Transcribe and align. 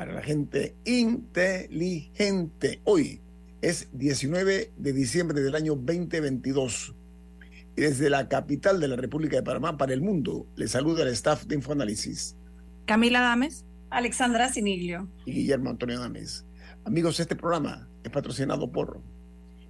para 0.00 0.14
la 0.14 0.22
gente 0.22 0.74
inteligente. 0.86 2.80
Hoy 2.84 3.20
es 3.60 3.90
19 3.92 4.72
de 4.74 4.92
diciembre 4.94 5.42
del 5.42 5.54
año 5.54 5.74
2022. 5.74 6.94
Y 7.76 7.82
desde 7.82 8.08
la 8.08 8.26
capital 8.26 8.80
de 8.80 8.88
la 8.88 8.96
República 8.96 9.36
de 9.36 9.42
Panamá 9.42 9.76
para 9.76 9.92
el 9.92 10.00
mundo, 10.00 10.46
le 10.56 10.68
saluda 10.68 11.02
el 11.02 11.10
staff 11.10 11.44
de 11.44 11.56
Infoanálisis. 11.56 12.34
Camila 12.86 13.20
Dames, 13.20 13.66
Alexandra 13.90 14.48
Siniglio 14.48 15.06
y 15.26 15.32
Guillermo 15.32 15.68
Antonio 15.68 16.00
Dames. 16.00 16.46
Amigos, 16.86 17.20
este 17.20 17.36
programa 17.36 17.86
es 18.02 18.10
patrocinado 18.10 18.72
por 18.72 19.02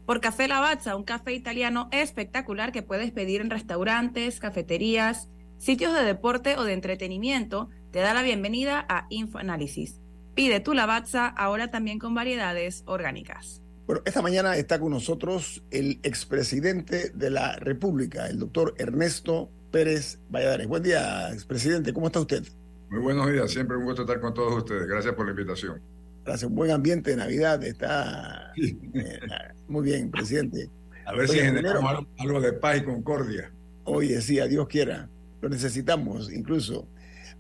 por 0.07 0.21
Café 0.21 0.47
Lavazza, 0.47 0.95
un 0.95 1.03
café 1.03 1.35
italiano 1.35 1.89
espectacular 1.91 2.71
que 2.71 2.83
puedes 2.83 3.11
pedir 3.11 3.41
en 3.41 3.51
restaurantes, 3.51 4.39
cafeterías, 4.39 5.29
sitios 5.59 5.93
de 5.93 6.05
deporte 6.05 6.57
o 6.57 6.63
de 6.63 6.75
entretenimiento. 6.75 7.69
Te 7.91 7.99
da 7.99 8.15
la 8.15 8.23
bienvenida 8.23 8.87
a 8.89 9.09
Infoanálisis. 9.11 10.00
Pide 10.35 10.61
tu 10.61 10.75
lavazza 10.75 11.27
ahora 11.27 11.71
también 11.71 11.99
con 11.99 12.15
variedades 12.15 12.83
orgánicas. 12.87 13.63
Bueno, 13.87 14.03
esta 14.05 14.23
mañana 14.23 14.57
está 14.57 14.79
con 14.79 14.93
nosotros 14.93 15.65
el 15.73 15.99
expresidente 16.05 17.11
de 17.13 17.31
la 17.31 17.57
República, 17.57 18.29
el 18.29 18.39
doctor 18.39 18.75
Ernesto 18.79 19.51
Pérez 19.73 20.21
Valladares. 20.31 20.69
Buen 20.69 20.85
día, 20.85 21.33
expresidente, 21.33 21.93
¿cómo 21.93 22.07
está 22.07 22.21
usted? 22.21 22.45
Muy 22.89 23.01
buenos 23.01 23.31
días, 23.31 23.51
siempre 23.51 23.77
un 23.77 23.85
gusto 23.85 24.03
estar 24.03 24.21
con 24.21 24.33
todos 24.33 24.55
ustedes. 24.59 24.87
Gracias 24.87 25.15
por 25.15 25.27
la 25.27 25.33
invitación. 25.33 25.81
Gracias, 26.25 26.49
un 26.49 26.55
buen 26.55 26.71
ambiente 26.71 27.11
de 27.11 27.17
Navidad, 27.17 27.65
está 27.65 28.53
eh, 28.57 29.19
muy 29.67 29.83
bien, 29.83 30.11
presidente. 30.11 30.71
A 31.07 31.13
ver 31.13 31.29
si 31.29 31.41
generamos 31.41 32.07
algo 32.19 32.41
de 32.41 32.53
paz 32.53 32.79
y 32.79 32.85
concordia. 32.85 33.51
Oye, 33.85 34.21
sí, 34.21 34.39
a 34.39 34.47
Dios 34.47 34.69
quiera, 34.69 35.09
lo 35.41 35.49
necesitamos 35.49 36.33
incluso. 36.33 36.87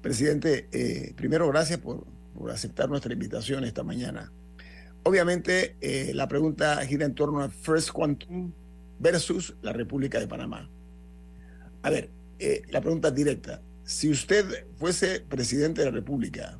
Presidente, 0.03 0.69
eh, 0.73 1.13
primero 1.15 1.47
gracias 1.47 1.79
por 1.79 2.05
por 2.35 2.51
aceptar 2.51 2.89
nuestra 2.89 3.13
invitación 3.13 3.65
esta 3.65 3.83
mañana. 3.83 4.33
Obviamente, 5.03 5.77
eh, 5.81 6.13
la 6.15 6.29
pregunta 6.29 6.85
gira 6.85 7.07
en 7.07 7.15
torno 7.15 7.41
a 7.41 7.49
First 7.49 7.91
Quantum 7.91 8.53
versus 8.99 9.57
la 9.63 9.73
República 9.73 10.21
de 10.21 10.29
Panamá. 10.29 10.71
A 11.83 11.91
ver, 11.91 12.11
eh, 12.39 12.63
la 12.71 12.81
pregunta 12.81 13.11
directa. 13.11 13.63
Si 13.85 14.11
usted 14.11 14.67
fuese 14.77 15.21
presidente 15.21 15.81
de 15.81 15.87
la 15.87 15.93
República, 15.93 16.59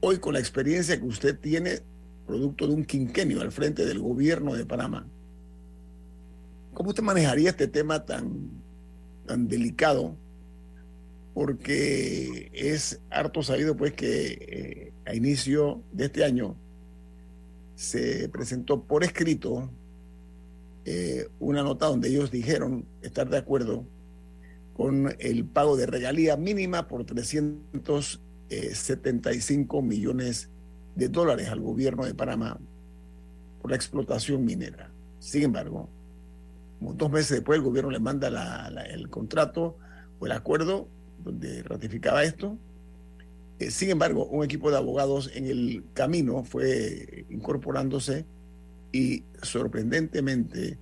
hoy 0.00 0.18
con 0.18 0.34
la 0.34 0.40
experiencia 0.40 0.98
que 0.98 1.06
usted 1.06 1.38
tiene, 1.38 1.80
producto 2.26 2.66
de 2.66 2.74
un 2.74 2.84
quinquenio 2.84 3.40
al 3.40 3.52
frente 3.52 3.84
del 3.84 3.98
gobierno 3.98 4.54
de 4.54 4.64
Panamá, 4.64 5.06
¿cómo 6.72 6.90
usted 6.90 7.02
manejaría 7.02 7.50
este 7.50 7.68
tema 7.68 8.04
tan, 8.04 8.50
tan 9.26 9.48
delicado 9.48 10.16
porque 11.34 12.50
es 12.54 13.00
harto 13.10 13.42
sabido 13.42 13.76
pues 13.76 13.92
que 13.92 14.38
eh, 14.40 14.93
a 15.06 15.14
inicio 15.14 15.82
de 15.92 16.06
este 16.06 16.24
año 16.24 16.56
se 17.74 18.28
presentó 18.28 18.82
por 18.82 19.04
escrito 19.04 19.70
eh, 20.84 21.28
una 21.40 21.62
nota 21.62 21.86
donde 21.86 22.08
ellos 22.08 22.30
dijeron 22.30 22.84
estar 23.02 23.28
de 23.28 23.38
acuerdo 23.38 23.84
con 24.74 25.14
el 25.18 25.44
pago 25.44 25.76
de 25.76 25.86
regalía 25.86 26.36
mínima 26.36 26.86
por 26.88 27.04
375 27.04 29.82
millones 29.82 30.50
de 30.94 31.08
dólares 31.08 31.48
al 31.48 31.60
gobierno 31.60 32.04
de 32.04 32.14
Panamá 32.14 32.60
por 33.60 33.70
la 33.70 33.76
explotación 33.76 34.44
minera. 34.44 34.90
Sin 35.20 35.44
embargo, 35.44 35.88
dos 36.80 37.10
meses 37.10 37.30
después 37.30 37.56
el 37.56 37.64
gobierno 37.64 37.90
le 37.90 38.00
manda 38.00 38.28
el 38.92 39.08
contrato 39.08 39.78
o 40.18 40.26
el 40.26 40.32
acuerdo 40.32 40.88
donde 41.24 41.62
ratificaba 41.62 42.24
esto. 42.24 42.58
Eh, 43.58 43.70
sin 43.70 43.90
embargo, 43.90 44.26
un 44.26 44.44
equipo 44.44 44.70
de 44.70 44.76
abogados 44.76 45.30
en 45.34 45.46
el 45.46 45.84
camino 45.94 46.44
fue 46.44 47.24
incorporándose 47.30 48.24
y 48.92 49.24
sorprendentemente 49.42 50.78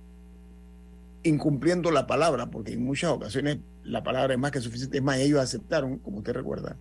incumpliendo 1.23 1.91
la 1.91 2.05
palabra, 2.05 2.49
porque 2.51 2.73
en 2.73 2.83
muchas 2.83 3.11
ocasiones 3.11 3.59
la 3.83 4.03
palabra 4.03 4.33
es 4.33 4.39
más 4.39 4.51
que 4.51 4.59
suficiente, 4.59 4.97
es 4.97 5.03
más, 5.03 5.17
ellos 5.19 5.39
aceptaron, 5.39 5.99
como 5.99 6.17
usted 6.17 6.33
recuerda, 6.33 6.77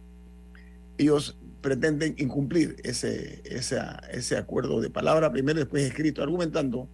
ellos 0.98 1.38
pretenden 1.60 2.14
incumplir 2.18 2.76
ese, 2.82 3.40
ese, 3.44 3.80
ese 4.10 4.36
acuerdo 4.36 4.80
de 4.80 4.90
palabra, 4.90 5.30
primero 5.30 5.60
después 5.60 5.84
escrito, 5.84 6.22
argumentando 6.22 6.88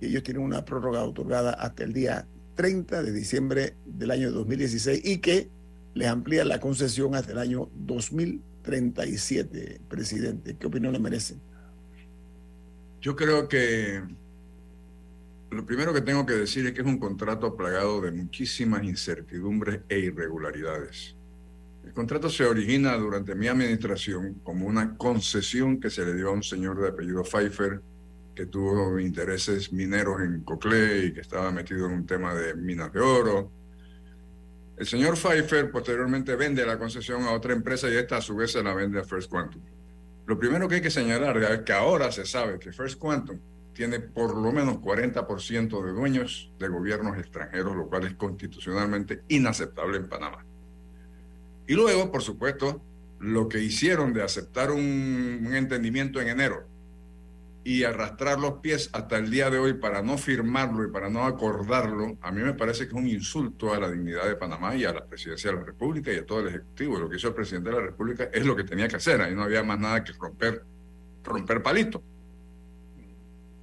que 0.00 0.06
ellos 0.06 0.22
tienen 0.22 0.42
una 0.42 0.64
prórroga 0.64 1.04
otorgada 1.04 1.52
hasta 1.52 1.84
el 1.84 1.92
día 1.92 2.26
30 2.54 3.02
de 3.02 3.12
diciembre 3.12 3.74
del 3.84 4.10
año 4.10 4.32
2016 4.32 5.02
y 5.04 5.18
que 5.18 5.50
les 5.94 6.08
amplía 6.08 6.44
la 6.44 6.60
concesión 6.60 7.14
hasta 7.14 7.32
el 7.32 7.38
año 7.38 7.70
2037, 7.74 9.80
presidente. 9.88 10.56
¿Qué 10.58 10.66
opinión 10.66 10.92
le 10.92 10.98
merece? 10.98 11.36
Yo 13.00 13.14
creo 13.14 13.48
que 13.48 14.02
lo 15.50 15.64
primero 15.64 15.94
que 15.94 16.02
tengo 16.02 16.26
que 16.26 16.34
decir 16.34 16.66
es 16.66 16.72
que 16.72 16.82
es 16.82 16.86
un 16.86 16.98
contrato 16.98 17.56
plagado 17.56 18.00
de 18.00 18.10
muchísimas 18.10 18.84
incertidumbres 18.84 19.80
e 19.88 19.98
irregularidades. 19.98 21.16
El 21.84 21.92
contrato 21.94 22.28
se 22.28 22.44
origina 22.44 22.94
durante 22.96 23.34
mi 23.34 23.48
administración 23.48 24.40
como 24.42 24.66
una 24.66 24.96
concesión 24.96 25.80
que 25.80 25.88
se 25.88 26.04
le 26.04 26.14
dio 26.14 26.28
a 26.28 26.32
un 26.32 26.42
señor 26.42 26.80
de 26.80 26.88
apellido 26.88 27.24
Pfeiffer 27.24 27.80
que 28.34 28.46
tuvo 28.46 29.00
intereses 29.00 29.72
mineros 29.72 30.20
en 30.20 30.42
Coclé 30.42 31.06
y 31.06 31.12
que 31.14 31.22
estaba 31.22 31.50
metido 31.50 31.86
en 31.86 31.92
un 31.92 32.06
tema 32.06 32.34
de 32.34 32.54
minas 32.54 32.92
de 32.92 33.00
oro 33.00 33.50
el 34.78 34.86
señor 34.86 35.16
Pfeiffer 35.16 35.70
posteriormente 35.70 36.36
vende 36.36 36.64
la 36.64 36.78
concesión 36.78 37.24
a 37.24 37.32
otra 37.32 37.52
empresa 37.52 37.88
y 37.90 37.96
esta 37.96 38.18
a 38.18 38.20
su 38.20 38.36
vez 38.36 38.52
se 38.52 38.62
la 38.62 38.74
vende 38.74 39.00
a 39.00 39.04
First 39.04 39.28
Quantum. 39.28 39.60
Lo 40.26 40.38
primero 40.38 40.68
que 40.68 40.76
hay 40.76 40.80
que 40.80 40.90
señalar 40.90 41.36
es 41.36 41.60
que 41.60 41.72
ahora 41.72 42.12
se 42.12 42.24
sabe 42.24 42.58
que 42.58 42.72
First 42.72 42.98
Quantum 42.98 43.40
tiene 43.72 43.98
por 43.98 44.36
lo 44.36 44.52
menos 44.52 44.76
40% 44.76 45.84
de 45.84 45.92
dueños 45.92 46.52
de 46.58 46.68
gobiernos 46.68 47.18
extranjeros, 47.18 47.74
lo 47.74 47.88
cual 47.88 48.06
es 48.06 48.14
constitucionalmente 48.14 49.22
inaceptable 49.28 49.98
en 49.98 50.08
Panamá. 50.08 50.44
Y 51.66 51.74
luego, 51.74 52.10
por 52.12 52.22
supuesto, 52.22 52.80
lo 53.18 53.48
que 53.48 53.60
hicieron 53.60 54.12
de 54.12 54.22
aceptar 54.22 54.70
un, 54.70 55.44
un 55.46 55.54
entendimiento 55.54 56.20
en 56.20 56.28
enero 56.28 56.66
y 57.68 57.84
arrastrar 57.84 58.38
los 58.38 58.60
pies 58.60 58.88
hasta 58.94 59.18
el 59.18 59.30
día 59.30 59.50
de 59.50 59.58
hoy 59.58 59.74
para 59.74 60.00
no 60.00 60.16
firmarlo 60.16 60.88
y 60.88 60.90
para 60.90 61.10
no 61.10 61.26
acordarlo, 61.26 62.16
a 62.22 62.32
mí 62.32 62.40
me 62.40 62.54
parece 62.54 62.84
que 62.84 62.94
es 62.94 62.98
un 62.98 63.06
insulto 63.06 63.74
a 63.74 63.78
la 63.78 63.90
dignidad 63.90 64.26
de 64.26 64.36
Panamá 64.36 64.74
y 64.74 64.86
a 64.86 64.92
la 64.94 65.04
presidencia 65.04 65.50
de 65.50 65.58
la 65.58 65.64
República 65.64 66.10
y 66.10 66.16
a 66.16 66.24
todo 66.24 66.40
el 66.40 66.48
Ejecutivo. 66.48 66.98
Lo 66.98 67.10
que 67.10 67.16
hizo 67.16 67.28
el 67.28 67.34
presidente 67.34 67.68
de 67.68 67.76
la 67.76 67.82
República 67.82 68.30
es 68.32 68.46
lo 68.46 68.56
que 68.56 68.64
tenía 68.64 68.88
que 68.88 68.96
hacer, 68.96 69.20
ahí 69.20 69.34
no 69.34 69.42
había 69.42 69.62
más 69.62 69.78
nada 69.78 70.02
que 70.02 70.14
romper, 70.14 70.64
romper 71.22 71.62
palito. 71.62 72.02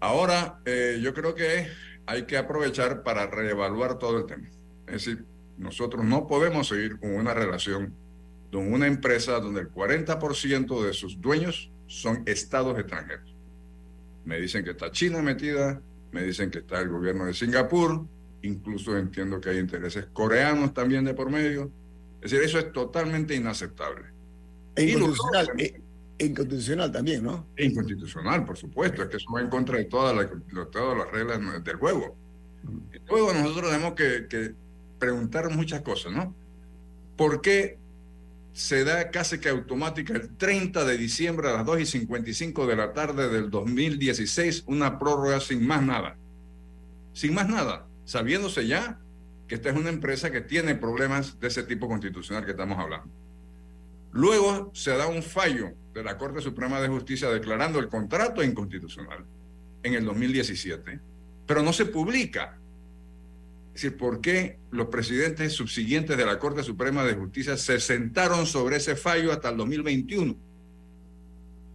Ahora, 0.02 0.60
eh, 0.66 1.00
yo 1.02 1.12
creo 1.12 1.34
que 1.34 1.68
hay 2.06 2.28
que 2.28 2.38
aprovechar 2.38 3.02
para 3.02 3.26
reevaluar 3.26 3.98
todo 3.98 4.20
el 4.20 4.28
tema. 4.28 4.48
Es 4.86 5.06
decir, 5.06 5.26
nosotros 5.58 6.06
no 6.06 6.28
podemos 6.28 6.68
seguir 6.68 7.00
con 7.00 7.16
una 7.16 7.34
relación 7.34 7.92
con 8.52 8.72
una 8.72 8.86
empresa 8.86 9.40
donde 9.40 9.62
el 9.62 9.72
40% 9.72 10.86
de 10.86 10.94
sus 10.94 11.20
dueños 11.20 11.72
son 11.88 12.22
estados 12.28 12.78
extranjeros 12.78 13.35
me 14.26 14.40
dicen 14.40 14.64
que 14.64 14.72
está 14.72 14.92
China 14.92 15.22
metida, 15.22 15.82
me 16.12 16.24
dicen 16.24 16.50
que 16.52 16.60
está 16.60 16.82
el 16.82 16.90
gobierno 16.90 17.26
de 17.26 17.34
Singapur, 17.34 18.06
incluso 18.42 18.98
entiendo 18.98 19.40
que 19.40 19.50
hay 19.50 19.60
intereses 19.60 20.08
coreanos 20.12 20.74
también 20.74 21.06
de 21.06 21.14
por 21.14 21.30
medio. 21.30 21.72
Es 22.22 22.32
decir, 22.32 22.46
eso 22.46 22.60
es 22.60 22.72
totalmente 22.72 23.36
inaceptable. 23.36 24.06
E 24.76 24.84
inconstitucional, 24.84 25.48
e 25.58 26.26
inconstitucional 26.26 26.92
también, 26.92 27.24
¿no? 27.24 27.48
E 27.56 27.66
inconstitucional, 27.66 28.46
por 28.46 28.58
supuesto, 28.58 29.04
es 29.04 29.10
que 29.10 29.18
eso 29.18 29.32
va 29.32 29.42
en 29.42 29.50
contra 29.50 29.78
de 29.78 29.86
todas 29.86 30.16
las, 30.16 30.28
todas 30.72 30.98
las 30.98 31.12
reglas 31.12 31.64
del 31.64 31.76
juego. 31.76 32.18
Luego 33.08 33.34
nosotros 33.34 33.72
tenemos 33.72 33.94
que, 33.94 34.28
que 34.28 34.56
preguntar 34.98 35.50
muchas 35.52 35.82
cosas, 35.82 36.14
¿no? 36.14 36.36
¿Por 37.16 37.42
qué 37.42 37.78
se 38.56 38.86
da 38.86 39.12
casi 39.12 39.40
que 39.40 39.50
automática 39.50 40.14
el 40.14 40.38
30 40.38 40.86
de 40.86 40.98
diciembre 40.98 41.50
a 41.50 41.58
las 41.58 41.66
2 41.66 41.82
y 41.82 41.86
55 41.86 42.66
de 42.66 42.76
la 42.78 42.94
tarde 42.94 43.28
del 43.28 43.50
2016, 43.50 44.64
una 44.68 44.98
prórroga 44.98 45.42
sin 45.42 45.68
más 45.68 45.84
nada. 45.84 46.16
Sin 47.12 47.34
más 47.34 47.50
nada, 47.50 47.86
sabiéndose 48.06 48.66
ya 48.66 48.98
que 49.50 49.56
esta 49.56 49.72
es 49.72 49.76
una 49.76 49.90
empresa 49.90 50.32
que 50.32 50.40
tiene 50.40 50.76
problemas 50.76 51.38
de 51.38 51.50
ese 51.50 51.64
tipo 51.64 51.90
constitucional 51.90 52.46
que 52.46 52.52
estamos 52.52 52.80
hablando. 52.80 53.14
Luego 54.14 54.72
se 54.74 54.96
da 54.96 55.08
un 55.08 55.22
fallo 55.22 55.74
de 55.94 56.04
la 56.04 56.18
Corte 56.18 56.40
Suprema 56.40 56.80
de 56.80 56.88
Justicia 56.88 57.28
declarando 57.30 57.80
el 57.80 57.90
contrato 57.90 58.42
inconstitucional 58.42 59.26
en 59.84 59.96
el 59.96 60.06
2017, 60.06 61.02
pero 61.46 61.62
no 61.62 61.74
se 61.74 61.88
publica. 61.88 62.58
Es 63.76 63.82
decir, 63.82 63.98
¿por 63.98 64.22
qué 64.22 64.58
los 64.72 64.88
presidentes 64.88 65.52
subsiguientes 65.52 66.16
de 66.16 66.26
la 66.26 66.40
Corte 66.40 66.64
Suprema 66.64 67.04
de 67.04 67.14
Justicia 67.14 67.58
se 67.58 67.82
sentaron 67.82 68.46
sobre 68.46 68.78
ese 68.78 68.96
fallo 68.96 69.34
hasta 69.34 69.50
el 69.50 69.58
2021? 69.58 70.34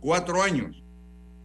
Cuatro 0.01 0.43
años. 0.43 0.83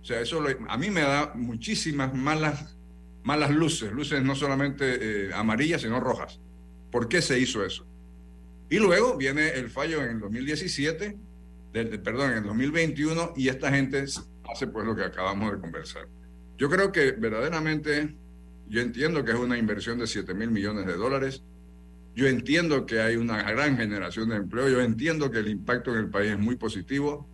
O 0.01 0.05
sea, 0.05 0.21
eso 0.21 0.41
a 0.69 0.77
mí 0.77 0.89
me 0.89 1.01
da 1.01 1.33
muchísimas 1.35 2.13
malas, 2.13 2.77
malas 3.23 3.51
luces, 3.51 3.91
luces 3.91 4.23
no 4.23 4.33
solamente 4.33 5.25
eh, 5.27 5.33
amarillas, 5.33 5.81
sino 5.81 5.99
rojas. 5.99 6.39
¿Por 6.89 7.09
qué 7.09 7.21
se 7.21 7.37
hizo 7.37 7.65
eso? 7.65 7.85
Y 8.69 8.79
luego 8.79 9.17
viene 9.17 9.49
el 9.49 9.69
fallo 9.69 10.01
en 10.03 10.11
el 10.11 10.19
2017, 10.21 11.17
perdón, 12.01 12.31
en 12.31 12.37
el 12.37 12.43
2021, 12.45 13.33
y 13.35 13.49
esta 13.49 13.71
gente 13.71 14.05
hace 14.49 14.67
pues 14.67 14.85
lo 14.85 14.95
que 14.95 15.03
acabamos 15.03 15.51
de 15.51 15.59
conversar. 15.59 16.07
Yo 16.57 16.69
creo 16.69 16.93
que 16.93 17.11
verdaderamente, 17.11 18.15
yo 18.67 18.81
entiendo 18.81 19.23
que 19.23 19.31
es 19.31 19.37
una 19.37 19.57
inversión 19.57 19.99
de 19.99 20.07
7 20.07 20.33
mil 20.33 20.51
millones 20.51 20.85
de 20.85 20.93
dólares, 20.93 21.43
yo 22.15 22.27
entiendo 22.27 22.85
que 22.85 23.01
hay 23.01 23.17
una 23.17 23.43
gran 23.43 23.77
generación 23.77 24.29
de 24.29 24.37
empleo, 24.37 24.69
yo 24.69 24.81
entiendo 24.81 25.29
que 25.29 25.39
el 25.39 25.49
impacto 25.49 25.91
en 25.91 25.99
el 25.99 26.09
país 26.09 26.31
es 26.31 26.39
muy 26.39 26.55
positivo, 26.55 27.27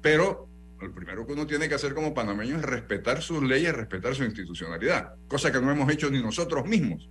pero 0.00 0.48
lo 0.80 0.94
primero 0.94 1.26
que 1.26 1.32
uno 1.32 1.46
tiene 1.46 1.68
que 1.68 1.74
hacer 1.74 1.92
como 1.92 2.14
panameño 2.14 2.56
es 2.56 2.62
respetar 2.62 3.20
sus 3.20 3.42
leyes, 3.42 3.74
respetar 3.74 4.14
su 4.14 4.22
institucionalidad, 4.22 5.14
cosa 5.26 5.50
que 5.50 5.60
no 5.60 5.70
hemos 5.72 5.90
hecho 5.90 6.08
ni 6.08 6.22
nosotros 6.22 6.66
mismos, 6.66 7.08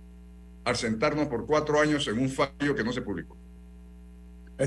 al 0.64 0.76
sentarnos 0.76 1.28
por 1.28 1.46
cuatro 1.46 1.78
años 1.78 2.08
en 2.08 2.18
un 2.18 2.30
fallo 2.30 2.74
que 2.74 2.82
no 2.82 2.92
se 2.92 3.02
publicó. 3.02 3.36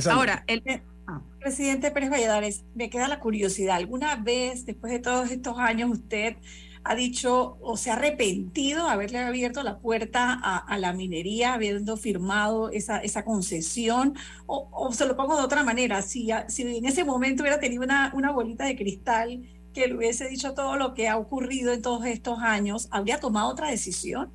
Ahora, 0.09 0.43
el 0.47 0.63
ah. 1.07 1.21
presidente 1.39 1.91
Pérez 1.91 2.11
Valladares, 2.11 2.63
me 2.75 2.89
queda 2.89 3.07
la 3.07 3.19
curiosidad. 3.19 3.75
¿Alguna 3.75 4.15
vez, 4.15 4.65
después 4.65 4.93
de 4.93 4.99
todos 4.99 5.31
estos 5.31 5.57
años, 5.57 5.89
usted 5.89 6.35
ha 6.83 6.95
dicho 6.95 7.57
o 7.61 7.77
se 7.77 7.91
ha 7.91 7.93
arrepentido 7.93 8.85
de 8.85 8.91
haberle 8.91 9.19
abierto 9.19 9.63
la 9.63 9.79
puerta 9.79 10.33
a, 10.33 10.77
la 10.77 10.93
minería, 10.93 11.53
habiendo 11.53 11.97
firmado 11.97 12.69
esa, 12.69 12.99
esa 12.99 13.23
concesión? 13.23 14.15
O, 14.47 14.91
se 14.93 15.05
lo 15.05 15.15
pongo 15.15 15.37
de 15.37 15.43
otra 15.43 15.63
manera, 15.63 16.01
si, 16.01 16.29
si 16.47 16.77
en 16.77 16.85
ese 16.85 17.03
momento 17.03 17.43
hubiera 17.43 17.59
tenido 17.59 17.83
una, 17.83 18.11
una 18.13 18.31
bolita 18.31 18.65
de 18.65 18.75
cristal 18.75 19.41
que 19.73 19.87
le 19.87 19.95
hubiese 19.95 20.27
dicho 20.27 20.53
todo 20.53 20.75
lo 20.75 20.93
que 20.93 21.07
ha 21.07 21.17
ocurrido 21.17 21.71
en 21.71 21.81
todos 21.81 22.05
estos 22.05 22.39
años, 22.39 22.87
¿habría 22.91 23.19
tomado 23.19 23.49
otra 23.49 23.69
decisión? 23.69 24.29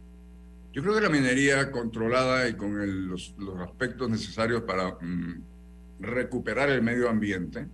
Yo 0.73 0.83
creo 0.83 0.95
que 0.95 1.01
la 1.01 1.09
minería 1.09 1.71
controlada 1.71 2.49
y 2.49 2.55
con 2.55 3.09
los, 3.09 3.35
aspectos 3.63 4.11
necesarios 4.11 4.63
para 4.63 4.97
mm, 5.01 5.43
recuperar 6.01 6.71
el 6.71 6.83
medio 6.83 7.09
ambiente 7.09 7.67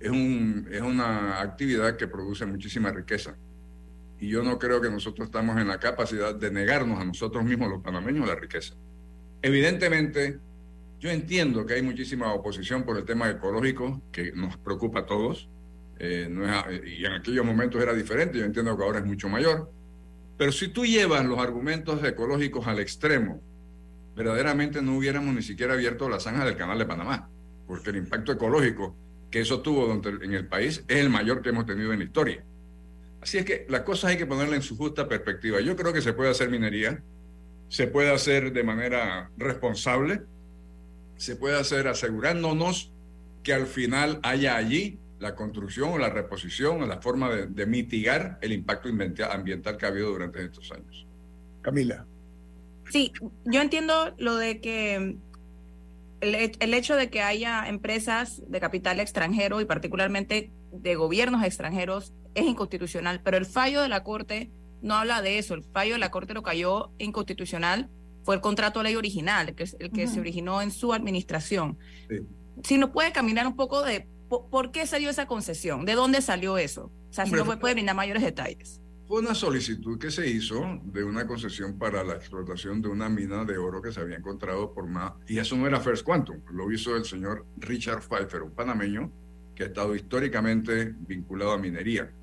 es, 0.00 0.10
un, 0.10 0.66
es 0.70 0.80
una 0.80 1.40
actividad 1.40 1.96
que 1.96 2.08
produce 2.08 2.46
muchísima 2.46 2.90
riqueza. 2.90 3.36
Y 4.20 4.28
yo 4.28 4.42
no 4.42 4.58
creo 4.58 4.80
que 4.80 4.90
nosotros 4.90 5.26
estamos 5.26 5.58
en 5.58 5.68
la 5.68 5.78
capacidad 5.78 6.34
de 6.34 6.50
negarnos 6.50 7.00
a 7.00 7.04
nosotros 7.04 7.44
mismos, 7.44 7.70
los 7.70 7.82
panameños, 7.82 8.28
la 8.28 8.34
riqueza. 8.34 8.74
Evidentemente, 9.42 10.38
yo 10.98 11.10
entiendo 11.10 11.64
que 11.64 11.74
hay 11.74 11.82
muchísima 11.82 12.32
oposición 12.34 12.84
por 12.84 12.98
el 12.98 13.04
tema 13.04 13.30
ecológico, 13.30 14.02
que 14.12 14.32
nos 14.32 14.56
preocupa 14.58 15.00
a 15.00 15.06
todos. 15.06 15.48
Eh, 15.98 16.28
y 16.86 17.04
en 17.04 17.12
aquellos 17.12 17.44
momentos 17.44 17.82
era 17.82 17.94
diferente, 17.94 18.38
yo 18.38 18.44
entiendo 18.44 18.76
que 18.76 18.84
ahora 18.84 19.00
es 19.00 19.06
mucho 19.06 19.28
mayor 19.28 19.70
pero 20.40 20.52
si 20.52 20.68
tú 20.68 20.86
llevas 20.86 21.22
los 21.26 21.38
argumentos 21.38 22.02
ecológicos 22.02 22.66
al 22.66 22.78
extremo, 22.78 23.42
verdaderamente 24.16 24.80
no 24.80 24.96
hubiéramos 24.96 25.34
ni 25.34 25.42
siquiera 25.42 25.74
abierto 25.74 26.08
la 26.08 26.18
zanja 26.18 26.46
del 26.46 26.56
canal 26.56 26.78
de 26.78 26.86
Panamá, 26.86 27.28
porque 27.66 27.90
el 27.90 27.96
impacto 27.96 28.32
ecológico 28.32 28.96
que 29.30 29.42
eso 29.42 29.60
tuvo 29.60 29.92
en 29.92 30.32
el 30.32 30.46
país 30.46 30.82
es 30.88 30.96
el 30.96 31.10
mayor 31.10 31.42
que 31.42 31.50
hemos 31.50 31.66
tenido 31.66 31.92
en 31.92 31.98
la 31.98 32.06
historia. 32.06 32.42
Así 33.20 33.38
es 33.38 33.44
que 33.44 33.66
las 33.68 33.82
cosas 33.82 34.10
hay 34.10 34.16
que 34.16 34.26
ponerlas 34.26 34.56
en 34.56 34.62
su 34.62 34.76
justa 34.76 35.06
perspectiva. 35.06 35.60
Yo 35.60 35.76
creo 35.76 35.92
que 35.92 36.00
se 36.00 36.12
puede 36.12 36.30
hacer 36.30 36.48
minería, 36.48 37.02
se 37.68 37.86
puede 37.86 38.10
hacer 38.10 38.52
de 38.52 38.64
manera 38.64 39.30
responsable, 39.36 40.22
se 41.16 41.36
puede 41.36 41.58
hacer 41.58 41.86
asegurándonos 41.86 42.92
que 43.42 43.52
al 43.52 43.66
final 43.66 44.20
haya 44.22 44.56
allí 44.56 44.98
la 45.18 45.34
construcción 45.34 45.90
o 45.90 45.98
la 45.98 46.08
reposición 46.08 46.82
o 46.82 46.86
la 46.86 47.00
forma 47.00 47.28
de, 47.30 47.66
mitigar 47.66 48.38
el 48.40 48.52
impacto 48.52 48.88
ambiental 48.88 49.76
que 49.76 49.86
ha 49.86 49.88
habido 49.88 50.10
durante 50.10 50.42
estos 50.42 50.72
años. 50.72 51.06
Camila. 51.60 52.06
Sí, 52.88 53.12
yo 53.44 53.60
entiendo 53.60 54.14
lo 54.18 54.36
de 54.36 54.60
que 54.60 55.16
el, 56.20 56.74
hecho 56.74 56.96
de 56.96 57.10
que 57.10 57.22
haya 57.22 57.68
empresas 57.68 58.42
de 58.48 58.60
capital 58.60 58.98
extranjero 58.98 59.60
y 59.60 59.64
particularmente 59.64 60.50
de 60.72 60.94
gobiernos 60.94 61.44
extranjeros 61.44 62.14
es 62.34 62.44
inconstitucional, 62.44 63.20
pero 63.22 63.36
el 63.36 63.46
fallo 63.46 63.82
de 63.82 63.88
la 63.88 64.02
Corte 64.04 64.50
no 64.82 64.94
habla 64.94 65.22
de 65.22 65.38
eso. 65.38 65.54
El 65.54 65.64
fallo 65.64 65.94
de 65.94 65.98
la 65.98 66.10
Corte 66.10 66.34
lo 66.34 66.42
cayó 66.42 66.92
inconstitucional 66.98 67.90
fue 68.22 68.34
el 68.34 68.42
contrato 68.42 68.80
de 68.80 68.84
ley 68.84 68.96
original, 68.96 69.54
que 69.54 69.62
es 69.62 69.76
el 69.80 69.90
que 69.90 70.06
se 70.06 70.20
originó 70.20 70.60
en 70.60 70.70
su 70.70 70.92
administración. 70.92 71.78
Si 72.62 72.76
nos 72.76 72.90
puede 72.90 73.12
caminar 73.12 73.46
un 73.46 73.56
poco 73.56 73.82
de 73.82 74.06
¿Por, 74.30 74.70
qué 74.70 74.86
se 74.86 75.00
dio 75.00 75.10
esa 75.10 75.26
concesión? 75.26 75.84
¿De 75.84 75.94
dónde 75.94 76.22
salió 76.22 76.56
eso? 76.56 76.92
O 77.10 77.12
sea, 77.12 77.26
si 77.26 77.32
no 77.32 77.44
puede 77.44 77.74
brindar 77.74 77.96
mayores 77.96 78.22
detalles. 78.22 78.80
Fue 79.08 79.18
una 79.18 79.34
solicitud 79.34 79.98
que 79.98 80.12
se 80.12 80.30
hizo 80.30 80.80
de 80.84 81.02
una 81.02 81.26
concesión 81.26 81.76
para 81.76 82.04
la 82.04 82.14
explotación 82.14 82.80
de 82.80 82.88
una 82.88 83.08
mina 83.08 83.44
de 83.44 83.58
oro 83.58 83.82
que 83.82 83.90
se 83.90 83.98
había 83.98 84.18
encontrado 84.18 84.72
por 84.72 84.86
más. 84.86 85.14
Y 85.26 85.38
eso 85.38 85.56
no 85.56 85.66
era 85.66 85.80
First 85.80 86.04
Quantum, 86.04 86.42
lo 86.52 86.70
hizo 86.70 86.94
el 86.94 87.04
señor 87.04 87.44
Richard 87.56 88.02
Pfeiffer, 88.02 88.42
un 88.42 88.54
panameño 88.54 89.10
que 89.56 89.64
ha 89.64 89.66
estado 89.66 89.96
históricamente 89.96 90.94
vinculado 91.00 91.50
a 91.50 91.58
minería. 91.58 92.14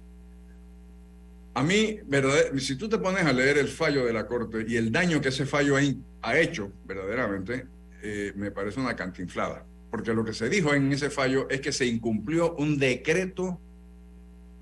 A 1.57 1.63
mí, 1.63 2.00
si 2.59 2.75
tú 2.75 2.88
te 2.88 3.00
pones 3.00 3.25
a 3.25 3.33
leer 3.33 3.57
el 3.57 3.68
fallo 3.68 4.06
de 4.06 4.13
la 4.13 4.27
Corte 4.27 4.63
y 4.68 4.75
el 4.75 4.92
daño 4.92 5.19
que 5.19 5.30
ese 5.30 5.45
fallo 5.45 5.75
ha, 6.21 6.38
hecho 6.38 6.71
verdaderamente, 6.86 7.65
eh, 8.04 8.31
me 8.36 8.51
parece 8.51 8.80
una 8.80 8.95
cantinflada 8.95 9.65
porque 9.89 10.13
lo 10.13 10.24
que 10.24 10.33
se 10.33 10.50
dijo 10.50 10.74
en 10.74 10.92
ese 10.92 11.09
fallo 11.09 11.50
es 11.50 11.62
que 11.62 11.71
se 11.71 11.86
incumplió 11.86 12.56
un 12.56 12.78
decreto 12.78 13.59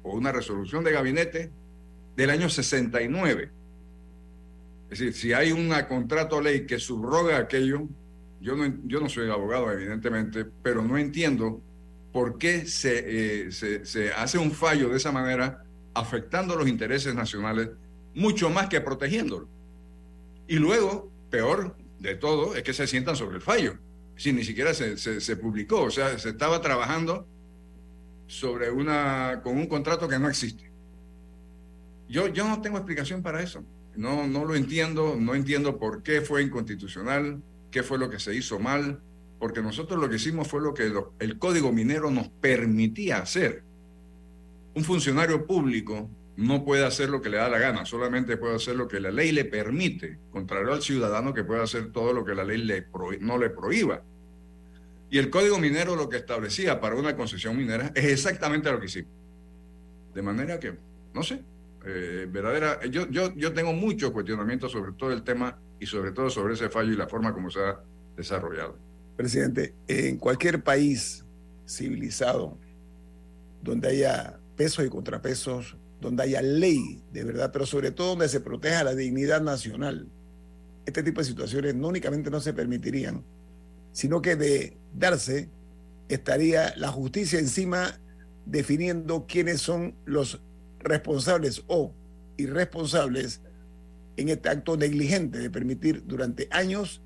o 0.04 0.16
una 0.16 0.32
resolución 0.32 0.84
de 0.84 0.92
gabinete 0.92 1.52
del 2.16 2.30
año 2.30 2.48
69. 2.48 3.50
Es 4.90 5.00
decir, 5.00 5.14
si 5.14 5.34
hay 5.34 5.52
un 5.52 5.74
contrato 5.90 6.40
ley 6.40 6.66
que 6.66 6.80
subroga 6.80 7.38
aquello, 7.38 7.88
yo 8.40 8.56
no, 8.56 9.10
soy 9.10 9.30
abogado, 9.30 9.72
evidentemente, 9.72 10.46
pero 10.64 10.84
no 10.84 10.98
entiendo 10.98 11.62
por 12.14 12.38
qué 12.38 12.66
se, 12.66 13.48
eh, 13.48 14.12
hace 14.16 14.38
un 14.38 14.52
fallo 14.52 14.90
de 14.90 14.98
esa 14.98 15.12
manera 15.12 15.65
afectando 15.96 16.56
los 16.56 16.68
intereses 16.68 17.16
nacionales 17.16 17.70
mucho 18.14 18.50
más 18.52 18.70
que 18.70 18.82
protegiéndolo. 18.82 19.50
Y 20.48 20.58
luego, 20.58 21.12
peor 21.32 21.76
de 22.00 22.16
todo, 22.16 22.56
es 22.56 22.62
que 22.62 22.74
se 22.74 22.86
sientan 22.86 23.16
sobre 23.16 23.38
el 23.38 23.42
fallo 23.42 23.80
si 24.16 24.32
ni 24.32 24.44
siquiera 24.44 24.74
se, 24.74 24.98
se, 24.98 25.36
publicó, 25.36 25.84
o 25.84 25.92
sea, 25.92 26.18
se 26.18 26.30
estaba 26.30 26.62
trabajando 26.62 27.28
sobre 28.28 28.72
una, 28.72 29.42
con 29.44 29.58
un 29.58 29.68
contrato 29.68 30.08
que 30.08 30.20
no 30.20 30.30
existe. 30.30 30.72
Yo, 32.08 32.28
yo 32.28 32.48
no 32.48 32.62
tengo 32.62 32.78
explicación 32.78 33.22
para 33.22 33.42
eso. 33.42 33.64
No, 33.96 34.28
no 34.28 34.46
lo 34.46 34.56
entiendo, 34.56 35.16
no 35.20 35.36
entiendo 35.36 35.78
por 35.78 36.04
qué 36.04 36.22
fue 36.22 36.44
inconstitucional, 36.44 37.42
qué 37.72 37.84
fue 37.84 37.98
lo 37.98 38.10
que 38.10 38.20
se 38.20 38.34
hizo 38.36 38.60
mal, 38.60 39.02
porque 39.40 39.62
nosotros 39.62 40.00
lo 40.00 40.10
que 40.10 40.16
hicimos 40.16 40.48
fue 40.48 40.62
lo 40.62 40.74
que 40.74 40.92
el 41.20 41.38
código 41.38 41.72
minero 41.72 42.10
nos 42.10 42.30
permitía 42.30 43.18
hacer. 43.18 43.64
Un 44.76 44.84
funcionario 44.84 45.46
público 45.46 46.10
no 46.38 46.66
puede 46.66 46.86
hacer 46.86 47.10
lo 47.10 47.22
que 47.22 47.30
le 47.30 47.38
da 47.38 47.50
la 47.50 47.60
gana, 47.60 47.86
solamente 47.86 48.38
puede 48.38 48.56
hacer 48.56 48.76
lo 48.76 48.88
que 48.88 49.00
la 49.00 49.10
ley 49.10 49.32
le 49.32 49.46
permite, 49.46 50.20
contrario 50.32 50.74
al 50.74 50.82
ciudadano 50.82 51.34
que 51.34 51.46
puede 51.46 51.64
hacer 51.64 51.92
todo 51.92 52.12
lo 52.12 52.26
que 52.26 52.36
la 52.36 52.44
ley 52.44 52.58
le 52.58 52.88
no 53.22 53.38
le 53.38 53.50
prohíba. 53.50 54.04
Y 55.10 55.18
el 55.18 55.30
Código 55.30 55.60
Minero 55.60 55.96
lo 55.96 56.10
que 56.10 56.18
establecía 56.18 56.82
para 56.82 56.96
una 56.96 57.16
concesión 57.16 57.56
minera 57.56 57.92
es 57.96 58.06
exactamente 58.06 58.70
lo 58.70 58.80
que 58.80 58.88
hicimos. 58.88 59.12
De 60.14 60.22
manera 60.22 60.60
que, 60.60 60.74
no 61.14 61.24
sé, 61.24 61.42
eh, 61.86 62.28
verdadera, 62.30 62.84
yo, 62.86 63.10
yo, 63.10 63.34
yo 63.36 63.54
tengo 63.54 63.72
mucho 63.72 64.12
cuestionamiento 64.12 64.68
sobre 64.68 64.92
todo 64.94 65.14
el 65.14 65.24
tema 65.24 65.58
y 65.80 65.86
sobre 65.86 66.12
todo 66.12 66.30
sobre 66.30 66.56
ese 66.56 66.70
fallo 66.70 66.92
y 66.92 66.98
la 66.98 67.08
forma 67.08 67.34
como 67.34 67.50
se 67.50 67.60
ha 67.60 67.80
desarrollado. 68.18 68.78
Presidente, 69.16 69.74
en 69.88 70.18
cualquier 70.18 70.64
país 70.64 71.24
civilizado 71.66 72.58
donde 73.62 73.90
haya 73.90 74.40
pesos 74.56 74.86
y 74.86 74.90
contrapesos, 74.90 75.78
donde 76.02 76.24
haya 76.24 76.42
ley 76.42 77.02
de 77.12 77.24
verdad, 77.24 77.52
pero 77.52 77.66
sobre 77.66 77.92
todo 77.92 78.10
donde 78.10 78.30
se 78.30 78.40
proteja 78.40 78.84
la 78.84 78.96
dignidad 78.96 79.42
nacional. 79.42 80.08
Este 80.86 81.04
tipo 81.04 81.22
de 81.22 81.26
situaciones 81.26 81.76
no 81.76 81.88
únicamente 81.88 82.30
no 82.30 82.40
se 82.40 82.54
permitirían, 82.54 83.24
sino 83.92 84.22
que 84.22 84.36
de 84.36 84.78
darse, 84.94 85.50
estaría 86.10 86.76
la 86.76 86.90
justicia 86.90 87.40
encima 87.40 88.00
definiendo 88.46 89.26
quiénes 89.28 89.62
son 89.62 89.96
los 90.06 90.42
responsables 90.80 91.64
o 91.68 91.94
irresponsables 92.38 93.42
en 94.18 94.30
este 94.30 94.50
acto 94.50 94.78
negligente 94.78 95.40
de 95.40 95.50
permitir 95.50 96.06
durante 96.06 96.48
años 96.52 97.02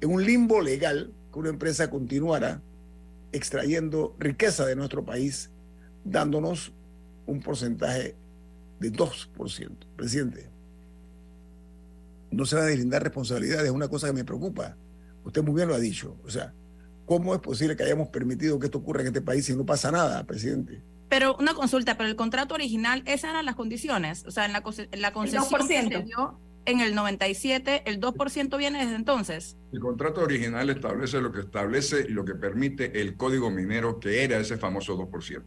en 0.00 0.10
un 0.10 0.24
limbo 0.24 0.60
legal 0.60 1.12
que 1.32 1.38
una 1.38 1.48
empresa 1.48 1.90
continuara 1.90 2.62
extrayendo 3.32 4.14
riqueza 4.18 4.64
de 4.64 4.76
nuestro 4.76 5.04
país, 5.04 5.50
dándonos 6.04 6.72
un 7.26 7.40
porcentaje 7.40 8.16
de 8.80 8.92
2%. 8.92 9.70
Presidente, 9.96 10.50
no 12.30 12.46
se 12.46 12.56
va 12.56 12.62
a 12.62 12.66
deslindar 12.66 13.02
responsabilidades, 13.02 13.66
es 13.66 13.70
una 13.70 13.88
cosa 13.88 14.08
que 14.08 14.12
me 14.12 14.24
preocupa. 14.24 14.76
Usted 15.24 15.42
muy 15.42 15.54
bien 15.54 15.68
lo 15.68 15.74
ha 15.74 15.78
dicho. 15.78 16.16
O 16.24 16.30
sea, 16.30 16.52
¿cómo 17.06 17.34
es 17.34 17.40
posible 17.40 17.76
que 17.76 17.84
hayamos 17.84 18.08
permitido 18.08 18.58
que 18.58 18.66
esto 18.66 18.78
ocurra 18.78 19.02
en 19.02 19.08
este 19.08 19.22
país 19.22 19.46
si 19.46 19.56
no 19.56 19.64
pasa 19.64 19.90
nada, 19.90 20.24
presidente? 20.24 20.82
Pero 21.08 21.36
una 21.38 21.54
consulta, 21.54 21.96
pero 21.96 22.08
el 22.08 22.16
contrato 22.16 22.54
original, 22.54 23.02
esas 23.06 23.30
eran 23.30 23.46
las 23.46 23.54
condiciones. 23.54 24.24
O 24.26 24.30
sea, 24.30 24.46
en 24.46 24.52
la, 24.52 24.62
la 24.92 25.12
concesión 25.12 25.66
que 25.68 25.90
se 25.90 26.02
dio 26.02 26.38
en 26.66 26.80
el 26.80 26.94
97, 26.94 27.82
el 27.86 28.00
2% 28.00 28.56
viene 28.56 28.80
desde 28.80 28.96
entonces. 28.96 29.56
El 29.72 29.80
contrato 29.80 30.22
original 30.22 30.70
establece 30.70 31.20
lo 31.20 31.30
que 31.30 31.40
establece 31.40 32.06
y 32.08 32.12
lo 32.12 32.24
que 32.24 32.34
permite 32.34 33.00
el 33.00 33.16
código 33.16 33.50
minero, 33.50 34.00
que 34.00 34.24
era 34.24 34.38
ese 34.38 34.56
famoso 34.56 34.96
2%. 34.96 35.42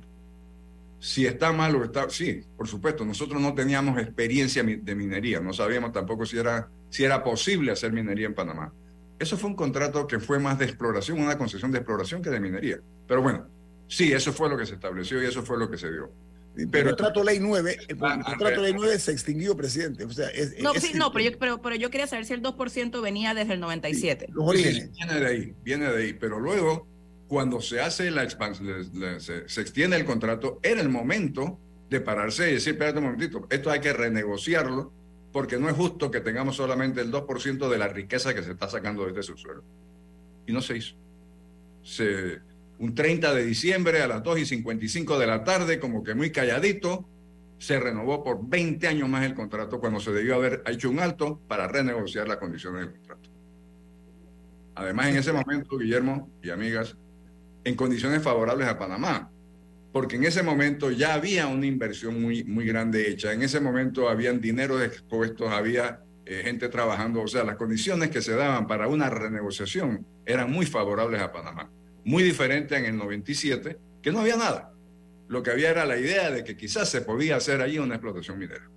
Si 0.99 1.25
está 1.25 1.51
mal 1.53 1.75
o 1.75 1.83
está, 1.83 2.09
sí, 2.09 2.41
por 2.55 2.67
supuesto, 2.67 3.05
nosotros 3.05 3.39
no 3.39 3.53
teníamos 3.53 3.99
experiencia 3.99 4.63
de 4.63 4.95
minería, 4.95 5.39
no 5.39 5.53
sabíamos 5.53 5.91
tampoco 5.91 6.25
si 6.25 6.37
era, 6.37 6.69
si 6.89 7.03
era 7.03 7.23
posible 7.23 7.71
hacer 7.71 7.93
minería 7.93 8.25
en 8.25 8.33
Panamá. 8.33 8.73
Eso 9.19 9.37
fue 9.37 9.49
un 9.49 9.55
contrato 9.55 10.07
que 10.07 10.19
fue 10.19 10.39
más 10.39 10.57
de 10.59 10.65
exploración, 10.65 11.19
una 11.19 11.37
concesión 11.37 11.71
de 11.71 11.79
exploración 11.79 12.21
que 12.21 12.29
de 12.29 12.39
minería. 12.39 12.79
Pero 13.07 13.21
bueno, 13.21 13.47
sí, 13.87 14.11
eso 14.11 14.33
fue 14.33 14.49
lo 14.49 14.57
que 14.57 14.65
se 14.65 14.75
estableció 14.75 15.21
y 15.21 15.25
eso 15.25 15.43
fue 15.43 15.57
lo 15.57 15.69
que 15.69 15.77
se 15.77 15.91
dio. 15.91 16.11
Pero 16.71 16.89
el 16.89 16.95
contrato 16.95 17.23
ley 17.23 17.37
9, 17.39 17.77
el, 17.87 17.97
contrato 17.97 18.61
ley 18.61 18.73
9 18.73 18.97
se 18.97 19.11
extinguió, 19.11 19.55
presidente. 19.55 20.05
O 20.05 20.09
sea, 20.09 20.27
no, 20.61 20.73
sí, 20.73 20.93
no 20.95 21.11
pero, 21.11 21.29
yo, 21.29 21.37
pero, 21.37 21.61
pero, 21.61 21.75
yo 21.75 21.91
quería 21.91 22.07
saber 22.07 22.25
si 22.25 22.33
el 22.33 22.41
2% 22.41 23.01
venía 23.01 23.35
desde 23.35 23.53
el 23.53 23.59
97. 23.59 24.27
Sí, 24.55 24.89
viene 24.95 25.19
de 25.19 25.25
ahí, 25.27 25.53
viene 25.63 25.91
de 25.91 26.03
ahí. 26.03 26.13
Pero 26.13 26.39
luego, 26.39 26.87
cuando 27.27 27.61
se 27.61 27.81
hace 27.81 28.09
la 28.11 28.23
expansión, 28.23 29.19
se, 29.19 29.49
se, 29.49 29.61
extiende 29.61 29.97
el 29.97 30.05
contrato, 30.05 30.59
era 30.63 30.81
el 30.81 30.89
momento 30.89 31.59
de 31.89 32.01
pararse 32.01 32.49
y 32.49 32.53
decir, 32.55 32.73
espérate 32.73 32.99
un 32.99 33.05
momentito, 33.05 33.47
esto 33.49 33.69
hay 33.69 33.79
que 33.79 33.93
renegociarlo 33.93 34.93
porque 35.31 35.57
no 35.57 35.69
es 35.69 35.75
justo 35.75 36.09
que 36.09 36.21
tengamos 36.21 36.55
solamente 36.55 37.01
el 37.01 37.11
2% 37.11 37.69
de 37.69 37.77
la 37.77 37.87
riqueza 37.87 38.33
que 38.33 38.43
se 38.43 38.51
está 38.51 38.69
sacando 38.69 39.03
de 39.03 39.09
este 39.09 39.23
subsuelo. 39.23 39.63
Y 40.45 40.51
no 40.51 40.61
se 40.61 40.77
hizo. 40.77 40.95
Se, 41.83 42.39
un 42.79 42.95
30 42.95 43.33
de 43.33 43.45
diciembre 43.45 44.01
a 44.01 44.07
las 44.07 44.23
2 44.23 44.39
y 44.39 44.45
55 44.45 45.19
de 45.19 45.27
la 45.27 45.43
tarde, 45.43 45.79
como 45.79 46.03
que 46.03 46.15
muy 46.15 46.31
calladito, 46.31 47.07
se 47.59 47.79
renovó 47.79 48.23
por 48.23 48.47
20 48.47 48.87
años 48.87 49.09
más 49.09 49.25
el 49.25 49.33
contrato 49.33 49.79
cuando 49.79 49.99
se 49.99 50.11
debió 50.11 50.35
haber 50.35 50.63
hecho 50.67 50.89
un 50.89 50.99
alto 50.99 51.41
para 51.47 51.67
renegociar 51.67 52.27
las 52.27 52.37
condiciones 52.37 52.81
del 52.81 52.91
contrato. 52.91 53.29
Además, 54.75 55.07
en 55.07 55.17
ese 55.17 55.33
momento, 55.33 55.77
Guillermo 55.77 56.29
y 56.43 56.51
amigas, 56.51 56.95
en 57.67 57.75
condiciones 57.75 58.21
favorables 58.21 58.67
a 58.67 58.77
Panamá, 58.77 59.31
porque 59.91 60.15
en 60.15 60.25
ese 60.25 60.43
momento 60.43 60.91
ya 60.91 61.13
había 61.13 61.47
una 61.47 61.65
inversión 61.65 62.21
muy, 62.21 62.43
muy 62.43 62.65
grande 62.65 63.09
hecha, 63.09 63.33
en 63.33 63.41
ese 63.41 63.59
momento 63.59 64.09
habían 64.09 64.39
dinero 64.39 64.81
expuestos, 64.81 65.51
había 65.51 66.01
eh, 66.25 66.41
gente 66.43 66.69
trabajando, 66.69 67.21
o 67.21 67.27
sea, 67.27 67.43
las 67.43 67.55
condiciones 67.55 68.09
que 68.09 68.21
se 68.21 68.35
daban 68.35 68.67
para 68.67 68.87
una 68.87 69.09
renegociación 69.09 70.05
eran 70.25 70.51
muy 70.51 70.65
favorables 70.65 71.21
a 71.21 71.31
Panamá 71.31 71.71
muy 72.07 72.23
diferente 72.23 72.77
en 72.77 72.85
el 72.85 72.97
97, 72.97 73.77
que 74.01 74.11
no 74.13 74.21
había 74.21 74.37
nada. 74.37 74.71
Lo 75.27 75.43
que 75.43 75.51
había 75.51 75.71
era 75.71 75.85
la 75.85 75.97
idea 75.97 76.31
de 76.31 76.45
que 76.45 76.55
quizás 76.55 76.89
se 76.89 77.01
podía 77.01 77.35
hacer 77.35 77.61
allí 77.61 77.79
una 77.79 77.95
explotación 77.95 78.39
minera. 78.39 78.71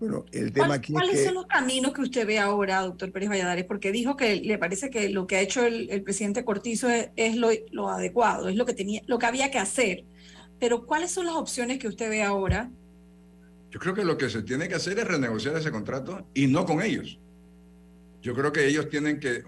Bueno, 0.00 0.24
el 0.32 0.50
tema 0.52 0.74
aquí 0.74 0.94
¿Cuáles 0.94 1.24
son 1.24 1.34
los 1.34 1.46
caminos 1.46 1.92
que 1.92 2.00
usted 2.00 2.26
ve 2.26 2.38
ahora, 2.38 2.80
doctor 2.80 3.12
Pérez 3.12 3.28
Valladares? 3.28 3.66
Porque 3.66 3.92
dijo 3.92 4.16
que 4.16 4.36
le 4.36 4.56
parece 4.56 4.88
que 4.88 5.10
lo 5.10 5.26
que 5.26 5.36
ha 5.36 5.40
hecho 5.42 5.62
el, 5.64 6.02
presidente 6.02 6.42
Cortizo 6.42 6.88
es, 6.88 7.36
lo, 7.36 7.50
lo, 7.70 7.90
adecuado, 7.90 8.48
es 8.48 8.56
lo 8.56 8.64
que, 8.64 8.72
tenía, 8.72 9.02
lo 9.06 9.18
que 9.18 9.26
había 9.26 9.50
que 9.50 9.58
hacer. 9.58 10.04
Pero 10.58 10.86
¿cuáles 10.86 11.10
son 11.10 11.26
las 11.26 11.34
opciones 11.34 11.78
que 11.78 11.86
usted 11.86 12.08
ve 12.08 12.22
ahora? 12.22 12.70
Yo 13.70 13.78
creo 13.78 13.94
que 13.94 14.04
lo 14.04 14.16
que 14.16 14.30
se 14.30 14.42
tiene 14.42 14.68
que 14.68 14.74
hacer 14.74 14.98
es 14.98 15.06
renegociar 15.06 15.54
ese 15.56 15.70
contrato 15.70 16.26
y 16.32 16.46
no 16.46 16.64
con 16.64 16.82
ellos. 16.82 17.18
Yo 18.22 18.34
creo 18.34 18.52
que 18.52 18.66
ellos 18.66 18.88
tienen 18.88 19.20
que, 19.20 19.44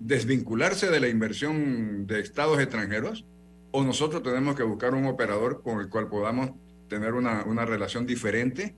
desvincularse 0.00 0.90
de 0.90 1.00
la 1.00 1.08
inversión 1.08 2.06
de 2.06 2.20
estados 2.20 2.58
extranjeros 2.60 3.24
o 3.72 3.82
nosotros 3.84 4.22
tenemos 4.22 4.56
que 4.56 4.62
buscar 4.62 4.94
un 4.94 5.06
operador 5.06 5.62
con 5.62 5.80
el 5.80 5.88
cual 5.88 6.08
podamos 6.08 6.50
tener 6.88 7.12
una, 7.12 7.44
una 7.44 7.66
relación 7.66 8.06
diferente. 8.06 8.74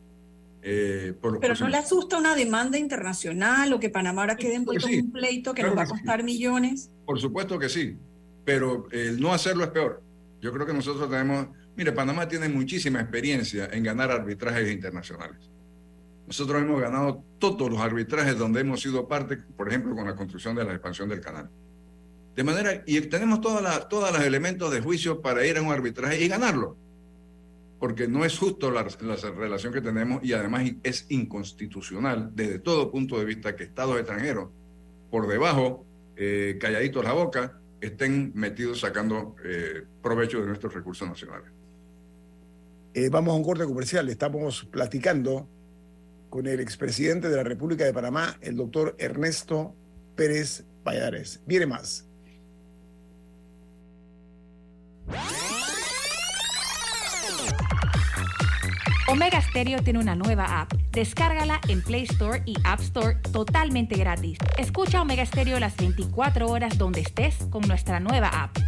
Eh, 0.62 1.14
Pero 1.40 1.54
no 1.54 1.68
le 1.68 1.76
asusta 1.76 2.18
una 2.18 2.34
demanda 2.34 2.78
internacional 2.78 3.72
o 3.72 3.80
que 3.80 3.90
Panamá 3.90 4.22
ahora 4.22 4.36
quede 4.36 4.56
envuelto 4.56 4.88
en 4.88 5.06
un 5.06 5.12
pleito 5.12 5.54
que 5.54 5.62
nos 5.62 5.76
va 5.76 5.82
a 5.82 5.86
costar 5.86 6.24
millones. 6.24 6.90
Por 7.06 7.20
supuesto 7.20 7.58
que 7.58 7.68
sí, 7.68 7.96
pero 8.44 8.88
el 8.90 9.20
no 9.20 9.32
hacerlo 9.32 9.64
es 9.64 9.70
peor. 9.70 10.02
Yo 10.40 10.52
creo 10.52 10.66
que 10.66 10.72
nosotros 10.72 11.08
tenemos, 11.08 11.48
mire, 11.76 11.92
Panamá 11.92 12.26
tiene 12.28 12.48
muchísima 12.48 13.00
experiencia 13.00 13.68
en 13.72 13.82
ganar 13.82 14.10
arbitrajes 14.10 14.70
internacionales. 14.70 15.50
Nosotros 16.26 16.60
hemos 16.60 16.80
ganado 16.80 17.24
todos 17.38 17.70
los 17.70 17.80
arbitrajes 17.80 18.36
donde 18.36 18.60
hemos 18.60 18.80
sido 18.82 19.08
parte, 19.08 19.36
por 19.36 19.68
ejemplo, 19.68 19.94
con 19.94 20.06
la 20.06 20.14
construcción 20.14 20.54
de 20.54 20.64
la 20.64 20.72
expansión 20.72 21.08
del 21.08 21.20
canal. 21.20 21.48
De 22.36 22.44
manera, 22.44 22.82
y 22.86 23.00
tenemos 23.00 23.40
todos 23.40 23.62
los 23.62 24.20
elementos 24.20 24.70
de 24.70 24.80
juicio 24.80 25.20
para 25.22 25.44
ir 25.46 25.56
a 25.56 25.62
un 25.62 25.72
arbitraje 25.72 26.22
y 26.22 26.28
ganarlo. 26.28 26.76
Porque 27.78 28.08
no 28.08 28.24
es 28.24 28.36
justo 28.38 28.70
la, 28.70 28.82
relación 28.82 29.72
que 29.72 29.80
tenemos 29.80 30.22
y 30.24 30.32
además 30.32 30.70
es 30.82 31.06
inconstitucional 31.10 32.30
desde 32.34 32.58
todo 32.58 32.90
punto 32.90 33.18
de 33.18 33.24
vista 33.24 33.54
que 33.54 33.64
estados 33.64 33.96
extranjeros, 33.98 34.50
por 35.10 35.28
debajo, 35.28 35.86
eh, 36.16 36.58
calladitos 36.60 37.04
la 37.04 37.12
boca, 37.12 37.60
estén 37.80 38.32
metidos 38.34 38.80
sacando 38.80 39.36
eh, 39.44 39.84
provecho 40.02 40.40
de 40.40 40.46
nuestros 40.46 40.74
recursos 40.74 41.08
nacionales. 41.08 41.50
Eh, 42.94 43.08
vamos 43.10 43.32
a 43.32 43.36
un 43.36 43.44
corte 43.44 43.64
comercial. 43.64 44.08
Estamos 44.08 44.64
platicando 44.64 45.48
con 46.30 46.46
el 46.46 46.60
expresidente 46.60 47.28
de 47.28 47.36
la 47.36 47.44
República 47.44 47.84
de 47.84 47.92
Panamá, 47.92 48.36
el 48.40 48.56
doctor 48.56 48.96
Ernesto 48.98 49.74
Pérez 50.16 50.64
Valladares. 50.84 51.40
Viene 51.46 51.66
más. 51.66 52.08
Omega 59.10 59.40
Stereo 59.40 59.82
tiene 59.82 60.00
una 60.00 60.14
nueva 60.14 60.60
app. 60.60 60.74
Descárgala 60.92 61.62
en 61.68 61.80
Play 61.80 62.02
Store 62.02 62.42
y 62.44 62.54
App 62.62 62.80
Store 62.80 63.14
totalmente 63.32 63.96
gratis. 63.96 64.36
Escucha 64.58 65.00
Omega 65.00 65.24
Stereo 65.24 65.58
las 65.58 65.74
24 65.78 66.46
horas 66.46 66.76
donde 66.76 67.00
estés 67.00 67.36
con 67.48 67.62
nuestra 67.66 68.00
nueva 68.00 68.28
app. 68.28 68.58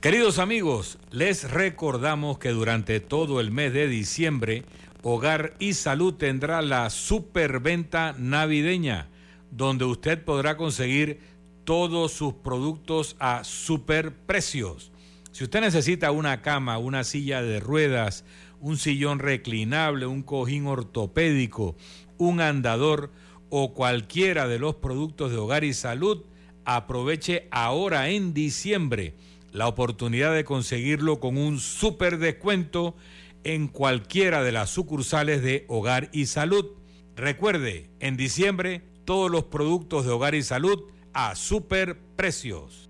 Queridos 0.00 0.38
amigos, 0.38 0.98
les 1.10 1.50
recordamos 1.50 2.38
que 2.38 2.50
durante 2.50 3.00
todo 3.00 3.40
el 3.40 3.50
mes 3.50 3.72
de 3.72 3.88
diciembre, 3.88 4.62
Hogar 5.02 5.54
y 5.58 5.72
Salud 5.72 6.14
tendrá 6.14 6.62
la 6.62 6.90
superventa 6.90 8.14
navideña, 8.16 9.08
donde 9.50 9.84
usted 9.84 10.22
podrá 10.24 10.56
conseguir 10.56 11.18
todos 11.64 12.12
sus 12.12 12.34
productos 12.34 13.16
a 13.18 13.42
super 13.42 14.14
precios. 14.14 14.89
Si 15.32 15.44
usted 15.44 15.60
necesita 15.60 16.10
una 16.10 16.42
cama, 16.42 16.78
una 16.78 17.04
silla 17.04 17.40
de 17.42 17.60
ruedas, 17.60 18.24
un 18.60 18.76
sillón 18.76 19.20
reclinable, 19.20 20.06
un 20.06 20.22
cojín 20.22 20.66
ortopédico, 20.66 21.76
un 22.18 22.40
andador 22.40 23.12
o 23.48 23.72
cualquiera 23.72 24.48
de 24.48 24.58
los 24.58 24.76
productos 24.76 25.30
de 25.30 25.38
Hogar 25.38 25.64
y 25.64 25.72
Salud, 25.72 26.24
aproveche 26.64 27.48
ahora 27.50 28.08
en 28.10 28.34
diciembre 28.34 29.14
la 29.52 29.68
oportunidad 29.68 30.34
de 30.34 30.44
conseguirlo 30.44 31.20
con 31.20 31.36
un 31.36 31.58
super 31.58 32.18
descuento 32.18 32.96
en 33.44 33.68
cualquiera 33.68 34.42
de 34.42 34.52
las 34.52 34.70
sucursales 34.70 35.42
de 35.42 35.64
Hogar 35.68 36.10
y 36.12 36.26
Salud. 36.26 36.66
Recuerde, 37.16 37.90
en 38.00 38.16
diciembre 38.16 38.82
todos 39.04 39.30
los 39.30 39.44
productos 39.44 40.04
de 40.04 40.12
Hogar 40.12 40.34
y 40.34 40.42
Salud 40.42 40.84
a 41.12 41.34
super 41.34 41.98
precios. 42.16 42.89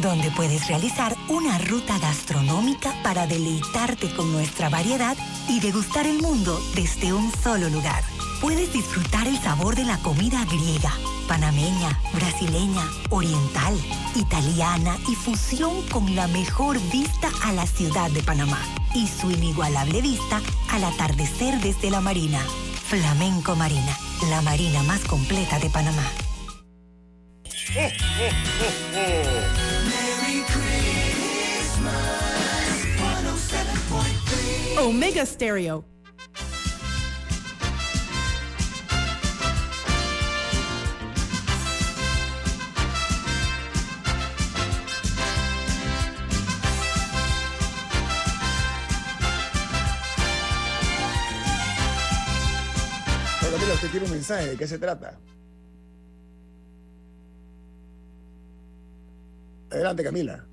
donde 0.00 0.30
puedes 0.30 0.66
realizar 0.66 1.14
una 1.28 1.58
ruta 1.58 1.98
gastronómica 1.98 2.94
para 3.02 3.26
deleitarte 3.26 4.12
con 4.14 4.32
nuestra 4.32 4.68
variedad 4.68 5.16
y 5.48 5.60
degustar 5.60 6.06
el 6.06 6.22
mundo 6.22 6.58
desde 6.74 7.12
un 7.12 7.30
solo 7.42 7.68
lugar. 7.68 8.02
Puedes 8.40 8.72
disfrutar 8.72 9.26
el 9.26 9.38
sabor 9.38 9.76
de 9.76 9.84
la 9.84 9.98
comida 9.98 10.44
griega, 10.46 10.92
panameña, 11.28 12.00
brasileña, 12.14 12.82
oriental, 13.10 13.78
italiana 14.16 14.96
y 15.08 15.14
fusión 15.14 15.82
con 15.88 16.14
la 16.16 16.26
mejor 16.28 16.80
vista 16.90 17.28
a 17.42 17.52
la 17.52 17.66
ciudad 17.66 18.10
de 18.10 18.22
Panamá 18.22 18.60
y 18.94 19.06
su 19.06 19.30
inigualable 19.30 20.00
vista 20.00 20.40
al 20.70 20.84
atardecer 20.84 21.60
desde 21.60 21.90
la 21.90 22.00
marina. 22.00 22.40
Flamenco 22.88 23.54
Marina, 23.54 23.96
la 24.30 24.40
marina 24.40 24.82
más 24.84 25.00
completa 25.00 25.58
de 25.58 25.70
Panamá. 25.70 26.04
Omega 34.78 35.26
Stereo. 35.26 35.84
Camila, 53.50 53.74
usted 53.74 53.90
tiene 53.90 54.06
un 54.06 54.12
mensaje, 54.12 54.50
¿de 54.50 54.56
qué 54.56 54.66
se 54.66 54.78
trata? 54.78 55.18
Adelante, 59.70 60.02
Camila. 60.02 60.46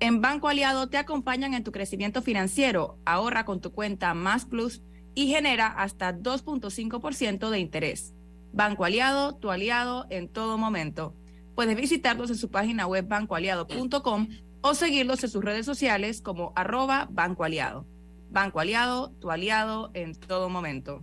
En 0.00 0.20
Banco 0.20 0.48
Aliado 0.48 0.88
te 0.88 0.96
acompañan 0.96 1.54
en 1.54 1.64
tu 1.64 1.72
crecimiento 1.72 2.22
financiero. 2.22 2.98
Ahorra 3.04 3.44
con 3.44 3.60
tu 3.60 3.72
cuenta 3.72 4.14
Más 4.14 4.44
Plus 4.44 4.82
y 5.14 5.26
genera 5.26 5.66
hasta 5.66 6.16
2.5% 6.16 7.50
de 7.50 7.58
interés. 7.58 8.14
Banco 8.52 8.84
Aliado, 8.84 9.34
tu 9.34 9.50
aliado 9.50 10.06
en 10.10 10.28
todo 10.28 10.56
momento. 10.56 11.14
Puedes 11.54 11.76
visitarlos 11.76 12.30
en 12.30 12.36
su 12.36 12.50
página 12.50 12.86
web 12.86 13.06
bancoaliado.com 13.08 14.28
o 14.60 14.74
seguirlos 14.74 15.22
en 15.24 15.30
sus 15.30 15.44
redes 15.44 15.66
sociales 15.66 16.20
como 16.22 16.52
arroba 16.54 17.08
Banco 17.10 17.44
Aliado. 17.44 17.84
Banco 18.30 18.60
Aliado, 18.60 19.10
tu 19.20 19.30
aliado 19.30 19.90
en 19.94 20.14
todo 20.14 20.48
momento. 20.48 21.02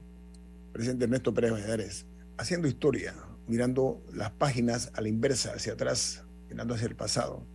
Presidente 0.71 1.05
Ernesto 1.05 1.33
Pérez 1.33 1.51
Valladares, 1.51 2.05
haciendo 2.37 2.67
historia, 2.67 3.13
mirando 3.47 4.01
las 4.13 4.31
páginas 4.31 4.91
a 4.93 5.01
la 5.01 5.09
inversa, 5.09 5.53
hacia 5.53 5.73
atrás, 5.73 6.24
mirando 6.55 6.73
hacia 6.73 6.87
el 6.87 6.95
pasado. 6.95 7.45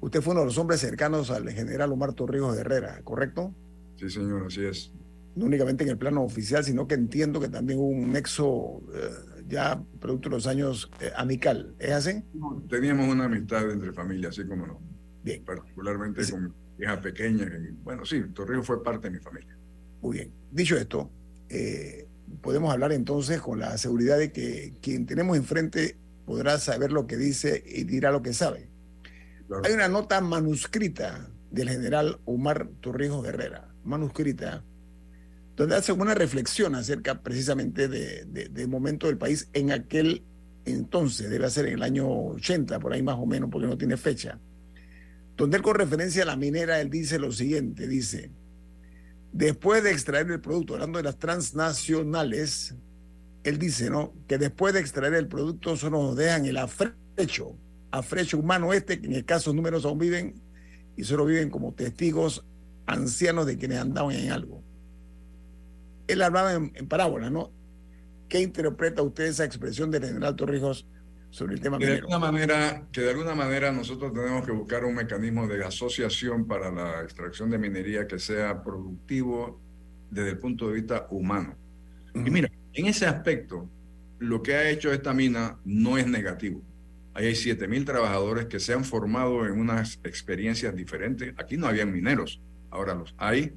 Usted 0.00 0.20
fue 0.22 0.32
uno 0.32 0.40
de 0.42 0.46
los 0.46 0.58
hombres 0.58 0.78
cercanos 0.78 1.30
al 1.32 1.50
general 1.50 1.90
Omar 1.90 2.12
Torrijos 2.12 2.56
Herrera, 2.56 3.00
¿correcto? 3.02 3.52
Sí, 3.96 4.08
señor, 4.08 4.46
así 4.46 4.64
es. 4.64 4.92
No 5.34 5.46
únicamente 5.46 5.82
en 5.82 5.90
el 5.90 5.98
plano 5.98 6.22
oficial, 6.22 6.62
sino 6.62 6.86
que 6.86 6.94
entiendo 6.94 7.40
que 7.40 7.48
también 7.48 7.80
hubo 7.80 7.88
un 7.88 8.12
nexo 8.12 8.80
eh, 8.94 9.42
ya 9.48 9.82
producto 9.98 10.28
de 10.28 10.36
los 10.36 10.46
años 10.46 10.88
eh, 11.00 11.10
amical. 11.16 11.74
¿Es 11.80 11.90
así? 11.90 12.22
Teníamos 12.68 13.08
una 13.08 13.24
amistad 13.24 13.68
entre 13.70 13.92
familias, 13.92 14.38
así 14.38 14.46
como 14.46 14.68
no. 14.68 14.80
Bien. 15.24 15.44
Particularmente 15.44 16.22
con 16.30 16.44
mi 16.78 16.84
hija 16.84 17.00
pequeña. 17.00 17.50
bueno, 17.82 18.04
sí, 18.04 18.22
Torrijos 18.32 18.66
fue 18.66 18.84
parte 18.84 19.08
de 19.08 19.16
mi 19.16 19.20
familia. 19.20 19.56
Muy 20.00 20.18
bien. 20.18 20.32
Dicho 20.52 20.76
esto, 20.76 21.10
eh, 21.48 22.06
podemos 22.40 22.72
hablar 22.72 22.92
entonces 22.92 23.40
con 23.40 23.58
la 23.58 23.76
seguridad 23.78 24.18
de 24.18 24.30
que 24.30 24.74
quien 24.80 25.06
tenemos 25.06 25.36
enfrente 25.36 25.96
podrá 26.24 26.58
saber 26.58 26.92
lo 26.92 27.06
que 27.06 27.16
dice 27.16 27.62
y 27.66 27.84
dirá 27.84 28.10
lo 28.10 28.22
que 28.22 28.32
sabe. 28.32 28.68
Hay 29.64 29.72
una 29.72 29.88
nota 29.88 30.20
manuscrita 30.20 31.28
del 31.50 31.68
general 31.68 32.20
Omar 32.24 32.68
Torrijos 32.80 33.26
Herrera, 33.26 33.68
manuscrita, 33.84 34.64
donde 35.56 35.76
hace 35.76 35.92
una 35.92 36.14
reflexión 36.14 36.74
acerca 36.74 37.22
precisamente 37.22 37.88
del 37.88 38.32
de, 38.32 38.66
momento 38.66 39.06
del 39.06 39.18
país 39.18 39.48
en 39.52 39.70
aquel 39.70 40.24
entonces, 40.64 41.28
debe 41.28 41.50
ser 41.50 41.66
en 41.66 41.74
el 41.74 41.82
año 41.82 42.08
80, 42.08 42.78
por 42.78 42.92
ahí 42.92 43.02
más 43.02 43.16
o 43.18 43.26
menos, 43.26 43.50
porque 43.50 43.66
no 43.66 43.76
tiene 43.76 43.96
fecha, 43.96 44.38
donde 45.36 45.56
él 45.56 45.62
con 45.62 45.74
referencia 45.74 46.22
a 46.22 46.26
la 46.26 46.36
minera, 46.36 46.80
él 46.80 46.88
dice 46.88 47.18
lo 47.18 47.32
siguiente, 47.32 47.88
dice, 47.88 48.30
después 49.32 49.82
de 49.82 49.90
extraer 49.90 50.30
el 50.30 50.40
producto, 50.40 50.74
hablando 50.74 50.98
de 50.98 51.04
las 51.04 51.18
transnacionales, 51.18 52.76
él 53.44 53.58
dice, 53.58 53.90
¿no? 53.90 54.14
Que 54.28 54.38
después 54.38 54.74
de 54.74 54.80
extraer 54.80 55.14
el 55.14 55.28
producto 55.28 55.76
solo 55.76 56.02
nos 56.02 56.16
dejan 56.16 56.46
el 56.46 56.56
afrecho, 56.56 57.56
afrecho 57.90 58.38
humano 58.38 58.72
este, 58.72 59.00
que 59.00 59.06
en 59.06 59.14
el 59.14 59.24
caso 59.24 59.52
números 59.52 59.84
aún 59.84 59.98
viven 59.98 60.40
y 60.96 61.04
solo 61.04 61.24
viven 61.24 61.50
como 61.50 61.74
testigos 61.74 62.44
ancianos 62.86 63.46
de 63.46 63.56
quienes 63.56 63.78
andaban 63.78 64.14
en 64.14 64.30
algo. 64.30 64.62
Él 66.06 66.22
hablaba 66.22 66.52
en, 66.54 66.70
parábola, 66.88 67.30
¿no? 67.30 67.52
¿Qué 68.28 68.40
interpreta 68.40 69.02
usted 69.02 69.24
esa 69.24 69.44
expresión 69.44 69.90
del 69.90 70.04
general 70.04 70.36
Torrijos 70.36 70.86
sobre 71.30 71.54
el 71.54 71.60
tema 71.60 71.78
que 71.78 71.86
de 71.86 71.92
alguna 71.98 72.18
manera 72.18 72.86
Que 72.92 73.00
de 73.00 73.10
alguna 73.10 73.34
manera 73.34 73.72
nosotros 73.72 74.12
tenemos 74.12 74.44
que 74.44 74.52
buscar 74.52 74.84
un 74.84 74.94
mecanismo 74.94 75.46
de 75.46 75.64
asociación 75.64 76.46
para 76.46 76.70
la 76.70 77.02
extracción 77.02 77.50
de 77.50 77.58
minería 77.58 78.06
que 78.06 78.18
sea 78.18 78.62
productivo 78.62 79.60
desde 80.10 80.30
el 80.30 80.38
punto 80.38 80.68
de 80.68 80.74
vista 80.74 81.06
humano. 81.10 81.56
Y 82.14 82.30
mira, 82.30 82.50
en 82.74 82.86
ese 82.86 83.06
aspecto, 83.06 83.68
lo 84.18 84.42
que 84.42 84.54
ha 84.54 84.70
hecho 84.70 84.92
esta 84.92 85.12
mina 85.12 85.58
no 85.64 85.98
es 85.98 86.06
negativo. 86.06 86.62
Ahí 87.14 87.26
hay 87.26 87.34
7.000 87.34 87.84
trabajadores 87.84 88.46
que 88.46 88.60
se 88.60 88.72
han 88.72 88.84
formado 88.84 89.44
en 89.46 89.60
unas 89.60 90.00
experiencias 90.04 90.74
diferentes. 90.74 91.34
Aquí 91.36 91.56
no 91.56 91.66
habían 91.66 91.92
mineros, 91.92 92.40
ahora 92.70 92.94
los 92.94 93.14
hay. 93.18 93.52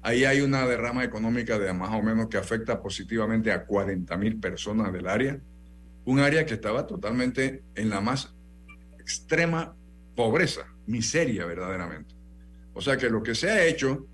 Ahí 0.00 0.24
hay 0.24 0.40
una 0.40 0.66
derrama 0.66 1.04
económica 1.04 1.58
de 1.58 1.72
más 1.72 1.92
o 1.92 2.02
menos 2.02 2.28
que 2.28 2.38
afecta 2.38 2.80
positivamente 2.80 3.52
a 3.52 3.66
40.000 3.66 4.40
personas 4.40 4.92
del 4.92 5.08
área. 5.08 5.38
Un 6.04 6.20
área 6.20 6.46
que 6.46 6.54
estaba 6.54 6.86
totalmente 6.86 7.64
en 7.74 7.90
la 7.90 8.00
más 8.00 8.34
extrema 8.98 9.74
pobreza, 10.14 10.66
miseria 10.86 11.44
verdaderamente. 11.44 12.14
O 12.72 12.80
sea 12.80 12.96
que 12.96 13.10
lo 13.10 13.22
que 13.22 13.34
se 13.34 13.50
ha 13.50 13.64
hecho 13.64 14.06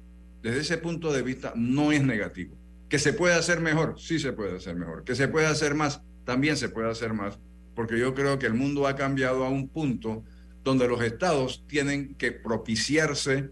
desde 0.43 0.61
ese 0.61 0.79
punto 0.79 1.13
de 1.13 1.23
vista 1.23 1.53
no 1.55 1.93
es 1.93 2.03
negativo. 2.03 2.57
¿Que 2.93 2.99
se 2.99 3.15
puede 3.15 3.33
hacer 3.33 3.61
mejor? 3.61 3.99
Sí 3.99 4.19
se 4.19 4.35
puede 4.35 4.55
hacer 4.55 4.77
mejor. 4.77 5.03
¿Que 5.03 5.15
se 5.15 5.27
puede 5.27 5.47
hacer 5.47 5.75
más? 5.75 6.03
También 6.27 6.59
se 6.59 6.69
puede 6.69 6.91
hacer 6.91 7.15
más, 7.15 7.39
porque 7.75 7.99
yo 7.99 8.13
creo 8.13 8.39
que 8.39 8.45
el 8.45 8.53
mundo 8.53 8.87
ha 8.87 8.97
cambiado 8.97 9.47
a 9.47 9.49
un 9.49 9.71
punto 9.71 10.25
donde 10.63 10.87
los 10.87 11.03
estados 11.03 11.65
tienen 11.67 12.15
que 12.17 12.33
propiciarse 12.33 13.49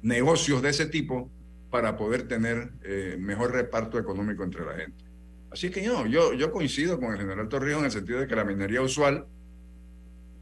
negocios 0.00 0.62
de 0.62 0.70
ese 0.70 0.86
tipo 0.86 1.30
para 1.70 1.98
poder 1.98 2.26
tener 2.26 2.72
eh, 2.84 3.18
mejor 3.20 3.52
reparto 3.52 3.98
económico 3.98 4.42
entre 4.42 4.64
la 4.64 4.76
gente. 4.76 5.04
Así 5.50 5.68
que 5.68 5.86
no, 5.86 6.06
yo, 6.06 6.32
yo 6.32 6.50
coincido 6.50 6.98
con 6.98 7.12
el 7.12 7.18
general 7.18 7.50
Torrijos 7.50 7.80
en 7.80 7.84
el 7.84 7.92
sentido 7.92 8.20
de 8.20 8.26
que 8.26 8.34
la 8.34 8.46
minería 8.46 8.80
usual, 8.80 9.26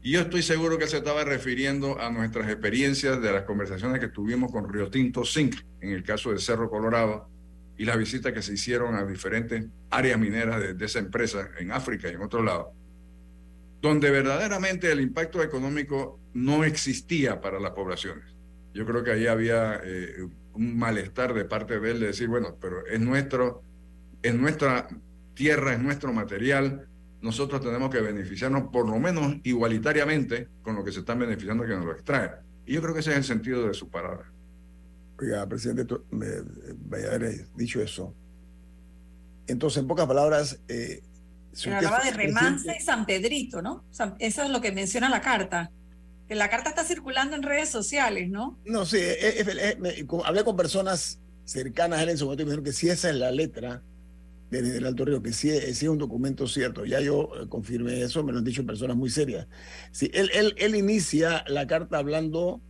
y 0.01 0.13
yo 0.13 0.21
estoy 0.21 0.43
seguro 0.43 0.77
que 0.77 0.87
se 0.87 0.95
estaba 0.95 1.25
refiriendo 1.25 1.99
a 1.99 2.09
nuestras 2.09 2.49
experiencias 2.49 3.21
de 3.21 3.33
las 3.33 3.43
conversaciones 3.43 3.99
que 3.99 4.07
tuvimos 4.07 4.49
con 4.49 4.71
Río 4.71 4.89
Tinto 4.89 5.25
Zinc, 5.25 5.57
en 5.81 5.89
el 5.89 6.03
caso 6.03 6.31
de 6.31 6.39
Cerro 6.39 6.69
Colorado, 6.69 7.32
y 7.83 7.85
las 7.85 7.97
visitas 7.97 8.31
que 8.31 8.41
se 8.41 8.53
hicieron 8.53 8.95
a 8.95 9.03
diferentes 9.03 9.65
áreas 9.89 10.17
mineras 10.17 10.77
de, 10.77 10.85
esa 10.85 10.99
empresa 10.99 11.49
en 11.59 11.73
África 11.73 12.07
y 12.07 12.13
en 12.13 12.21
otros 12.21 12.45
lados, 12.45 12.67
donde 13.81 14.09
verdaderamente 14.09 14.89
el 14.89 15.01
impacto 15.01 15.43
económico 15.43 16.17
no 16.33 16.63
existía 16.63 17.41
para 17.41 17.59
las 17.59 17.71
poblaciones. 17.71 18.23
Yo 18.73 18.85
creo 18.85 19.03
que 19.03 19.11
ahí 19.11 19.27
había 19.27 19.81
eh, 19.83 20.25
un 20.53 20.77
malestar 20.77 21.33
de 21.33 21.43
parte 21.43 21.77
de 21.77 21.91
él 21.91 21.99
de 21.99 22.07
decir, 22.07 22.29
bueno, 22.29 22.55
pero 22.57 22.87
es, 22.87 23.01
nuestro, 23.01 23.63
es 24.21 24.33
nuestra 24.33 24.87
tierra, 25.33 25.73
es 25.73 25.79
nuestro 25.79 26.13
material, 26.13 26.87
nosotros 27.19 27.59
tenemos 27.59 27.89
que 27.89 27.99
beneficiarnos 27.99 28.69
por 28.71 28.87
lo 28.87 28.97
menos 28.97 29.35
igualitariamente 29.43 30.47
con 30.61 30.77
lo 30.77 30.85
que 30.85 30.93
se 30.93 31.01
están 31.01 31.19
beneficiando 31.19 31.65
que 31.65 31.75
nos 31.75 31.83
lo 31.83 31.91
extrae. 31.91 32.31
Y 32.65 32.75
yo 32.75 32.81
creo 32.81 32.93
que 32.93 33.01
ese 33.01 33.11
es 33.11 33.17
el 33.17 33.25
sentido 33.25 33.67
de 33.67 33.73
su 33.73 33.89
palabra. 33.89 34.32
Oiga, 35.19 35.47
presidente, 35.47 35.95
me, 36.11 36.27
vaya 36.75 37.11
a 37.11 37.15
haber 37.15 37.47
dicho 37.55 37.81
eso. 37.81 38.15
Entonces, 39.47 39.81
en 39.81 39.87
pocas 39.87 40.07
palabras... 40.07 40.59
Eh, 40.67 41.03
hablaba 41.67 42.03
de 42.03 42.11
Remansa 42.11 42.75
y 42.75 42.81
San 42.81 43.05
Pedrito, 43.05 43.61
¿no? 43.61 43.85
Eso 44.19 44.43
es 44.43 44.49
lo 44.49 44.61
que 44.61 44.71
menciona 44.71 45.09
la 45.09 45.21
carta. 45.21 45.71
Que 46.27 46.35
la 46.35 46.49
carta 46.49 46.69
está 46.69 46.83
circulando 46.83 47.35
en 47.35 47.43
redes 47.43 47.69
sociales, 47.69 48.29
¿no? 48.29 48.59
No, 48.65 48.85
sí, 48.85 48.99
hablé 50.25 50.43
con 50.43 50.55
personas 50.55 51.19
cercanas 51.45 51.99
a 51.99 52.03
él 52.03 52.09
en 52.09 52.17
su 52.17 52.25
momento 52.25 52.43
y 52.43 52.45
me 52.45 52.51
dijeron 52.51 52.65
que 52.65 52.71
sí 52.71 52.89
esa 52.89 53.09
es 53.09 53.15
la 53.15 53.31
letra 53.31 53.83
del 54.49 54.65
general 54.67 54.95
Torrio, 54.95 55.21
que 55.21 55.33
sí, 55.33 55.49
es 55.49 55.81
un 55.83 55.97
documento 55.97 56.47
cierto. 56.47 56.85
Ya 56.85 57.01
yo 57.01 57.29
eh, 57.41 57.47
confirmé 57.49 58.01
eso, 58.01 58.23
me 58.23 58.31
lo 58.31 58.37
han 58.37 58.43
dicho 58.43 58.65
personas 58.65 58.95
muy 58.95 59.09
serias. 59.09 59.47
Sí, 59.91 60.09
él, 60.13 60.29
él, 60.33 60.53
él 60.57 60.75
inicia 60.75 61.43
la 61.47 61.67
carta 61.67 61.97
hablando 61.97 62.61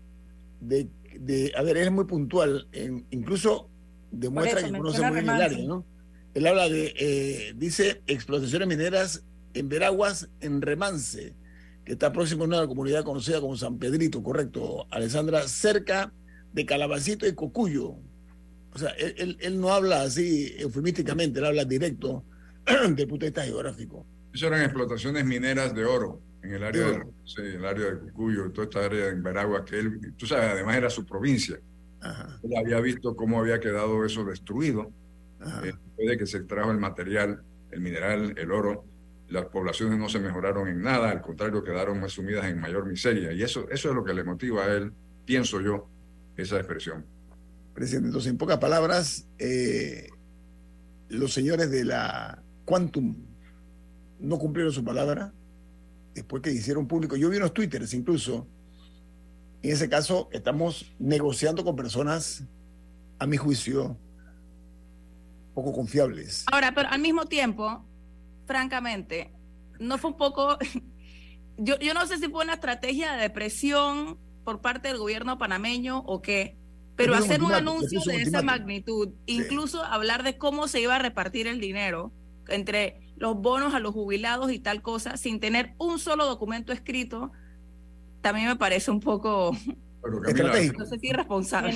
de 0.62 0.90
de, 1.20 1.52
a 1.56 1.62
ver, 1.64 1.78
es 1.78 1.92
muy 1.92 2.06
puntual, 2.06 2.68
incluso 3.12 3.70
demuestra 4.12 4.64
que 4.64 4.72
conoce 4.72 5.02
muy 5.02 5.22
bien 5.22 5.30
el 5.30 5.42
área, 5.42 5.66
¿no? 5.66 5.86
Él 6.34 6.48
habla 6.48 6.68
de, 6.68 6.94
eh, 6.98 7.54
dice, 7.56 8.02
explotaciones 8.08 8.68
mineras 8.68 9.24
en 9.54 9.70
Veraguas, 9.70 10.30
en 10.42 10.62
Remance, 10.62 11.36
que 11.86 11.94
está 11.94 12.12
próximo 12.12 12.44
a 12.44 12.48
una 12.48 12.68
comunidad 12.68 13.04
conocida 13.04 13.40
como 13.40 13.56
San 13.56 13.78
Pedrito, 13.78 14.24
correcto, 14.24 14.88
Alessandra, 14.90 15.48
cerca 15.48 16.12
de 16.52 16.66
Calabacito 16.66 17.28
y 17.28 17.36
Cocuyo. 17.36 17.96
O 18.74 18.80
sea, 18.80 18.90
él, 18.92 19.38
él, 19.40 19.60
no 19.60 19.72
habla 19.72 20.02
así 20.02 20.56
eufemísticamente, 20.58 21.40
él 21.40 21.46
habla 21.46 21.66
directo 21.66 22.24
desde 22.66 23.04
el 23.04 23.08
punto 23.08 23.26
de 23.26 23.32
vista 23.32 23.44
geográfico. 23.44 24.06
Eso 24.34 24.48
eran 24.48 24.64
explotaciones 24.64 25.26
mineras 25.26 25.76
de 25.76 25.86
oro 25.86 26.20
en 26.44 26.54
el 26.54 26.64
área, 26.64 26.92
de, 26.92 27.04
sí, 27.24 27.42
el 27.42 27.66
área 27.66 27.92
de 27.92 28.00
Cucuyo, 28.00 28.52
toda 28.52 28.66
esta 28.66 28.86
área 28.86 29.08
en 29.08 29.24
Veraguas, 29.24 29.64
que 29.64 29.80
él, 29.80 30.14
tú 30.18 30.28
sabes, 30.28 30.52
además 30.52 30.76
era 30.76 30.90
su 30.90 31.06
provincia. 31.06 31.58
Él 32.44 32.58
había 32.58 32.82
visto 32.82 33.16
cómo 33.16 33.40
había 33.40 33.62
quedado 33.62 34.04
eso 34.04 34.26
destruido, 34.26 34.92
eh, 35.40 35.46
después 35.64 36.10
de 36.10 36.18
que 36.18 36.26
se 36.26 36.38
extrajo 36.40 36.72
el 36.72 36.80
material, 36.80 37.42
el 37.72 37.80
mineral, 37.80 38.34
el 38.38 38.52
oro, 38.52 38.84
las 39.30 39.46
poblaciones 39.46 39.98
no 39.98 40.10
se 40.10 40.20
mejoraron 40.20 40.68
en 40.68 40.82
nada, 40.82 41.12
al 41.12 41.22
contrario, 41.22 41.64
quedaron 41.64 42.02
más 42.02 42.12
sumidas 42.12 42.46
en 42.46 42.60
mayor 42.60 42.86
miseria. 42.86 43.32
Y 43.32 43.42
eso, 43.42 43.70
eso 43.70 43.90
es 43.90 43.96
lo 43.96 44.04
que 44.04 44.14
le 44.14 44.26
motiva 44.26 44.66
a 44.66 44.74
él, 44.74 44.92
pienso 45.26 45.62
yo, 45.62 45.88
esa 46.36 46.58
expresión. 46.58 47.06
Presidente, 47.74 48.08
entonces, 48.08 48.32
en 48.32 48.38
pocas 48.38 48.58
palabras, 48.58 49.28
eh, 49.40 50.10
los 51.08 51.34
señores 51.34 51.72
de 51.72 51.86
la 51.86 52.44
Quantum 52.66 53.16
no 54.20 54.38
cumplieron 54.38 54.74
su 54.74 54.84
palabra 54.84 55.34
después 56.14 56.42
que 56.42 56.52
hicieron 56.52 56.88
público. 56.88 57.16
Yo 57.16 57.30
vi 57.30 57.38
unos 57.38 57.54
twitters 57.54 57.94
incluso 57.94 58.48
en 59.64 59.72
ese 59.72 59.88
caso, 59.88 60.28
estamos 60.34 60.94
negociando 61.00 61.64
con 61.64 61.78
personas, 61.78 62.44
a 63.18 63.26
mi 63.26 63.38
juicio, 63.38 63.98
poco 65.54 65.72
confiables. 65.72 66.44
Ahora, 66.52 66.74
pero 66.76 66.90
al 66.90 67.00
mismo 67.00 67.26
tiempo, 67.28 67.86
francamente, 68.46 69.32
no 69.80 69.98
fue 69.98 70.12
un 70.12 70.18
poco, 70.18 70.58
yo, 71.58 71.80
yo 71.80 71.94
no 71.94 72.06
sé 72.06 72.18
si 72.18 72.28
fue 72.28 72.44
una 72.44 72.56
estrategia 72.56 73.14
de 73.14 73.22
depresión 73.22 74.20
por 74.44 74.60
parte 74.60 74.90
del 74.90 74.98
gobierno 74.98 75.38
panameño 75.38 76.00
o 76.00 76.22
qué, 76.22 76.58
pero 76.98 77.16
hacer 77.16 77.42
un 77.42 77.54
anuncio 77.54 78.02
de 78.06 78.22
esa 78.22 78.42
magnitud, 78.42 79.14
incluso 79.26 79.82
hablar 79.82 80.24
de 80.24 80.38
cómo 80.38 80.68
se 80.68 80.82
iba 80.82 80.98
a 80.98 81.00
repartir 81.00 81.48
el 81.48 81.62
dinero 81.62 82.12
entre 82.48 83.04
los 83.18 83.36
bonos 83.36 83.74
a 83.74 83.80
los 83.80 83.94
jubilados 83.94 84.52
y 84.52 84.60
tal 84.60 84.82
cosa, 84.82 85.18
sin 85.18 85.40
tener 85.40 85.74
un 85.78 86.00
solo 86.00 86.26
documento 86.26 86.74
escrito, 86.74 87.32
también 88.22 88.48
me 88.48 88.56
parece 88.56 88.92
un 88.92 89.00
poco 89.00 89.56
estratégico. 90.28 90.80
No 90.80 90.86
sé 90.86 91.00
si 91.00 91.08
irresponsable. 91.08 91.74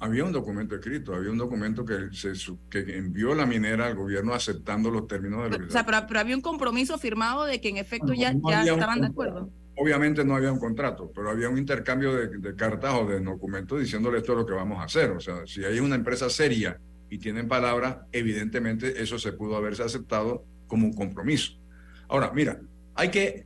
Había 0.00 0.24
un 0.24 0.32
documento 0.32 0.74
escrito, 0.74 1.14
había 1.14 1.30
un 1.30 1.38
documento 1.38 1.84
que, 1.84 2.08
se, 2.12 2.32
que 2.68 2.96
envió 2.96 3.36
la 3.36 3.46
minera 3.46 3.86
al 3.86 3.94
gobierno 3.94 4.34
aceptando 4.34 4.90
los 4.90 5.06
términos 5.06 5.48
de 5.48 5.58
lo 5.58 5.66
O 5.66 5.70
sea, 5.70 5.86
pero, 5.86 6.18
había 6.18 6.34
un 6.34 6.42
compromiso 6.42 6.98
firmado 6.98 7.44
de 7.44 7.60
que 7.60 7.68
en 7.68 7.76
efecto 7.76 8.12
ya, 8.12 8.34
ya 8.44 8.64
estaban 8.64 9.00
de 9.00 9.06
acuerdo. 9.06 9.48
Obviamente 9.76 10.24
no 10.24 10.34
había 10.34 10.52
un 10.52 10.58
contrato, 10.58 11.10
pero 11.14 11.30
había 11.30 11.48
un 11.48 11.56
intercambio 11.56 12.14
de, 12.14 12.28
de, 12.36 12.56
cartas 12.56 12.94
o 12.94 13.06
de 13.06 13.20
documentos 13.20 13.78
diciéndole 13.80 14.18
esto 14.18 14.32
es 14.32 14.38
lo 14.38 14.46
que 14.46 14.54
vamos 14.54 14.80
a 14.80 14.84
hacer. 14.84 15.12
O 15.12 15.20
sea, 15.20 15.46
si 15.46 15.64
hay 15.64 15.78
una 15.78 15.94
empresa 15.94 16.28
seria 16.28 16.78
y 17.12 17.18
tienen 17.18 17.46
palabra, 17.46 18.06
evidentemente 18.10 19.02
eso 19.02 19.18
se 19.18 19.34
pudo 19.34 19.54
haberse 19.54 19.82
aceptado 19.82 20.46
como 20.66 20.86
un 20.86 20.94
compromiso. 20.94 21.60
Ahora, 22.08 22.32
mira, 22.32 22.58
hay 22.94 23.10
que, 23.10 23.44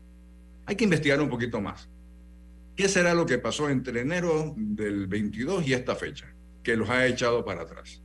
hay 0.67 0.77
que 0.77 0.85
investigar 0.85 1.21
un 1.21 1.29
poquito 1.29 1.61
más. 1.61 1.91
¿Qué 2.77 2.87
será 2.87 3.13
lo 3.13 3.27
que 3.27 3.39
pasó 3.39 3.69
entre 3.69 4.03
enero 4.03 4.55
del 4.57 5.09
22 5.09 5.67
y 5.67 5.73
esta 5.73 5.97
fecha 5.97 6.33
que 6.63 6.77
los 6.77 6.89
ha 6.89 7.09
echado 7.09 7.45
para 7.45 7.63
atrás? 7.63 8.05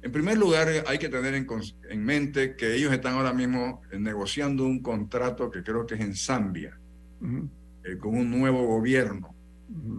En 0.00 0.10
primer 0.10 0.38
lugar, 0.38 0.68
hay 0.86 0.96
que 0.96 1.10
tener 1.10 1.34
en, 1.34 2.02
mente 2.02 2.56
que 2.56 2.74
ellos 2.74 2.90
están 2.90 3.12
ahora 3.12 3.34
mismo 3.34 3.82
negociando 3.92 4.64
un 4.64 4.80
contrato 4.80 5.50
que 5.50 5.62
creo 5.62 5.84
que 5.84 5.96
es 5.96 6.00
en 6.00 6.14
Zambia, 6.14 6.80
eh, 7.84 7.98
con 7.98 8.16
un 8.16 8.30
nuevo 8.30 8.66
gobierno, 8.66 9.36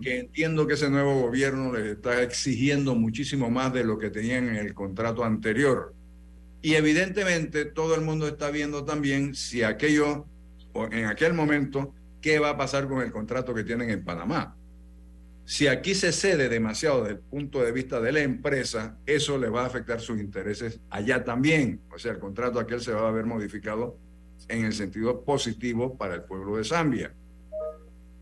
que 0.02 0.20
entiendo 0.20 0.66
que 0.66 0.74
ese 0.74 0.90
nuevo 0.90 1.22
gobierno 1.22 1.74
les 1.74 1.86
está 1.86 2.22
exigiendo 2.24 2.96
muchísimo 2.96 3.50
más 3.50 3.74
de 3.74 3.84
lo 3.84 3.98
que 3.98 4.10
tenían 4.10 4.50
en 4.50 4.56
el 4.56 4.74
contrato 4.74 5.24
anterior. 5.24 5.94
Y 6.62 6.74
evidentemente 6.74 7.66
todo 7.66 7.96
el 7.96 8.02
mundo 8.02 8.28
está 8.28 8.50
viendo 8.50 8.84
también 8.84 9.36
si 9.36 9.64
aquello, 9.64 10.26
en 10.92 11.06
aquel 11.06 11.34
momento, 11.34 11.94
qué 12.22 12.40
va 12.40 12.52
a 12.52 12.58
pasar 12.58 12.88
con 12.88 13.02
el 13.02 13.12
contrato 13.12 13.54
que 13.54 13.64
tienen 13.64 13.90
en 13.90 14.04
Panamá. 14.04 14.56
Si 15.46 15.68
aquí 15.68 15.96
se 15.96 16.12
cede 16.12 16.48
demasiado 16.48 17.04
desde 17.04 17.16
el 17.16 17.22
punto 17.22 17.64
de 17.64 17.72
vista 17.72 18.00
de 18.00 18.12
la 18.12 18.22
empresa, 18.22 18.98
eso 19.06 19.38
le 19.38 19.50
va 19.50 19.64
a 19.64 19.68
afectar 19.68 20.00
sus 20.00 20.20
intereses 20.20 20.80
allá 20.90 21.24
también. 21.24 21.82
O 21.94 21.98
sea, 21.98 22.12
el 22.12 22.20
contrato 22.20 22.60
aquel 22.60 22.82
se 22.82 22.92
va 22.92 23.08
a 23.08 23.12
ver 23.12 23.26
modificado 23.26 23.98
en 24.48 24.66
el 24.66 24.74
sentido 24.74 25.24
positivo 25.24 25.98
para 25.98 26.16
el 26.16 26.24
pueblo 26.24 26.58
de 26.58 26.64
Zambia. 26.64 27.14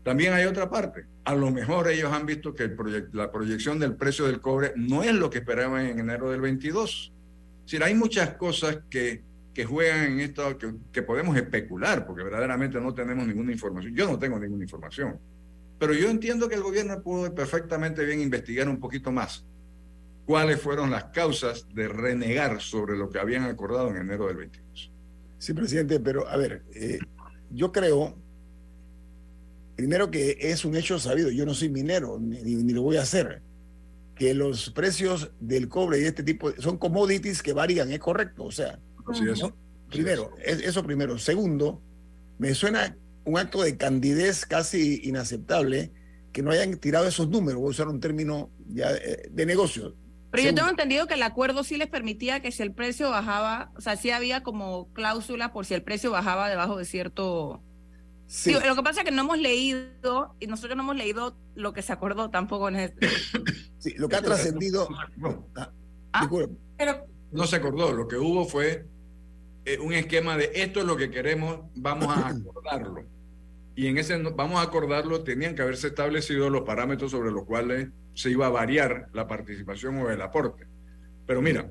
También 0.08 0.32
hay 0.32 0.46
otra 0.46 0.70
parte. 0.70 1.04
A 1.24 1.34
lo 1.34 1.50
mejor 1.50 1.88
ellos 1.88 2.12
han 2.12 2.24
visto 2.24 2.54
que 2.54 2.74
la 3.12 3.30
proyección 3.30 3.78
del 3.78 3.94
precio 3.94 4.26
del 4.26 4.40
cobre 4.40 4.72
no 4.76 5.02
es 5.02 5.14
lo 5.14 5.28
que 5.28 5.38
esperaban 5.38 5.84
en 5.86 5.98
enero 5.98 6.30
del 6.30 6.40
22. 6.40 7.12
Es 7.58 7.64
decir, 7.64 7.82
hay 7.84 7.94
muchas 7.94 8.34
cosas 8.34 8.78
que 8.88 9.22
que 9.58 9.64
juegan 9.64 10.12
en 10.12 10.20
esto, 10.20 10.56
que, 10.92 11.02
podemos 11.02 11.36
especular, 11.36 12.06
porque 12.06 12.22
verdaderamente 12.22 12.80
no 12.80 12.94
tenemos 12.94 13.26
ninguna 13.26 13.50
información. 13.50 13.92
Yo 13.92 14.08
no 14.08 14.16
tengo 14.16 14.38
ninguna 14.38 14.62
información. 14.62 15.18
Pero 15.80 15.94
yo 15.94 16.08
entiendo 16.08 16.48
que 16.48 16.54
el 16.54 16.62
gobierno 16.62 17.02
pudo 17.02 17.34
perfectamente 17.34 18.04
bien 18.04 18.20
investigar 18.20 18.68
un 18.68 18.78
poquito 18.78 19.10
más 19.10 19.44
cuáles 20.26 20.62
fueron 20.62 20.92
las 20.92 21.06
causas 21.06 21.66
de 21.74 21.88
renegar 21.88 22.60
sobre 22.60 22.96
lo 22.96 23.10
que 23.10 23.18
habían 23.18 23.46
acordado 23.46 23.90
en 23.90 23.96
enero 23.96 24.28
del 24.28 24.36
22. 24.36 24.92
Sí, 25.38 25.52
presidente, 25.54 25.98
pero 25.98 26.28
a 26.28 26.36
ver, 26.36 26.62
eh, 26.72 27.00
yo 27.50 27.72
creo, 27.72 28.14
primero 29.78 30.10
que 30.10 30.36
es 30.40 30.64
un 30.64 30.74
hecho 30.74 30.98
sabido, 30.98 31.30
yo 31.30 31.46
no 31.46 31.54
soy 31.54 31.68
minero, 31.68 32.18
ni, 32.18 32.42
ni, 32.42 32.72
lo 32.72 32.82
voy 32.82 32.96
a 32.96 33.02
hacer, 33.02 33.42
que 34.16 34.34
los 34.34 34.70
precios 34.70 35.30
del 35.38 35.68
cobre 35.68 35.98
y 35.98 36.00
de 36.00 36.08
este 36.08 36.24
tipo 36.24 36.50
son 36.58 36.78
commodities 36.78 37.44
que 37.44 37.52
varían, 37.52 37.92
es 37.92 38.00
correcto, 38.00 38.42
o 38.42 38.50
sea, 38.50 38.80
Primero, 39.88 40.32
eso 40.44 40.82
primero. 40.82 41.16
Segundo, 41.16 41.80
me 42.38 42.52
suena 42.54 42.94
un 43.24 43.38
acto 43.38 43.62
de 43.62 43.78
candidez 43.78 44.44
casi 44.44 45.00
inaceptable 45.04 45.92
que 46.32 46.42
no 46.42 46.50
hayan 46.50 46.76
tirado 46.76 47.06
esos 47.06 47.28
números, 47.28 47.60
voy 47.60 47.68
a 47.68 47.70
usar 47.70 47.88
un 47.88 48.00
término 48.00 48.50
ya 48.66 48.90
eh, 48.90 49.28
de, 49.30 49.46
negocio. 49.46 49.94
Pero 50.32 50.42
yo 50.42 50.54
tengo 50.54 50.68
entendido 50.68 51.06
que 51.06 51.14
el 51.14 51.22
acuerdo 51.22 51.62
sí 51.62 51.78
les 51.78 51.88
permitía 51.88 52.40
que 52.40 52.50
si 52.50 52.64
el 52.64 52.74
precio 52.74 53.10
bajaba, 53.10 53.70
o 53.76 53.80
sea, 53.80 53.96
sí 53.96 54.10
había 54.10 54.42
como 54.42 54.92
cláusula 54.92 55.52
por 55.52 55.64
si 55.64 55.72
el 55.74 55.82
precio 55.82 56.10
bajaba 56.10 56.50
debajo 56.50 56.76
de 56.76 56.84
cierto... 56.84 57.62
Sí. 58.28 58.52
lo 58.52 58.76
que 58.76 58.82
pasa 58.82 59.00
es 59.00 59.04
que 59.06 59.10
no 59.10 59.22
hemos 59.22 59.38
leído, 59.38 60.36
y 60.38 60.46
nosotros 60.46 60.76
no 60.76 60.82
hemos 60.82 60.96
leído 60.96 61.36
lo 61.54 61.72
que 61.72 61.80
se 61.82 61.92
acordó 61.92 62.30
tampoco 62.30 62.68
en 62.68 62.76
este... 62.76 63.08
Sí, 63.78 63.94
lo 63.96 64.08
que 64.08 64.16
ha 64.16 64.22
trascendido... 64.22 64.88
Ah, 65.54 65.72
¿Ah? 66.12 66.28
Pero... 66.76 67.06
No 67.30 67.46
se 67.46 67.56
acordó, 67.56 67.92
lo 67.92 68.08
que 68.08 68.16
hubo 68.16 68.44
fue 68.44 68.86
eh, 69.64 69.78
un 69.78 69.92
esquema 69.92 70.36
de 70.36 70.50
esto 70.54 70.80
es 70.80 70.86
lo 70.86 70.96
que 70.96 71.10
queremos, 71.10 71.60
vamos 71.74 72.08
a 72.08 72.28
acordarlo. 72.28 73.06
Y 73.76 73.86
en 73.86 73.98
ese 73.98 74.16
vamos 74.16 74.58
a 74.58 74.62
acordarlo, 74.62 75.22
tenían 75.22 75.54
que 75.54 75.62
haberse 75.62 75.88
establecido 75.88 76.50
los 76.50 76.62
parámetros 76.62 77.12
sobre 77.12 77.30
los 77.30 77.44
cuales 77.44 77.88
se 78.14 78.30
iba 78.30 78.46
a 78.46 78.50
variar 78.50 79.08
la 79.12 79.28
participación 79.28 79.96
o 79.98 80.10
el 80.10 80.20
aporte. 80.20 80.66
Pero 81.26 81.40
mira, 81.40 81.70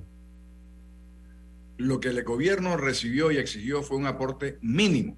lo 1.77 1.99
que 1.99 2.07
el 2.09 2.23
gobierno 2.23 2.77
recibió 2.77 3.31
y 3.31 3.37
exigió 3.37 3.83
fue 3.83 3.97
un 3.97 4.05
aporte 4.05 4.57
mínimo. 4.61 5.17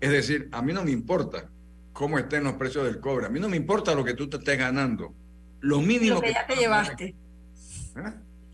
Es 0.00 0.10
decir, 0.10 0.48
a 0.52 0.62
mí 0.62 0.72
no 0.72 0.84
me 0.84 0.90
importa 0.90 1.50
cómo 1.92 2.18
estén 2.18 2.44
los 2.44 2.54
precios 2.54 2.84
del 2.84 3.00
cobre, 3.00 3.26
a 3.26 3.28
mí 3.30 3.40
no 3.40 3.48
me 3.48 3.56
importa 3.56 3.94
lo 3.94 4.04
que 4.04 4.14
tú 4.14 4.28
te 4.28 4.36
estés 4.36 4.58
ganando. 4.58 5.14
Lo 5.60 5.80
mínimo 5.80 6.16
lo 6.16 6.20
que, 6.20 6.32
ya 6.32 6.46
te 6.46 6.56
llevaste. 6.56 7.04
¿Eh? 7.04 8.12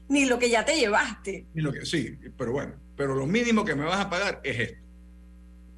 Ni 0.08 0.26
lo 0.26 0.38
que 0.38 0.48
ya 0.50 0.64
te 0.64 0.76
llevaste. 0.76 1.46
Ni 1.54 1.62
lo 1.62 1.72
que, 1.72 1.84
sí, 1.84 2.18
pero 2.36 2.52
bueno 2.52 2.82
pero 2.96 3.14
lo 3.14 3.26
mínimo 3.26 3.64
que 3.64 3.74
me 3.74 3.84
vas 3.84 4.00
a 4.00 4.10
pagar 4.10 4.40
es 4.44 4.58
esto. 4.58 4.82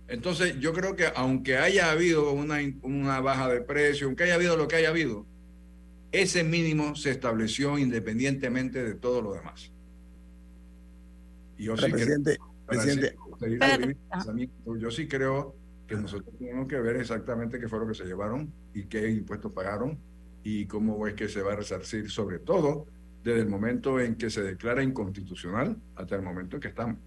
Entonces, 0.08 0.58
yo 0.60 0.72
creo 0.72 0.94
que 0.96 1.10
aunque 1.14 1.56
haya 1.56 1.90
habido 1.90 2.32
una, 2.32 2.58
una 2.82 3.20
baja 3.20 3.48
de 3.48 3.62
precio, 3.62 4.06
aunque 4.06 4.24
haya 4.24 4.34
habido 4.34 4.56
lo 4.56 4.68
que 4.68 4.76
haya 4.76 4.90
habido, 4.90 5.26
ese 6.12 6.44
mínimo 6.44 6.94
se 6.94 7.10
estableció 7.10 7.78
independientemente 7.78 8.84
de 8.84 8.94
todo 8.94 9.22
lo 9.22 9.32
demás. 9.32 9.72
Y 11.56 11.64
yo, 11.64 11.76
sí 11.76 11.90
presidente, 11.90 12.38
presidente. 12.66 13.16
Yo 13.46 14.90
sí 14.90 15.08
creo 15.08 15.56
que 15.86 15.96
nosotros 15.96 16.34
tenemos 16.38 16.66
que 16.68 16.80
ver 16.80 16.96
exactamente 16.96 17.58
qué 17.58 17.68
fue 17.68 17.78
lo 17.78 17.86
que 17.86 17.94
se 17.94 18.04
llevaron 18.04 18.52
y 18.72 18.84
qué 18.84 19.10
impuestos 19.10 19.52
pagaron 19.52 19.98
y 20.42 20.66
cómo 20.66 21.06
es 21.06 21.14
que 21.14 21.28
se 21.28 21.42
va 21.42 21.52
a 21.52 21.56
resarcir, 21.56 22.10
sobre 22.10 22.38
todo 22.38 22.86
desde 23.22 23.40
el 23.40 23.48
momento 23.48 23.98
en 24.00 24.16
que 24.16 24.28
se 24.28 24.42
declara 24.42 24.82
inconstitucional 24.82 25.76
hasta 25.96 26.16
el 26.16 26.22
momento 26.22 26.56
en 26.56 26.62
que 26.62 26.68
estamos. 26.68 26.98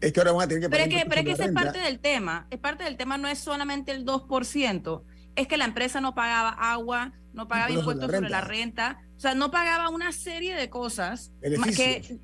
Es 0.00 0.12
que 0.12 0.20
ahora 0.20 0.30
vamos 0.30 0.44
a 0.44 0.48
tener 0.48 0.62
que 0.62 0.68
Pero 0.70 0.84
es 0.84 0.88
que, 0.88 1.08
pero 1.08 1.20
es 1.20 1.26
que 1.26 1.32
esa 1.32 1.44
es 1.44 1.52
parte 1.52 1.78
del 1.78 1.98
tema. 1.98 2.46
Es 2.50 2.58
parte 2.58 2.84
del 2.84 2.96
tema, 2.96 3.18
no 3.18 3.28
es 3.28 3.38
solamente 3.38 3.92
el 3.92 4.06
2%. 4.06 5.02
Es 5.36 5.46
que 5.46 5.56
la 5.56 5.64
empresa 5.64 6.00
no 6.00 6.14
pagaba 6.14 6.50
agua, 6.50 7.12
no 7.32 7.48
pagaba 7.48 7.70
impuestos 7.70 8.10
sobre 8.10 8.30
la 8.30 8.40
renta. 8.40 9.00
O 9.16 9.20
sea, 9.20 9.34
no 9.34 9.50
pagaba 9.50 9.90
una 9.90 10.12
serie 10.12 10.54
de 10.54 10.70
cosas 10.70 11.32
que. 11.76 12.18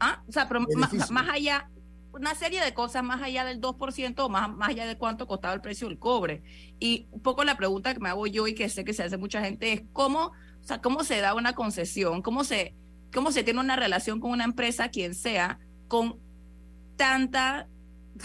Ah, 0.00 0.22
o 0.28 0.32
sea, 0.32 0.46
pero 0.46 0.60
más, 0.60 1.28
allá, 1.28 1.68
una 2.12 2.34
serie 2.34 2.60
de 2.62 2.74
cosas 2.74 3.02
más 3.02 3.22
allá 3.22 3.44
del 3.44 3.60
2% 3.60 4.14
o 4.18 4.28
más, 4.28 4.50
más 4.54 4.70
allá 4.70 4.86
de 4.86 4.96
cuánto 4.96 5.26
costaba 5.26 5.54
el 5.54 5.60
precio 5.60 5.88
del 5.88 5.98
cobre. 5.98 6.42
Y 6.80 7.06
un 7.10 7.20
poco 7.20 7.44
la 7.44 7.56
pregunta 7.56 7.94
que 7.94 8.00
me 8.00 8.08
hago 8.08 8.26
yo 8.26 8.46
y 8.46 8.54
que 8.54 8.68
sé 8.68 8.84
que 8.84 8.92
se 8.92 9.02
hace 9.02 9.16
mucha 9.16 9.42
gente 9.42 9.72
es 9.72 9.82
cómo, 9.92 10.32
o 10.60 10.62
sea, 10.62 10.80
cómo 10.80 11.04
se 11.04 11.20
da 11.20 11.34
una 11.34 11.54
concesión, 11.54 12.22
cómo 12.22 12.44
se, 12.44 12.74
cómo 13.12 13.30
se 13.32 13.44
tiene 13.44 13.60
una 13.60 13.76
relación 13.76 14.20
con 14.20 14.30
una 14.30 14.44
empresa, 14.44 14.88
quien 14.88 15.14
sea, 15.14 15.58
con 15.86 16.18
tanta, 16.96 17.68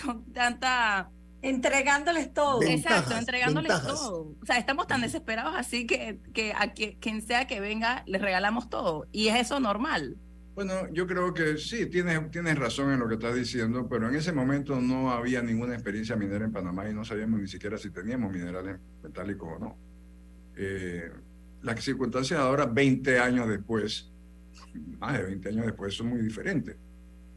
con 0.03 0.31
tanta 0.33 1.09
entregándoles 1.43 2.33
todo. 2.33 2.61
Exacto, 2.63 3.15
entregándoles 3.15 3.81
todo. 3.81 4.33
O 4.41 4.45
sea, 4.45 4.57
estamos 4.57 4.87
tan 4.87 5.01
desesperados 5.01 5.53
así 5.55 5.85
que, 5.85 6.19
que 6.33 6.53
a 6.53 6.71
quien 6.71 7.21
sea 7.21 7.45
que 7.45 7.59
venga, 7.59 8.03
les 8.07 8.21
regalamos 8.21 8.69
todo. 8.69 9.07
Y 9.11 9.27
es 9.27 9.35
eso 9.35 9.59
normal. 9.59 10.17
Bueno, 10.55 10.87
yo 10.91 11.07
creo 11.07 11.33
que 11.33 11.57
sí, 11.57 11.87
tienes, 11.87 12.29
tienes 12.29 12.59
razón 12.59 12.91
en 12.93 12.99
lo 12.99 13.07
que 13.07 13.15
estás 13.15 13.33
diciendo, 13.33 13.87
pero 13.89 14.07
en 14.07 14.15
ese 14.15 14.31
momento 14.31 14.79
no 14.79 15.11
había 15.11 15.41
ninguna 15.41 15.73
experiencia 15.73 16.15
minera 16.15 16.45
en 16.45 16.51
Panamá 16.51 16.87
y 16.87 16.93
no 16.93 17.03
sabíamos 17.03 17.41
ni 17.41 17.47
siquiera 17.47 17.75
si 17.75 17.89
teníamos 17.89 18.31
minerales 18.31 18.77
metálicos 19.01 19.49
o 19.55 19.59
no. 19.59 19.77
Eh, 20.55 21.09
las 21.63 21.83
circunstancias 21.83 22.39
ahora, 22.39 22.67
20 22.67 23.17
años 23.17 23.49
después, 23.49 24.11
más 24.99 25.17
de 25.17 25.23
20 25.23 25.49
años 25.49 25.65
después, 25.65 25.95
son 25.95 26.07
muy 26.07 26.21
diferentes. 26.21 26.75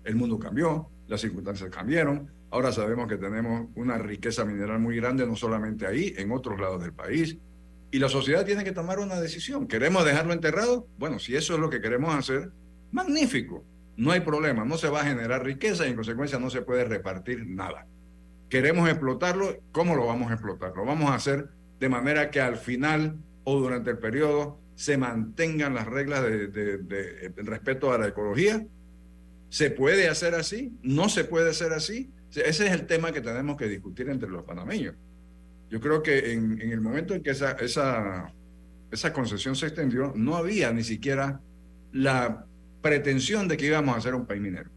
El 0.04 0.16
mundo 0.16 0.38
cambió, 0.38 0.90
las 1.08 1.22
circunstancias 1.22 1.70
cambiaron, 1.70 2.30
ahora 2.50 2.70
sabemos 2.70 3.08
que 3.08 3.16
tenemos 3.16 3.68
una 3.76 3.96
riqueza 3.96 4.44
mineral 4.44 4.78
muy 4.78 4.96
grande, 4.96 5.26
no 5.26 5.36
solamente 5.36 5.86
ahí, 5.86 6.12
en 6.18 6.32
otros 6.32 6.60
lados 6.60 6.82
del 6.82 6.92
país, 6.92 7.38
y 7.90 7.98
la 7.98 8.10
sociedad 8.10 8.44
tiene 8.44 8.62
que 8.62 8.72
tomar 8.72 8.98
una 8.98 9.18
decisión. 9.18 9.66
¿Queremos 9.66 10.04
dejarlo 10.04 10.34
enterrado? 10.34 10.86
Bueno, 10.98 11.18
si 11.18 11.34
eso 11.34 11.54
es 11.54 11.60
lo 11.60 11.70
que 11.70 11.80
queremos 11.80 12.14
hacer, 12.14 12.50
Magnífico, 12.96 13.62
no 13.98 14.10
hay 14.10 14.20
problema, 14.20 14.64
no 14.64 14.78
se 14.78 14.88
va 14.88 15.02
a 15.02 15.04
generar 15.04 15.44
riqueza 15.44 15.86
y 15.86 15.90
en 15.90 15.96
consecuencia 15.96 16.38
no 16.38 16.48
se 16.48 16.62
puede 16.62 16.82
repartir 16.86 17.46
nada. 17.46 17.86
Queremos 18.48 18.88
explotarlo, 18.88 19.54
¿cómo 19.70 19.94
lo 19.94 20.06
vamos 20.06 20.30
a 20.30 20.32
explotar? 20.32 20.72
Lo 20.74 20.86
vamos 20.86 21.10
a 21.10 21.16
hacer 21.16 21.46
de 21.78 21.90
manera 21.90 22.30
que 22.30 22.40
al 22.40 22.56
final 22.56 23.18
o 23.44 23.60
durante 23.60 23.90
el 23.90 23.98
periodo 23.98 24.58
se 24.76 24.96
mantengan 24.96 25.74
las 25.74 25.86
reglas 25.86 26.22
de, 26.22 27.34
respeto 27.36 27.92
a 27.92 27.98
la 27.98 28.08
ecología. 28.08 28.66
¿Se 29.50 29.70
puede 29.70 30.08
hacer 30.08 30.34
así? 30.34 30.72
¿No 30.80 31.10
se 31.10 31.24
puede 31.24 31.50
hacer 31.50 31.74
así? 31.74 32.10
Ese 32.30 32.66
es 32.66 32.72
el 32.72 32.86
tema 32.86 33.12
que 33.12 33.20
tenemos 33.20 33.58
que 33.58 33.68
discutir 33.68 34.08
entre 34.08 34.30
los 34.30 34.42
panameños. 34.44 34.94
Yo 35.68 35.82
creo 35.82 36.02
que 36.02 36.32
en, 36.32 36.62
el 36.62 36.80
momento 36.80 37.12
en 37.12 37.22
que 37.22 37.32
esa, 37.32 37.52
esa, 37.52 38.32
esa 38.90 39.12
concesión 39.12 39.54
se 39.54 39.66
extendió, 39.66 40.14
no 40.16 40.34
había 40.34 40.72
ni 40.72 40.82
siquiera 40.82 41.42
la 41.92 42.46
pretensión 42.80 43.48
de 43.48 43.56
que 43.56 43.66
íbamos 43.66 43.94
a 43.94 43.98
hacer 43.98 44.14
un 44.14 44.26
país 44.26 44.40
minero. 44.40 44.70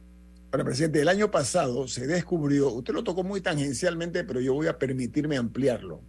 Ahora, 0.51 0.65
presidente, 0.65 1.01
el 1.01 1.07
año 1.07 1.29
pasado 1.29 1.88
se 1.88 2.07
descubrió, 2.07 2.71
usted 2.71 2.93
lo 2.93 3.03
tocó 3.03 3.23
muy 3.23 3.39
tangencialmente, 3.39 4.23
pero 4.23 4.39
yo 4.39 4.53
voy 4.53 4.67
a 4.67 4.79
permitirme 4.79 5.38
ampliarlo. 5.38 6.01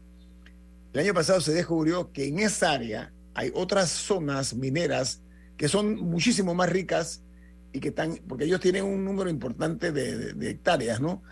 El 0.92 1.00
año 1.00 1.14
pasado 1.14 1.40
se 1.40 1.52
descubrió 1.52 2.10
que 2.10 2.26
en 2.26 2.38
esa 2.38 2.72
área 2.72 3.12
hay 3.34 3.50
otras 3.54 3.90
zonas 3.90 4.54
mineras 4.54 5.22
que 5.56 5.68
son 5.68 5.96
muchísimo 5.96 6.54
más 6.54 6.70
ricas 6.70 7.22
y 7.72 7.80
que 7.80 7.88
están, 7.88 8.18
porque 8.26 8.44
ellos 8.44 8.60
tienen 8.60 8.84
un 8.84 9.04
número 9.04 9.28
importante 9.28 9.92
de, 9.92 10.32
de 10.32 10.50
hectáreas, 10.50 11.00
¿no? 11.00 11.22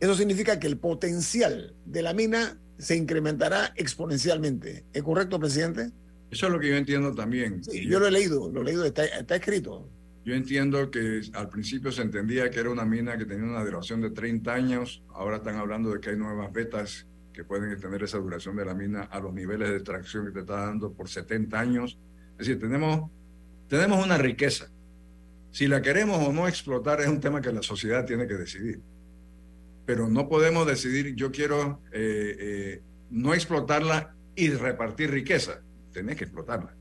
Eso 0.00 0.14
significa 0.16 0.58
que 0.58 0.66
el 0.66 0.76
potencial 0.76 1.74
de 1.84 2.02
la 2.02 2.12
mina 2.12 2.58
se 2.78 2.96
incrementará 2.96 3.72
exponencialmente. 3.76 4.86
¿Es 4.92 5.02
correcto, 5.02 5.38
presidente? 5.38 5.92
Eso 6.30 6.46
es 6.46 6.52
lo 6.52 6.60
que 6.60 6.68
yo 6.68 6.76
entiendo 6.76 7.12
también. 7.12 7.62
Sí, 7.64 7.86
yo 7.86 7.98
lo 7.98 8.06
he 8.06 8.10
leído, 8.10 8.50
lo 8.50 8.62
he 8.62 8.64
leído, 8.64 8.84
está, 8.84 9.04
escrito. 9.34 9.88
Yo 10.24 10.34
entiendo 10.34 10.90
que 10.90 11.22
al 11.32 11.48
principio 11.48 11.90
se 11.90 12.02
entendía 12.02 12.50
que 12.50 12.60
era 12.60 12.70
una 12.70 12.84
mina 12.84 13.18
que 13.18 13.24
tenía 13.24 13.44
una 13.44 13.64
duración 13.64 14.00
de 14.00 14.10
30 14.10 14.52
años, 14.52 15.02
ahora 15.12 15.38
están 15.38 15.56
hablando 15.56 15.92
de 15.92 16.00
que 16.00 16.10
hay 16.10 16.16
nuevas 16.16 16.52
vetas 16.52 17.06
que 17.32 17.42
pueden 17.42 17.72
extender 17.72 18.04
esa 18.04 18.18
duración 18.18 18.54
de 18.56 18.64
la 18.64 18.74
mina 18.74 19.02
a 19.02 19.18
los 19.18 19.32
niveles 19.32 19.70
de 19.70 19.76
extracción 19.76 20.26
que 20.26 20.32
te 20.32 20.40
está 20.40 20.66
dando 20.66 20.92
por 20.92 21.08
70 21.08 21.58
años. 21.58 21.98
Es 22.32 22.46
decir, 22.46 22.60
tenemos, 22.60 23.10
tenemos 23.68 24.04
una 24.04 24.18
riqueza. 24.18 24.70
Si 25.50 25.66
la 25.66 25.82
queremos 25.82 26.24
o 26.24 26.32
no 26.32 26.46
explotar 26.46 27.00
es 27.00 27.08
un 27.08 27.20
tema 27.20 27.40
que 27.40 27.52
la 27.52 27.62
sociedad 27.62 28.04
tiene 28.04 28.28
que 28.28 28.34
decidir. 28.34 28.80
Pero 29.84 30.08
no 30.08 30.28
podemos 30.28 30.64
decidir, 30.66 31.16
yo 31.16 31.32
quiero 31.32 31.80
eh, 31.92 32.36
eh, 32.38 32.82
no 33.10 33.34
explotarla 33.34 34.14
y 34.36 34.50
repartir 34.50 35.10
riqueza 35.10 35.62
tenés 36.00 36.16
que 36.16 36.24
explotarla. 36.24 36.74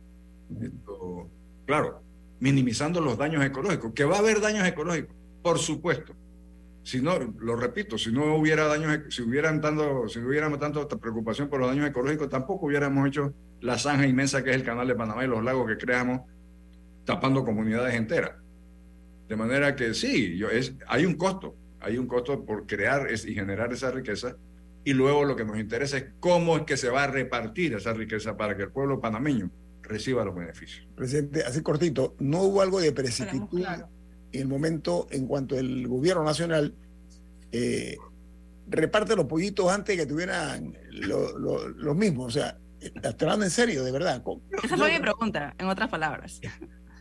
claro, 1.65 2.01
minimizando 2.39 3.01
los 3.01 3.17
daños 3.17 3.43
ecológicos, 3.43 3.91
que 3.93 4.05
va 4.05 4.15
a 4.15 4.19
haber 4.19 4.39
daños 4.39 4.65
ecológicos, 4.65 5.15
por 5.43 5.59
supuesto. 5.59 6.15
Si 6.83 7.01
no, 7.01 7.19
lo 7.19 7.57
repito, 7.57 7.97
si 7.97 8.11
no 8.11 8.35
hubiera 8.35 8.65
daños, 8.65 9.13
si 9.13 9.21
hubieran 9.21 9.59
tanto, 9.59 10.07
si 10.07 10.19
hubiéramos 10.19 10.59
tanto 10.59 10.87
preocupación 10.87 11.49
por 11.49 11.59
los 11.59 11.69
daños 11.69 11.87
ecológicos, 11.87 12.29
tampoco 12.29 12.67
hubiéramos 12.67 13.07
hecho 13.07 13.33
la 13.59 13.77
zanja 13.77 14.07
inmensa 14.07 14.41
que 14.41 14.51
es 14.51 14.55
el 14.55 14.63
canal 14.63 14.87
de 14.87 14.95
Panamá 14.95 15.25
y 15.25 15.27
los 15.27 15.43
lagos 15.43 15.67
que 15.67 15.77
creamos 15.77 16.21
tapando 17.03 17.43
comunidades 17.43 17.95
enteras. 17.95 18.31
De 19.27 19.35
manera 19.35 19.75
que 19.75 19.93
sí, 19.93 20.41
hay 20.87 21.05
un 21.05 21.15
costo, 21.15 21.55
hay 21.81 21.97
un 21.97 22.07
costo 22.07 22.45
por 22.45 22.65
crear 22.65 23.07
y 23.11 23.33
generar 23.33 23.73
esa 23.73 23.91
riqueza, 23.91 24.37
y 24.83 24.93
luego 24.93 25.25
lo 25.25 25.35
que 25.35 25.45
nos 25.45 25.59
interesa 25.59 25.97
es 25.97 26.05
cómo 26.19 26.57
es 26.57 26.63
que 26.63 26.77
se 26.77 26.89
va 26.89 27.03
a 27.03 27.07
repartir 27.07 27.73
esa 27.73 27.93
riqueza 27.93 28.37
para 28.37 28.55
que 28.55 28.63
el 28.63 28.71
pueblo 28.71 28.99
panameño 28.99 29.51
reciba 29.81 30.23
los 30.23 30.35
beneficios. 30.35 30.87
Presidente, 30.95 31.43
así 31.43 31.61
cortito, 31.61 32.15
¿no 32.19 32.43
hubo 32.43 32.61
algo 32.61 32.79
de 32.79 32.91
precipitud 32.91 33.63
en 34.31 34.41
el 34.41 34.47
momento 34.47 35.07
en 35.11 35.27
cuanto 35.27 35.57
el 35.57 35.87
gobierno 35.87 36.23
nacional 36.23 36.75
eh, 37.51 37.97
reparte 38.67 39.15
los 39.15 39.25
pollitos 39.25 39.71
antes 39.71 39.97
de 39.97 40.03
que 40.03 40.09
tuvieran 40.09 40.77
los 40.91 41.95
mismos? 41.95 42.27
O 42.27 42.31
sea, 42.31 42.57
¿estás 42.79 43.15
hablando 43.21 43.45
en 43.45 43.51
serio, 43.51 43.83
de 43.83 43.91
verdad? 43.91 44.23
Esa 44.63 44.77
fue 44.77 44.91
mi 44.91 44.99
pregunta, 44.99 45.55
en 45.57 45.67
otras 45.67 45.89
palabras. 45.89 46.39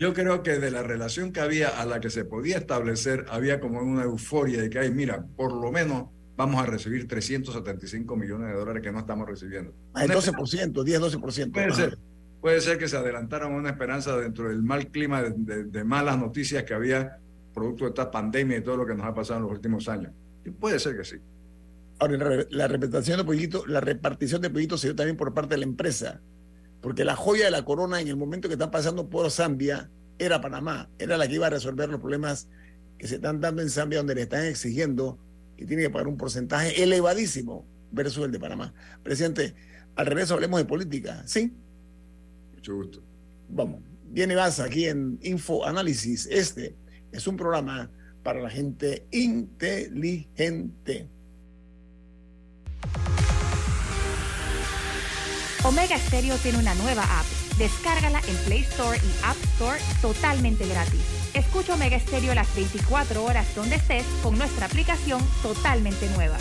Yo 0.01 0.15
creo 0.15 0.43
que 0.43 0.59
de 0.59 0.71
la 0.71 0.83
relación 0.83 1.33
que 1.33 1.41
había 1.41 1.69
a 1.69 1.85
la 1.85 2.01
que 2.01 2.09
se 2.09 2.25
podía 2.25 2.59
establecer, 2.59 3.27
había 3.29 3.61
como 3.61 3.81
una 3.81 4.05
euforia 4.05 4.63
de 4.63 4.71
que, 4.71 4.79
hay, 4.79 4.91
mira, 4.91 5.27
por 5.37 5.53
lo 5.53 5.73
menos 5.73 6.11
vamos 6.39 6.63
a 6.63 6.67
recibir 6.67 7.09
375 7.09 8.17
millones 8.17 8.49
de 8.49 8.55
dólares 8.55 8.81
que 8.81 8.93
no 8.93 9.01
estamos 9.01 9.29
recibiendo. 9.29 9.75
Ah, 9.93 10.05
el 10.05 10.13
12%, 10.13 10.85
10, 10.85 11.01
12%. 11.01 11.53
Puede 11.53 11.75
ser. 11.75 11.99
Puede 12.41 12.61
ser 12.61 12.79
que 12.79 12.87
se 12.87 12.97
adelantaron 12.97 13.53
una 13.53 13.71
esperanza 13.71 14.17
dentro 14.17 14.49
del 14.49 14.63
mal 14.63 14.87
clima 14.87 15.21
de, 15.23 15.85
malas 15.85 16.17
noticias 16.17 16.63
que 16.63 16.73
había 16.73 17.19
producto 17.53 17.85
de 17.85 17.91
esta 17.91 18.09
pandemia 18.13 18.59
y 18.59 18.61
todo 18.63 18.77
lo 18.77 18.87
que 18.87 18.95
nos 18.95 19.05
ha 19.05 19.13
pasado 19.13 19.41
en 19.41 19.47
los 19.47 19.53
últimos 19.53 19.89
años. 19.89 20.13
Y 20.45 20.51
puede 20.51 20.79
ser 20.79 20.97
que 20.97 21.05
sí. 21.05 21.17
Ahora, 21.99 22.47
la 22.51 22.69
repartición 22.69 23.19
de 23.19 23.25
pollitos, 23.25 23.67
la 23.67 23.81
repartición 23.81 24.41
de 24.41 24.51
pollitos 24.51 24.81
se 24.81 24.87
dio 24.87 24.95
también 24.95 25.17
por 25.17 25.35
parte 25.35 25.57
de 25.57 25.59
la 25.59 25.65
empresa, 25.65 26.21
porque 26.81 27.05
la 27.05 27.17
joya 27.17 27.47
de 27.47 27.51
la 27.51 27.65
corona 27.65 28.01
en 28.01 28.07
el 28.07 28.17
momento 28.17 28.47
que 28.47 28.55
están 28.55 28.71
pasando 28.71 29.11
por 29.11 29.29
Zambia 29.33 29.91
era 30.21 30.41
Panamá, 30.41 30.89
era 31.01 31.17
la 31.17 31.27
que 31.27 31.35
iba 31.35 31.49
a 31.49 31.51
resolver 31.51 31.89
los 31.89 31.99
problemas 31.99 32.49
que 32.97 33.09
se 33.09 33.17
están 33.17 33.41
dando 33.41 33.61
en 33.61 33.71
Zambia, 33.71 33.99
donde 33.99 34.15
le 34.15 34.23
están 34.23 34.45
exigiendo 34.45 35.19
y 35.59 35.67
tiene 35.67 35.83
que 35.83 35.91
pagar 35.91 36.07
un 36.07 36.17
porcentaje 36.17 36.83
elevadísimo 36.83 37.67
versus 37.91 38.25
el 38.25 38.31
de 38.31 38.39
Panamá. 38.39 38.73
Presidente, 39.03 39.55
al 39.97 40.07
regreso 40.07 40.35
hablemos 40.35 40.61
de 40.61 40.65
política, 40.65 41.23
¿sí? 41.27 41.53
Mucho 42.55 42.77
gusto. 42.77 43.03
Vamos, 43.49 43.83
viene 44.05 44.35
vas 44.37 44.61
aquí 44.61 44.87
en 44.87 45.19
Info 45.23 45.67
Análisis. 45.67 46.27
Este 46.27 46.77
es 47.11 47.27
un 47.27 47.37
programa 47.37 47.91
para 48.23 48.41
la 48.41 48.51
gente 48.51 49.07
inteligente. 49.11 51.09
Omega 55.65 55.99
Stereo 55.99 56.37
tiene 56.37 56.59
una 56.59 56.75
nueva 56.77 57.03
app. 57.03 57.27
Descárgala 57.59 58.21
en 58.29 58.37
Play 58.45 58.61
Store 58.61 58.97
y 58.97 59.25
App 59.25 59.37
Store 59.55 59.81
totalmente 60.01 60.67
gratis. 60.69 61.18
Escucha 61.35 61.75
Omega 61.75 61.97
Estéreo 61.97 62.35
las 62.35 62.55
24 62.55 63.25
horas 63.25 63.55
donde 63.55 63.77
estés 63.77 64.05
con 64.23 64.37
nuestra 64.39 64.67
aplicación 64.67 65.23
totalmente 65.43 66.09
nueva. 66.11 66.39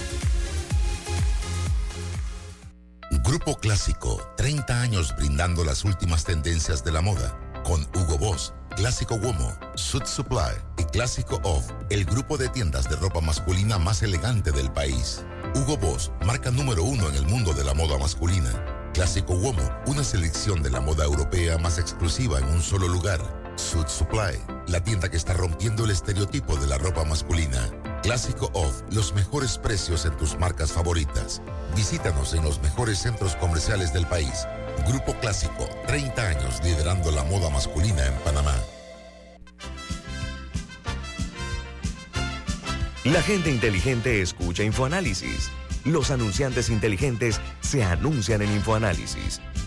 Grupo 3.24 3.58
Clásico, 3.58 4.22
30 4.38 4.82
años 4.82 5.14
brindando 5.18 5.66
las 5.66 5.84
últimas 5.84 6.24
tendencias 6.24 6.84
de 6.84 6.92
la 6.94 7.02
moda. 7.02 7.38
Con 7.66 7.82
Hugo 7.94 8.18
Boss, 8.18 8.54
Clásico 8.78 9.16
Womo, 9.16 9.54
Suit 9.76 10.06
Supply 10.06 10.56
y 10.78 10.84
Clásico 10.86 11.42
Off, 11.44 11.70
el 11.90 12.06
grupo 12.06 12.38
de 12.38 12.48
tiendas 12.48 12.90
de 12.90 12.96
ropa 12.96 13.20
masculina 13.20 13.78
más 13.78 14.02
elegante 14.02 14.52
del 14.52 14.72
país. 14.72 15.26
Hugo 15.56 15.76
Boss, 15.76 16.12
marca 16.26 16.52
número 16.52 16.84
uno 16.84 17.10
en 17.10 17.16
el 17.16 17.26
mundo 17.26 17.54
de 17.54 17.66
la 17.66 17.74
moda 17.74 17.98
masculina. 17.98 18.52
Clásico 18.94 19.34
Womo, 19.34 19.70
una 19.88 20.04
selección 20.04 20.64
de 20.64 20.70
la 20.70 20.80
moda 20.80 21.04
europea 21.04 21.58
más 21.58 21.78
exclusiva 21.80 22.40
en 22.40 22.46
un 22.46 22.62
solo 22.62 22.88
lugar. 22.88 23.47
Suit 23.58 23.88
Supply, 23.88 24.40
la 24.68 24.84
tienda 24.84 25.10
que 25.10 25.18
está 25.18 25.34
rompiendo 25.34 25.86
el 25.86 25.92
estereotipo 25.92 26.56
de 26.58 26.68
la 26.68 26.78
ropa 26.78 27.04
masculina. 27.04 27.70
Clásico 28.04 28.52
Off, 28.54 28.84
los 28.92 29.14
mejores 29.14 29.58
precios 29.58 30.06
en 30.06 30.16
tus 30.16 30.38
marcas 30.38 30.72
favoritas. 30.72 31.42
Visítanos 31.76 32.34
en 32.34 32.44
los 32.44 32.62
mejores 32.62 33.00
centros 33.00 33.36
comerciales 33.36 33.92
del 33.94 34.06
país. 34.06 34.48
Grupo 34.88 35.14
Clásico, 35.20 35.68
30 35.88 36.22
años 36.22 36.64
liderando 36.64 37.12
la 37.12 37.24
moda 37.24 37.50
masculina 37.50 38.06
en 38.06 38.14
Panamá. 38.20 38.56
La 43.04 43.22
gente 43.22 43.50
inteligente 43.50 44.22
escucha 44.22 44.64
InfoAnálisis. 44.64 45.50
Los 45.84 46.12
anunciantes 46.12 46.70
inteligentes 46.70 47.42
se 47.62 47.84
anuncian 47.84 48.42
en 48.42 48.52
InfoAnálisis. 48.52 49.42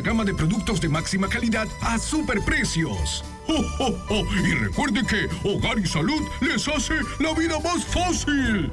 gama 0.00 0.24
de 0.24 0.34
productos 0.34 0.80
de 0.80 0.88
máxima 0.88 1.28
calidad 1.28 1.68
a 1.80 1.98
superprecios. 1.98 3.24
¡Oh, 3.48 4.24
Y 4.44 4.54
recuerde 4.54 5.04
que 5.06 5.28
Hogar 5.48 5.78
y 5.78 5.86
Salud 5.86 6.22
les 6.40 6.66
hace 6.68 6.94
la 7.20 7.32
vida 7.34 7.58
más 7.60 7.84
fácil. 7.84 8.70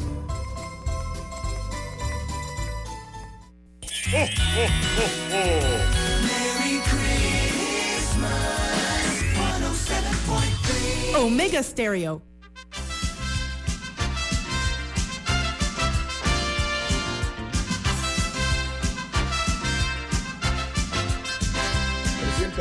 Omega 11.15 11.63
Stereo. 11.63 12.32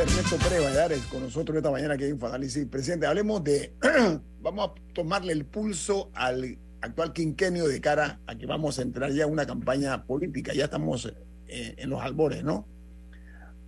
Ernesto 0.01 0.37
Pérez 0.37 1.05
con 1.05 1.21
nosotros 1.21 1.57
esta 1.57 1.69
mañana 1.69 1.93
aquí 1.93 2.05
en 2.05 2.11
Infoanálisis. 2.11 2.65
Presidente, 2.65 3.05
hablemos 3.05 3.43
de, 3.43 3.75
vamos 4.41 4.69
a 4.69 4.93
tomarle 4.93 5.33
el 5.33 5.45
pulso 5.45 6.09
al 6.15 6.57
actual 6.81 7.13
quinquenio 7.13 7.67
de 7.67 7.79
cara 7.79 8.19
a 8.25 8.35
que 8.35 8.47
vamos 8.47 8.79
a 8.79 8.81
entrar 8.81 9.11
ya 9.11 9.25
en 9.25 9.31
una 9.31 9.45
campaña 9.45 10.03
política. 10.05 10.51
Ya 10.53 10.65
estamos 10.65 11.13
eh, 11.47 11.75
en 11.77 11.89
los 11.91 12.01
albores, 12.01 12.43
¿no? 12.43 12.67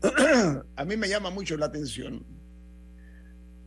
a 0.76 0.86
mí 0.86 0.98
me 0.98 1.08
llama 1.08 1.30
mucho 1.30 1.58
la 1.58 1.68
atención 1.68 2.26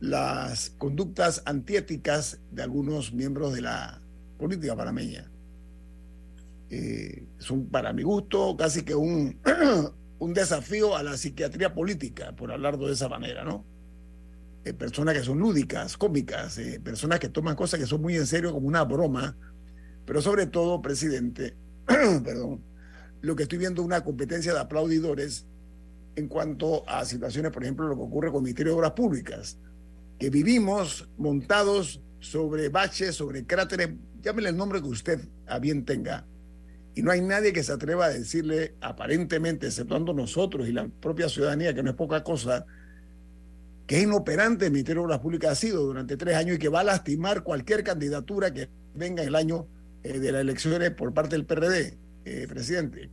las 0.01 0.71
conductas 0.71 1.41
antiéticas 1.45 2.41
de 2.51 2.63
algunos 2.63 3.13
miembros 3.13 3.53
de 3.53 3.61
la 3.61 4.01
política 4.37 4.75
panameña. 4.75 5.31
Eh, 6.69 7.25
son 7.37 7.67
para 7.67 7.93
mi 7.93 8.03
gusto 8.03 8.55
casi 8.57 8.83
que 8.83 8.95
un 8.95 9.39
un 10.19 10.33
desafío 10.33 10.95
a 10.95 11.03
la 11.03 11.17
psiquiatría 11.17 11.73
política, 11.73 12.35
por 12.35 12.51
hablarlo 12.51 12.87
de 12.87 12.93
esa 12.93 13.09
manera, 13.09 13.43
¿no? 13.43 13.65
Eh, 14.65 14.73
personas 14.73 15.15
que 15.15 15.23
son 15.23 15.39
lúdicas, 15.39 15.97
cómicas, 15.97 16.57
eh, 16.57 16.81
personas 16.83 17.19
que 17.19 17.29
toman 17.29 17.55
cosas 17.55 17.79
que 17.79 17.85
son 17.85 18.01
muy 18.01 18.15
en 18.17 18.27
serio 18.27 18.51
como 18.51 18.67
una 18.67 18.83
broma, 18.83 19.37
pero 20.05 20.21
sobre 20.21 20.47
todo, 20.47 20.81
presidente, 20.81 21.55
perdón, 21.87 22.61
lo 23.21 23.35
que 23.35 23.43
estoy 23.43 23.57
viendo 23.57 23.81
una 23.81 24.03
competencia 24.03 24.53
de 24.53 24.59
aplaudidores 24.59 25.45
en 26.15 26.27
cuanto 26.27 26.87
a 26.89 27.05
situaciones, 27.05 27.51
por 27.51 27.63
ejemplo, 27.63 27.87
lo 27.87 27.95
que 27.95 28.01
ocurre 28.01 28.27
con 28.29 28.39
el 28.39 28.43
Ministerio 28.43 28.73
de 28.73 28.77
Obras 28.79 28.91
Públicas, 28.91 29.57
que 30.17 30.29
vivimos 30.29 31.09
montados 31.17 32.01
sobre 32.19 32.67
baches, 32.67 33.15
sobre 33.15 33.45
cráteres, 33.45 33.91
llámele 34.21 34.49
el 34.49 34.57
nombre 34.57 34.81
que 34.81 34.87
usted 34.89 35.21
a 35.47 35.59
bien 35.59 35.85
tenga, 35.85 36.25
y 36.95 37.01
no 37.01 37.11
hay 37.11 37.21
nadie 37.21 37.53
que 37.53 37.63
se 37.63 37.71
atreva 37.71 38.05
a 38.05 38.09
decirle, 38.09 38.75
aparentemente, 38.81 39.67
exceptuando 39.67 40.13
nosotros 40.13 40.67
y 40.67 40.73
la 40.73 40.87
propia 40.87 41.29
ciudadanía, 41.29 41.73
que 41.73 41.83
no 41.83 41.91
es 41.91 41.95
poca 41.95 42.23
cosa, 42.23 42.65
que 43.87 43.97
es 43.97 44.03
inoperante 44.03 44.65
el 44.65 44.71
Ministerio 44.71 45.01
de 45.01 45.05
Obras 45.05 45.19
Públicas 45.19 45.51
ha 45.51 45.55
sido 45.55 45.83
durante 45.83 46.17
tres 46.17 46.35
años 46.35 46.57
y 46.57 46.59
que 46.59 46.69
va 46.69 46.81
a 46.81 46.83
lastimar 46.83 47.43
cualquier 47.43 47.83
candidatura 47.83 48.53
que 48.53 48.69
venga 48.93 49.23
el 49.23 49.35
año 49.35 49.67
eh, 50.03 50.19
de 50.19 50.31
las 50.31 50.41
elecciones 50.41 50.91
por 50.91 51.13
parte 51.13 51.35
del 51.35 51.45
PRD, 51.45 51.97
eh, 52.25 52.45
presidente. 52.47 53.09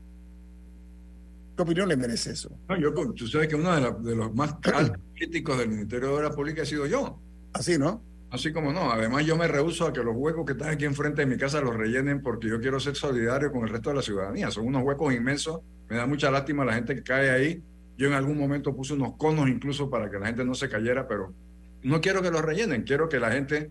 ¿Qué 1.56 1.62
opinión 1.62 1.88
le 1.88 1.96
merece 1.96 2.32
eso? 2.32 2.50
No, 2.68 2.78
yo, 2.78 2.92
tú 3.14 3.26
sabes 3.26 3.48
que 3.48 3.54
uno 3.54 3.74
de, 3.74 4.10
de 4.10 4.16
los 4.16 4.34
más 4.34 4.56
altos 4.74 5.00
críticos 5.14 5.58
del 5.58 5.70
Ministerio 5.70 6.08
de 6.08 6.14
Obras 6.14 6.34
Públicas 6.34 6.64
ha 6.64 6.70
sido 6.70 6.86
yo. 6.86 7.20
Así, 7.52 7.78
¿no? 7.78 8.02
Así 8.36 8.52
como 8.52 8.70
no. 8.70 8.92
Además, 8.92 9.24
yo 9.24 9.34
me 9.36 9.48
rehuso 9.48 9.86
a 9.86 9.92
que 9.94 10.02
los 10.02 10.14
huecos 10.14 10.44
que 10.44 10.52
están 10.52 10.68
aquí 10.68 10.84
enfrente 10.84 11.22
de 11.22 11.26
mi 11.26 11.38
casa 11.38 11.58
los 11.62 11.74
rellenen 11.74 12.22
porque 12.22 12.48
yo 12.48 12.60
quiero 12.60 12.78
ser 12.78 12.94
solidario 12.94 13.50
con 13.50 13.62
el 13.62 13.70
resto 13.70 13.90
de 13.90 13.96
la 13.96 14.02
ciudadanía. 14.02 14.50
Son 14.50 14.66
unos 14.66 14.82
huecos 14.82 15.14
inmensos. 15.14 15.60
Me 15.88 15.96
da 15.96 16.06
mucha 16.06 16.30
lástima 16.30 16.62
la 16.62 16.74
gente 16.74 16.94
que 16.94 17.02
cae 17.02 17.30
ahí. 17.30 17.62
Yo 17.96 18.08
en 18.08 18.12
algún 18.12 18.36
momento 18.36 18.76
puse 18.76 18.92
unos 18.92 19.16
conos 19.16 19.48
incluso 19.48 19.88
para 19.88 20.10
que 20.10 20.18
la 20.18 20.26
gente 20.26 20.44
no 20.44 20.54
se 20.54 20.68
cayera, 20.68 21.08
pero 21.08 21.34
no 21.82 22.02
quiero 22.02 22.20
que 22.20 22.30
los 22.30 22.42
rellenen. 22.42 22.82
Quiero 22.82 23.08
que 23.08 23.18
la 23.18 23.32
gente. 23.32 23.70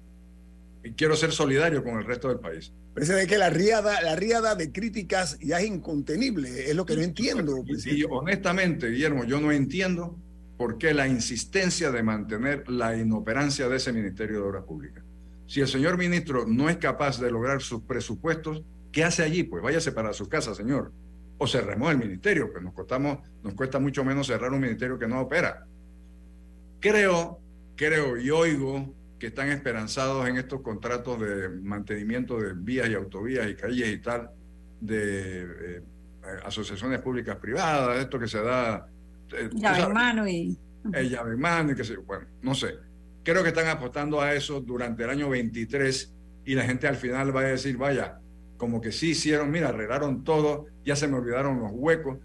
Quiero 0.97 1.15
ser 1.15 1.31
solidario 1.31 1.83
con 1.83 1.99
el 1.99 2.05
resto 2.05 2.29
del 2.29 2.39
país. 2.39 2.73
Parece 2.95 3.27
que 3.27 3.37
la 3.37 3.51
riada, 3.51 4.01
la 4.01 4.15
riada 4.15 4.55
de 4.55 4.71
críticas 4.71 5.37
ya 5.39 5.59
es 5.59 5.67
incontenible. 5.67 6.69
Es 6.69 6.75
lo 6.75 6.87
que 6.87 6.95
no 6.95 7.03
entiendo. 7.03 7.63
Y, 7.67 8.01
y 8.01 8.03
honestamente, 8.03 8.89
Guillermo, 8.89 9.25
yo 9.25 9.39
no 9.39 9.51
entiendo 9.51 10.17
¿Por 10.57 10.77
qué 10.77 10.93
la 10.93 11.07
insistencia 11.07 11.91
de 11.91 12.01
mantener 12.01 12.69
la 12.69 12.95
inoperancia 12.95 13.67
de 13.67 13.77
ese 13.77 13.91
Ministerio 13.91 14.41
de 14.41 14.47
Obras 14.47 14.63
Públicas? 14.63 15.03
Si 15.47 15.61
el 15.61 15.67
señor 15.67 15.97
ministro 15.97 16.45
no 16.47 16.69
es 16.69 16.77
capaz 16.77 17.19
de 17.19 17.29
lograr 17.29 17.61
sus 17.61 17.81
presupuestos, 17.81 18.63
¿qué 18.91 19.03
hace 19.03 19.23
allí? 19.23 19.43
Pues 19.43 19.61
váyase 19.61 19.91
para 19.91 20.13
su 20.13 20.27
casa, 20.29 20.55
señor. 20.55 20.91
O 21.37 21.45
cerremos 21.45 21.91
el 21.91 21.97
ministerio, 21.97 22.53
que 22.53 22.61
nos, 22.61 22.73
costamos, 22.73 23.19
nos 23.43 23.53
cuesta 23.53 23.79
mucho 23.79 24.05
menos 24.05 24.27
cerrar 24.27 24.51
un 24.51 24.61
ministerio 24.61 24.97
que 24.97 25.07
no 25.07 25.19
opera. 25.19 25.65
Creo, 26.79 27.39
creo 27.75 28.17
y 28.17 28.29
oigo 28.29 28.95
que 29.19 29.27
están 29.27 29.49
esperanzados 29.49 30.27
en 30.27 30.37
estos 30.37 30.61
contratos 30.61 31.19
de 31.19 31.49
mantenimiento 31.49 32.39
de 32.39 32.53
vías 32.53 32.89
y 32.89 32.93
autovías 32.93 33.49
y 33.49 33.55
calles 33.55 33.89
y 33.89 33.97
tal, 33.99 34.31
de 34.79 35.41
eh, 35.43 35.81
asociaciones 36.43 37.01
públicas 37.01 37.35
privadas, 37.37 37.99
esto 37.99 38.17
que 38.17 38.27
se 38.27 38.41
da 38.41 38.87
eh, 39.33 39.49
llave 39.53 39.81
en 39.83 39.93
mano 39.93 40.27
y... 40.27 40.57
El 40.93 41.09
llave 41.09 41.33
en 41.33 41.39
mano 41.39 41.71
y 41.71 41.75
que 41.75 41.83
se, 41.83 41.95
bueno, 41.97 42.25
no 42.41 42.53
sé. 42.53 42.75
Creo 43.23 43.41
que 43.41 43.49
están 43.49 43.67
apostando 43.67 44.21
a 44.21 44.33
eso 44.33 44.61
durante 44.61 45.03
el 45.03 45.09
año 45.09 45.29
23 45.29 46.13
y 46.45 46.53
la 46.53 46.63
gente 46.63 46.87
al 46.87 46.95
final 46.95 47.35
va 47.35 47.41
a 47.41 47.45
decir, 47.45 47.75
vaya, 47.75 48.19
como 48.57 48.79
que 48.79 48.91
sí 48.91 49.11
hicieron, 49.11 49.51
mira, 49.51 49.69
arreglaron 49.69 50.23
todo, 50.23 50.67
ya 50.85 50.95
se 50.95 51.07
me 51.07 51.17
olvidaron 51.17 51.59
los 51.59 51.71
huecos, 51.73 52.19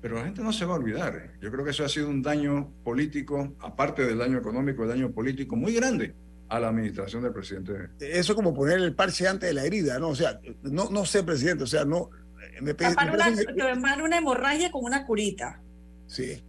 pero 0.00 0.16
la 0.16 0.24
gente 0.24 0.42
no 0.42 0.52
se 0.52 0.64
va 0.64 0.74
a 0.74 0.78
olvidar. 0.78 1.14
¿eh? 1.16 1.30
Yo 1.40 1.50
creo 1.50 1.64
que 1.64 1.70
eso 1.70 1.84
ha 1.84 1.88
sido 1.88 2.08
un 2.08 2.22
daño 2.22 2.72
político, 2.82 3.54
aparte 3.60 4.06
del 4.06 4.18
daño 4.18 4.38
económico, 4.38 4.82
el 4.82 4.88
daño 4.88 5.12
político 5.12 5.56
muy 5.56 5.74
grande 5.74 6.14
a 6.48 6.58
la 6.58 6.68
administración 6.68 7.22
del 7.22 7.32
presidente. 7.32 7.90
Eso 8.00 8.34
como 8.34 8.54
poner 8.54 8.78
el 8.78 8.94
parche 8.94 9.28
antes 9.28 9.48
de 9.48 9.54
la 9.54 9.64
herida, 9.64 9.98
¿no? 9.98 10.08
O 10.08 10.16
sea, 10.16 10.40
no, 10.62 10.88
no 10.90 11.04
sé, 11.04 11.22
presidente, 11.22 11.64
o 11.64 11.66
sea, 11.66 11.84
no... 11.84 12.10
Me, 12.60 12.72
una, 12.72 14.04
una 14.04 14.18
hemorragia 14.18 14.70
con 14.70 14.84
una 14.84 15.06
curita. 15.06 15.62
Sí. 16.10 16.42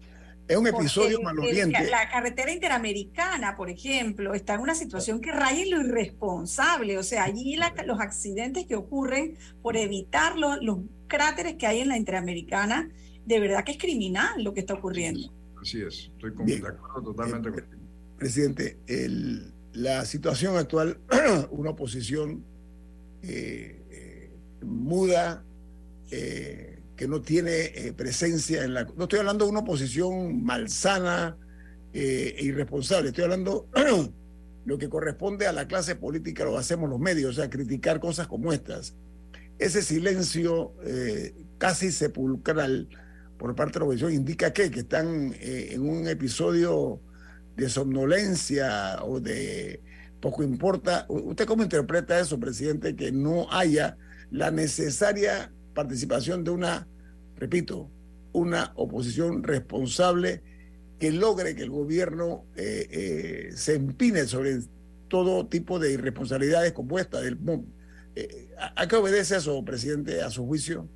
Es 0.48 0.58
un 0.58 0.68
episodio 0.68 1.22
maloriente. 1.22 1.90
La 1.90 2.10
carretera 2.10 2.52
interamericana, 2.52 3.56
por 3.56 3.70
ejemplo, 3.70 4.34
está 4.34 4.56
en 4.56 4.62
una 4.62 4.76
situación 4.76 5.22
que 5.22 5.32
raya 5.32 5.62
en 5.62 5.72
lo 5.72 5.82
irresponsable. 5.82 6.98
O 6.98 7.04
sea, 7.04 7.24
allí 7.24 7.58
los 7.86 8.00
accidentes 8.02 8.66
que 8.66 8.76
ocurren 8.76 9.38
por 9.62 9.78
evitar 9.78 10.38
los, 10.38 10.60
cráteres 11.08 11.56
que 11.56 11.68
hay 11.68 11.80
en 11.80 11.90
la 11.90 11.98
interamericana, 11.98 12.90
de 13.26 13.40
verdad 13.40 13.64
que 13.64 13.74
es 13.74 13.78
criminal 13.78 14.44
lo 14.44 14.54
que 14.54 14.62
está 14.62 14.74
ocurriendo. 14.74 15.32
Así 15.62 15.82
es, 15.82 16.10
estoy 16.16 16.32
de 16.32 16.68
acuerdo 16.68 17.04
totalmente 17.04 17.50
eh, 17.50 17.52
contigo. 17.52 17.82
Presidente, 18.18 18.78
la 19.74 20.06
situación 20.06 20.58
actual, 20.58 21.00
una 21.52 21.72
oposición 21.72 22.44
eh, 23.24 23.82
eh, 23.90 24.32
muda, 24.64 25.44
que 27.02 27.08
no 27.08 27.20
tiene 27.20 27.72
eh, 27.74 27.94
presencia 27.98 28.64
en 28.64 28.76
la... 28.76 28.84
No 28.84 29.06
estoy 29.06 29.18
hablando 29.18 29.46
de 29.46 29.50
una 29.50 29.62
oposición 29.62 30.44
malsana 30.44 31.36
eh, 31.94 32.36
e 32.38 32.46
irresponsable, 32.46 33.10
estoy 33.10 33.24
hablando 33.24 33.68
lo 34.66 34.78
que 34.78 34.88
corresponde 34.88 35.48
a 35.48 35.52
la 35.52 35.68
clase 35.68 35.96
política, 35.96 36.46
lo 36.46 36.60
hacemos 36.60 36.92
los 36.92 37.00
medios, 37.00 37.32
o 37.32 37.34
sea, 37.42 37.50
criticar 37.50 38.00
cosas 38.00 38.28
como 38.28 38.54
estas. 38.54 38.94
Ese 39.58 39.82
silencio 39.82 40.76
eh, 40.84 41.34
casi 41.58 41.92
sepulcral 41.92 42.88
por 43.40 43.56
parte 43.56 43.74
de 43.74 43.80
la 43.80 43.86
oposición 43.86 44.14
indica 44.14 44.54
que, 44.54 44.70
que 44.70 44.82
están 44.82 45.34
en 45.42 45.82
un 45.82 46.08
episodio 46.08 47.02
de 47.58 47.68
somnolencia 47.68 49.04
o 49.04 49.20
de 49.20 49.82
poco 50.20 50.44
importa. 50.44 51.08
¿Usted 51.10 51.48
cómo 51.48 51.64
interpreta 51.64 52.20
eso, 52.20 52.40
presidente, 52.40 52.96
que 52.96 53.12
no 53.12 53.52
haya 53.52 53.98
la 54.30 54.52
necesaria 54.52 55.52
participación 55.74 56.44
de 56.44 56.52
una, 56.52 56.88
repito, 57.36 57.90
una 58.34 58.72
oposición 58.76 59.44
responsable 59.44 60.42
que 61.00 61.12
logre 61.12 61.56
que 61.56 61.64
el 61.64 61.70
gobierno 61.70 62.46
eh, 62.56 62.88
eh, 62.92 63.50
se 63.56 63.76
empine 63.76 64.26
sobre 64.26 64.60
todo 65.08 65.48
tipo 65.48 65.80
de 65.80 65.94
irresponsabilidades 65.94 66.74
compuestas 66.74 67.24
del 67.24 67.38
eh, 68.16 68.50
¿A 68.76 68.88
qué 68.88 68.96
obedece 68.96 69.38
eso, 69.38 69.64
presidente, 69.66 70.22
a 70.22 70.30
su 70.30 70.46
juicio? 70.46 70.88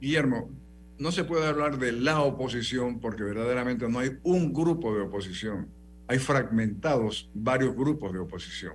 Guillermo, 0.00 0.50
no 0.98 1.12
se 1.12 1.24
puede 1.24 1.46
hablar 1.46 1.78
de 1.78 1.92
la 1.92 2.20
oposición 2.22 3.00
porque 3.00 3.22
verdaderamente 3.22 3.88
no 3.88 4.00
hay 4.00 4.18
un 4.22 4.52
grupo 4.52 4.94
de 4.94 5.02
oposición. 5.02 5.68
Hay 6.08 6.18
fragmentados 6.18 7.30
varios 7.34 7.74
grupos 7.74 8.12
de 8.12 8.18
oposición. 8.18 8.74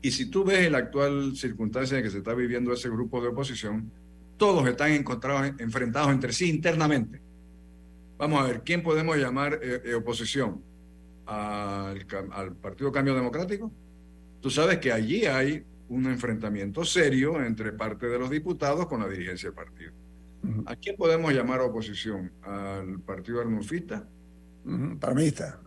Y 0.00 0.10
si 0.10 0.26
tú 0.26 0.44
ves 0.44 0.70
la 0.70 0.78
actual 0.78 1.36
circunstancia 1.36 1.98
en 1.98 2.04
que 2.04 2.10
se 2.10 2.18
está 2.18 2.34
viviendo 2.34 2.72
ese 2.72 2.88
grupo 2.88 3.20
de 3.20 3.28
oposición, 3.28 3.90
todos 4.38 4.66
están 4.68 4.92
encontrados, 4.92 5.52
enfrentados 5.58 6.10
entre 6.10 6.32
sí 6.32 6.48
internamente. 6.48 7.20
Vamos 8.16 8.40
a 8.40 8.44
ver, 8.44 8.62
¿quién 8.64 8.82
podemos 8.82 9.16
llamar 9.16 9.60
eh, 9.62 9.82
eh, 9.84 9.94
oposición? 9.94 10.62
¿Al, 11.26 12.06
¿Al 12.32 12.56
Partido 12.56 12.90
Cambio 12.90 13.14
Democrático? 13.14 13.70
Tú 14.40 14.50
sabes 14.50 14.78
que 14.78 14.90
allí 14.92 15.26
hay 15.26 15.64
un 15.88 16.06
enfrentamiento 16.06 16.84
serio 16.84 17.42
entre 17.44 17.72
parte 17.72 18.06
de 18.06 18.18
los 18.18 18.30
diputados 18.30 18.86
con 18.86 19.00
la 19.00 19.08
dirigencia 19.08 19.48
del 19.48 19.56
partido. 19.56 19.92
¿A 20.66 20.76
quién 20.76 20.96
podemos 20.96 21.32
llamar 21.32 21.60
oposición? 21.60 22.32
¿Al 22.42 23.00
partido 23.00 23.40
arnulfista? 23.40 24.08
Uh 24.64 24.98
Panameñista. 24.98 25.60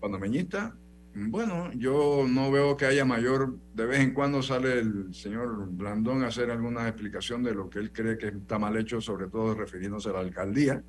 Panameñista. 0.00 0.76
Bueno, 1.18 1.72
yo 1.72 2.26
no 2.28 2.50
veo 2.50 2.76
que 2.76 2.84
haya 2.84 3.06
mayor, 3.06 3.56
de 3.74 3.86
vez 3.86 4.00
en 4.00 4.12
cuando 4.12 4.42
sale 4.42 4.80
el 4.80 5.14
señor 5.14 5.66
Blandón 5.70 6.22
a 6.22 6.26
hacer 6.26 6.50
alguna 6.50 6.86
explicación 6.88 7.42
de 7.42 7.54
lo 7.54 7.70
que 7.70 7.78
él 7.78 7.90
cree 7.90 8.18
que 8.18 8.26
está 8.26 8.58
mal 8.58 8.76
hecho, 8.76 9.00
sobre 9.00 9.28
todo 9.28 9.54
refiriéndose 9.54 10.10
a 10.10 10.12
la 10.12 10.18
alcaldía. 10.20 10.82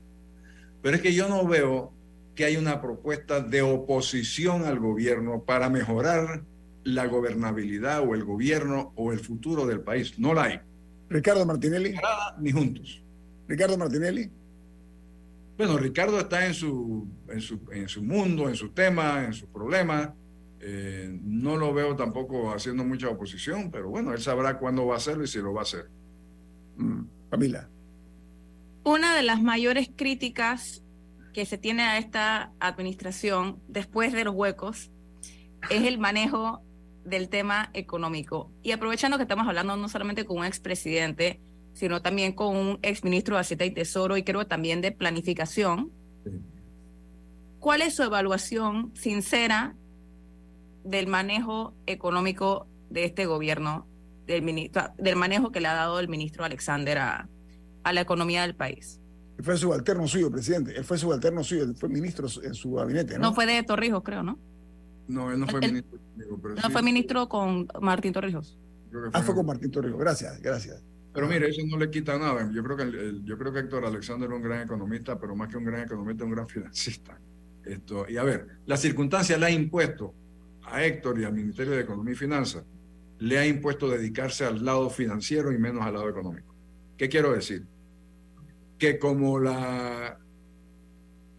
Pero 0.81 0.97
es 0.97 1.01
que 1.01 1.13
yo 1.13 1.29
no 1.29 1.47
veo 1.47 1.93
que 2.35 2.43
haya 2.43 2.59
una 2.59 2.81
propuesta 2.81 3.39
de 3.39 3.61
oposición 3.61 4.65
al 4.65 4.79
gobierno 4.79 5.43
para 5.45 5.69
mejorar 5.69 6.43
la 6.83 7.07
gobernabilidad 7.07 8.01
o 8.05 8.13
el 8.13 8.25
gobierno 8.25 8.91
o 8.97 9.13
el 9.13 9.19
futuro 9.19 9.65
del 9.65 9.79
país. 9.79 10.19
No 10.19 10.33
la 10.33 10.43
hay. 10.43 10.59
Ricardo 11.09 11.45
Martinelli. 11.45 11.95
ni 12.37 12.51
juntos. 12.51 13.01
Ricardo 13.47 13.77
Martinelli. 13.77 14.29
Bueno, 15.57 15.77
Ricardo 15.77 16.19
está 16.19 16.45
en 16.45 16.53
su, 16.53 17.07
en 17.29 17.41
su, 17.41 17.59
en 17.71 17.89
su 17.89 18.03
mundo, 18.03 18.47
en 18.47 18.55
su 18.55 18.69
tema, 18.69 19.25
en 19.25 19.33
sus 19.33 19.49
problemas. 19.49 20.11
Eh, 20.59 21.09
no 21.23 21.57
lo 21.57 21.73
veo 21.73 21.95
tampoco 21.95 22.51
haciendo 22.51 22.83
mucha 22.83 23.09
oposición, 23.09 23.71
pero 23.71 23.89
bueno, 23.89 24.13
él 24.13 24.19
sabrá 24.19 24.59
cuándo 24.59 24.85
va 24.85 24.95
a 24.95 24.97
hacerlo 24.97 25.23
y 25.23 25.27
si 25.27 25.39
lo 25.39 25.53
va 25.53 25.61
a 25.61 25.63
hacer. 25.63 25.89
Mm, 26.77 27.01
Camila. 27.31 27.69
Una 28.83 29.15
de 29.15 29.23
las 29.23 29.41
mayores 29.41 29.89
críticas 29.95 30.83
que 31.33 31.45
se 31.45 31.57
tiene 31.57 31.83
a 31.83 31.97
esta 31.97 32.51
administración 32.59 33.59
después 33.67 34.13
de 34.13 34.23
los 34.23 34.35
huecos 34.35 34.91
es 35.69 35.83
el 35.83 35.97
manejo 35.97 36.61
del 37.03 37.29
tema 37.29 37.69
económico. 37.73 38.51
Y 38.61 38.71
aprovechando 38.71 39.17
que 39.17 39.23
estamos 39.23 39.47
hablando 39.47 39.75
no 39.75 39.89
solamente 39.89 40.25
con 40.25 40.37
un 40.37 40.45
expresidente, 40.45 41.41
sino 41.77 42.01
también 42.01 42.33
con 42.33 42.55
un 42.55 42.79
exministro 42.81 43.35
de 43.35 43.41
Hacienda 43.41 43.65
y 43.65 43.71
Tesoro 43.71 44.17
y 44.17 44.23
creo 44.23 44.47
también 44.47 44.81
de 44.81 44.91
planificación. 44.91 45.91
¿Cuál 47.59 47.83
es 47.83 47.93
su 47.93 48.01
evaluación 48.01 48.91
sincera 48.95 49.75
del 50.83 51.05
manejo 51.05 51.75
económico 51.85 52.65
de 52.89 53.05
este 53.05 53.27
gobierno, 53.27 53.85
del, 54.25 54.41
ministro, 54.41 54.89
del 54.97 55.17
manejo 55.17 55.51
que 55.51 55.59
le 55.59 55.67
ha 55.67 55.75
dado 55.75 55.99
el 55.99 56.07
ministro 56.07 56.43
Alexander 56.43 56.97
a, 56.97 57.29
a 57.83 57.93
la 57.93 58.01
economía 58.01 58.41
del 58.41 58.55
país? 58.55 58.99
Él 59.37 59.43
fue 59.43 59.55
subalterno 59.55 60.07
suyo, 60.07 60.31
presidente. 60.31 60.75
Él 60.75 60.83
fue 60.83 60.97
subalterno 60.97 61.43
suyo, 61.43 61.63
él 61.63 61.75
fue 61.75 61.89
ministro 61.89 62.27
en 62.41 62.55
su 62.55 62.71
gabinete, 62.71 63.19
¿no? 63.19 63.27
No 63.27 63.33
fue 63.35 63.45
de 63.45 63.61
Torrijos, 63.61 64.01
creo, 64.03 64.23
¿no? 64.23 64.39
No, 65.07 65.31
él 65.31 65.39
no 65.39 65.47
fue 65.47 65.61
ministro 65.61 65.99
no 66.17 66.69
fue 66.71 66.81
ministro 66.81 67.29
con 67.29 67.67
Martín 67.79 68.13
Torrijos. 68.13 68.57
Ah, 69.13 69.21
fue 69.21 69.35
con 69.35 69.45
Martín 69.45 69.69
Torrijos. 69.69 69.99
Gracias, 69.99 70.41
gracias. 70.41 70.83
Pero 71.17 71.27
mire, 71.27 71.49
eso 71.49 71.63
no 71.65 71.79
le 71.79 71.89
quita 71.89 72.15
nada. 72.19 72.47
Yo 72.53 72.63
creo 72.63 72.77
que 72.77 73.21
yo 73.23 73.39
creo 73.39 73.51
que 73.51 73.61
Héctor 73.61 73.83
Alexander 73.83 74.29
es 74.29 74.35
un 74.35 74.43
gran 74.43 74.61
economista, 74.61 75.19
pero 75.19 75.35
más 75.35 75.49
que 75.49 75.57
un 75.57 75.63
gran 75.63 75.81
economista, 75.81 76.23
un 76.23 76.29
gran 76.29 76.47
financista. 76.47 77.19
Esto, 77.65 78.05
y 78.07 78.17
a 78.17 78.23
ver, 78.23 78.59
la 78.67 78.77
circunstancia 78.77 79.35
le 79.35 79.47
ha 79.47 79.49
impuesto 79.49 80.13
a 80.61 80.85
Héctor 80.85 81.19
y 81.19 81.23
al 81.23 81.33
Ministerio 81.33 81.73
de 81.73 81.81
Economía 81.81 82.13
y 82.13 82.17
Finanzas, 82.17 82.65
le 83.17 83.39
ha 83.39 83.47
impuesto 83.47 83.89
dedicarse 83.89 84.45
al 84.45 84.63
lado 84.63 84.91
financiero 84.91 85.51
y 85.51 85.57
menos 85.57 85.83
al 85.83 85.95
lado 85.95 86.07
económico. 86.07 86.53
¿Qué 86.95 87.09
quiero 87.09 87.33
decir? 87.33 87.65
Que 88.77 88.99
como 88.99 89.39
la 89.39 90.19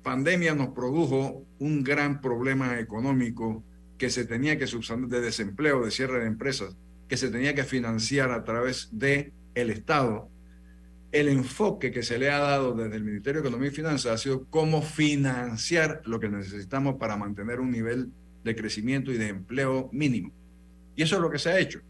pandemia 0.03 0.57
nos 0.57 0.71
produjo 0.71 1.47
un 1.61 1.85
gran 1.85 2.21
problema 2.21 2.81
económico 2.81 3.63
que 3.97 4.11
se 4.11 4.25
tenía 4.25 4.59
que 4.59 4.67
subsanar 4.67 5.09
de 5.09 5.21
desempleo, 5.21 5.85
de 5.85 5.93
cierre 5.93 6.19
de 6.19 6.27
empresas, 6.27 6.77
que 7.07 7.17
se 7.17 7.31
tenía 7.31 7.55
que 7.55 7.63
financiar 7.63 8.33
a 8.33 8.43
través 8.43 8.89
de 8.91 9.38
el 9.61 9.71
Estado, 9.71 10.31
el 11.13 11.29
enfoque 11.29 11.91
que 11.91 12.03
se 12.03 12.19
le 12.19 12.31
ha 12.31 12.39
dado 12.39 12.75
desde 12.75 12.97
el 12.97 13.05
Ministerio 13.05 13.41
de 13.41 13.49
Economía 13.49 13.71
y 13.71 13.75
Finanzas 13.75 14.13
ha 14.13 14.19
sido 14.19 14.47
cómo 14.51 14.83
financiar 14.83 16.03
lo 16.05 16.21
que 16.21 16.29
necesitamos 16.29 16.97
para 16.97 17.17
mantener 17.17 17.61
un 17.61 17.71
nivel 17.71 18.13
de 18.45 18.55
crecimiento 18.55 19.13
y 19.13 19.19
de 19.19 19.29
empleo 19.29 19.89
mínimo. 19.93 20.33
Y 20.97 21.03
eso 21.03 21.17
es 21.17 21.23
lo 21.23 21.31
que 21.31 21.39
se 21.39 21.51
ha 21.51 21.59
hecho. 21.59 21.81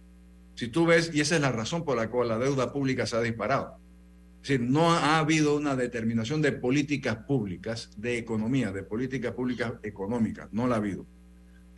Si 0.55 0.69
tú 0.69 0.87
ves, 0.87 1.11
y 1.12 1.21
esa 1.21 1.37
es 1.37 1.41
la 1.41 1.53
razón 1.53 1.85
por 1.85 1.97
la 1.97 2.11
cual 2.11 2.29
la 2.29 2.39
deuda 2.39 2.73
pública 2.73 3.07
se 3.07 3.16
ha 3.16 3.21
disparado. 3.21 3.79
Es 4.43 4.49
decir, 4.49 4.61
no 4.61 4.93
ha 4.93 5.19
habido 5.19 5.57
una 5.57 5.75
determinación 5.75 6.43
de 6.43 6.53
políticas 6.53 7.16
públicas, 7.16 7.91
de 7.97 8.19
economía, 8.19 8.71
de 8.73 8.85
políticas 8.85 9.33
públicas 9.33 9.75
económicas, 9.83 10.49
no 10.53 10.66
la 10.69 10.77
ha 10.77 10.79
habido 10.79 11.07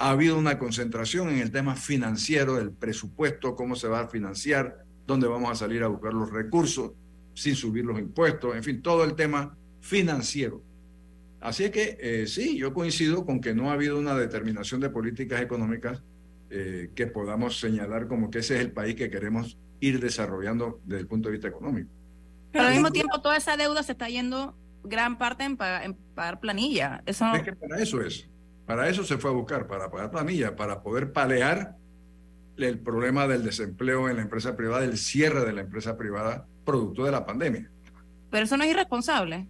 ha 0.00 0.10
habido 0.12 0.38
una 0.38 0.58
concentración 0.58 1.28
en 1.28 1.40
el 1.40 1.50
tema 1.50 1.76
financiero, 1.76 2.54
del 2.54 2.72
presupuesto, 2.72 3.54
cómo 3.54 3.76
se 3.76 3.86
va 3.86 4.00
a 4.00 4.08
financiar, 4.08 4.86
dónde 5.06 5.26
vamos 5.26 5.50
a 5.50 5.54
salir 5.54 5.82
a 5.82 5.88
buscar 5.88 6.12
los 6.14 6.30
recursos 6.30 6.92
sin 7.34 7.54
subir 7.54 7.84
los 7.84 7.98
impuestos, 7.98 8.54
en 8.54 8.62
fin, 8.62 8.82
todo 8.82 9.04
el 9.04 9.14
tema 9.14 9.56
financiero. 9.80 10.62
Así 11.40 11.64
es 11.64 11.70
que 11.70 11.96
eh, 12.00 12.26
sí, 12.26 12.58
yo 12.58 12.74
coincido 12.74 13.24
con 13.24 13.40
que 13.40 13.54
no 13.54 13.70
ha 13.70 13.72
habido 13.72 13.98
una 13.98 14.14
determinación 14.14 14.80
de 14.80 14.90
políticas 14.90 15.40
económicas 15.40 16.02
eh, 16.50 16.90
que 16.94 17.06
podamos 17.06 17.58
señalar 17.58 18.08
como 18.08 18.30
que 18.30 18.40
ese 18.40 18.56
es 18.56 18.60
el 18.60 18.72
país 18.72 18.94
que 18.94 19.08
queremos 19.08 19.56
ir 19.80 20.00
desarrollando 20.00 20.80
desde 20.84 21.00
el 21.00 21.06
punto 21.06 21.28
de 21.28 21.32
vista 21.32 21.48
económico. 21.48 21.90
Pero 22.52 22.64
al 22.66 22.74
mismo 22.74 22.90
tiempo 22.90 23.20
toda 23.22 23.36
esa 23.36 23.56
deuda 23.56 23.82
se 23.82 23.92
está 23.92 24.08
yendo 24.08 24.54
gran 24.82 25.16
parte 25.16 25.44
en 25.44 25.56
pagar, 25.56 26.40
planilla. 26.40 27.02
Eso... 27.06 27.24
Es 27.34 27.42
que 27.42 27.54
para 27.54 27.80
eso 27.80 28.02
es. 28.02 28.28
Para 28.66 28.88
eso 28.88 29.04
se 29.04 29.16
fue 29.16 29.30
a 29.30 29.32
buscar, 29.32 29.66
para 29.66 29.90
pagar 29.90 30.10
planilla, 30.10 30.54
para 30.54 30.82
poder 30.82 31.12
palear 31.12 31.76
el 32.68 32.78
problema 32.78 33.26
del 33.26 33.44
desempleo 33.44 34.08
en 34.08 34.16
la 34.16 34.22
empresa 34.22 34.56
privada, 34.56 34.84
el 34.84 34.98
cierre 34.98 35.44
de 35.44 35.52
la 35.52 35.62
empresa 35.62 35.96
privada 35.96 36.46
producto 36.64 37.04
de 37.04 37.12
la 37.12 37.24
pandemia. 37.24 37.70
Pero 38.30 38.44
eso 38.44 38.56
no 38.56 38.64
es 38.64 38.70
irresponsable. 38.70 39.46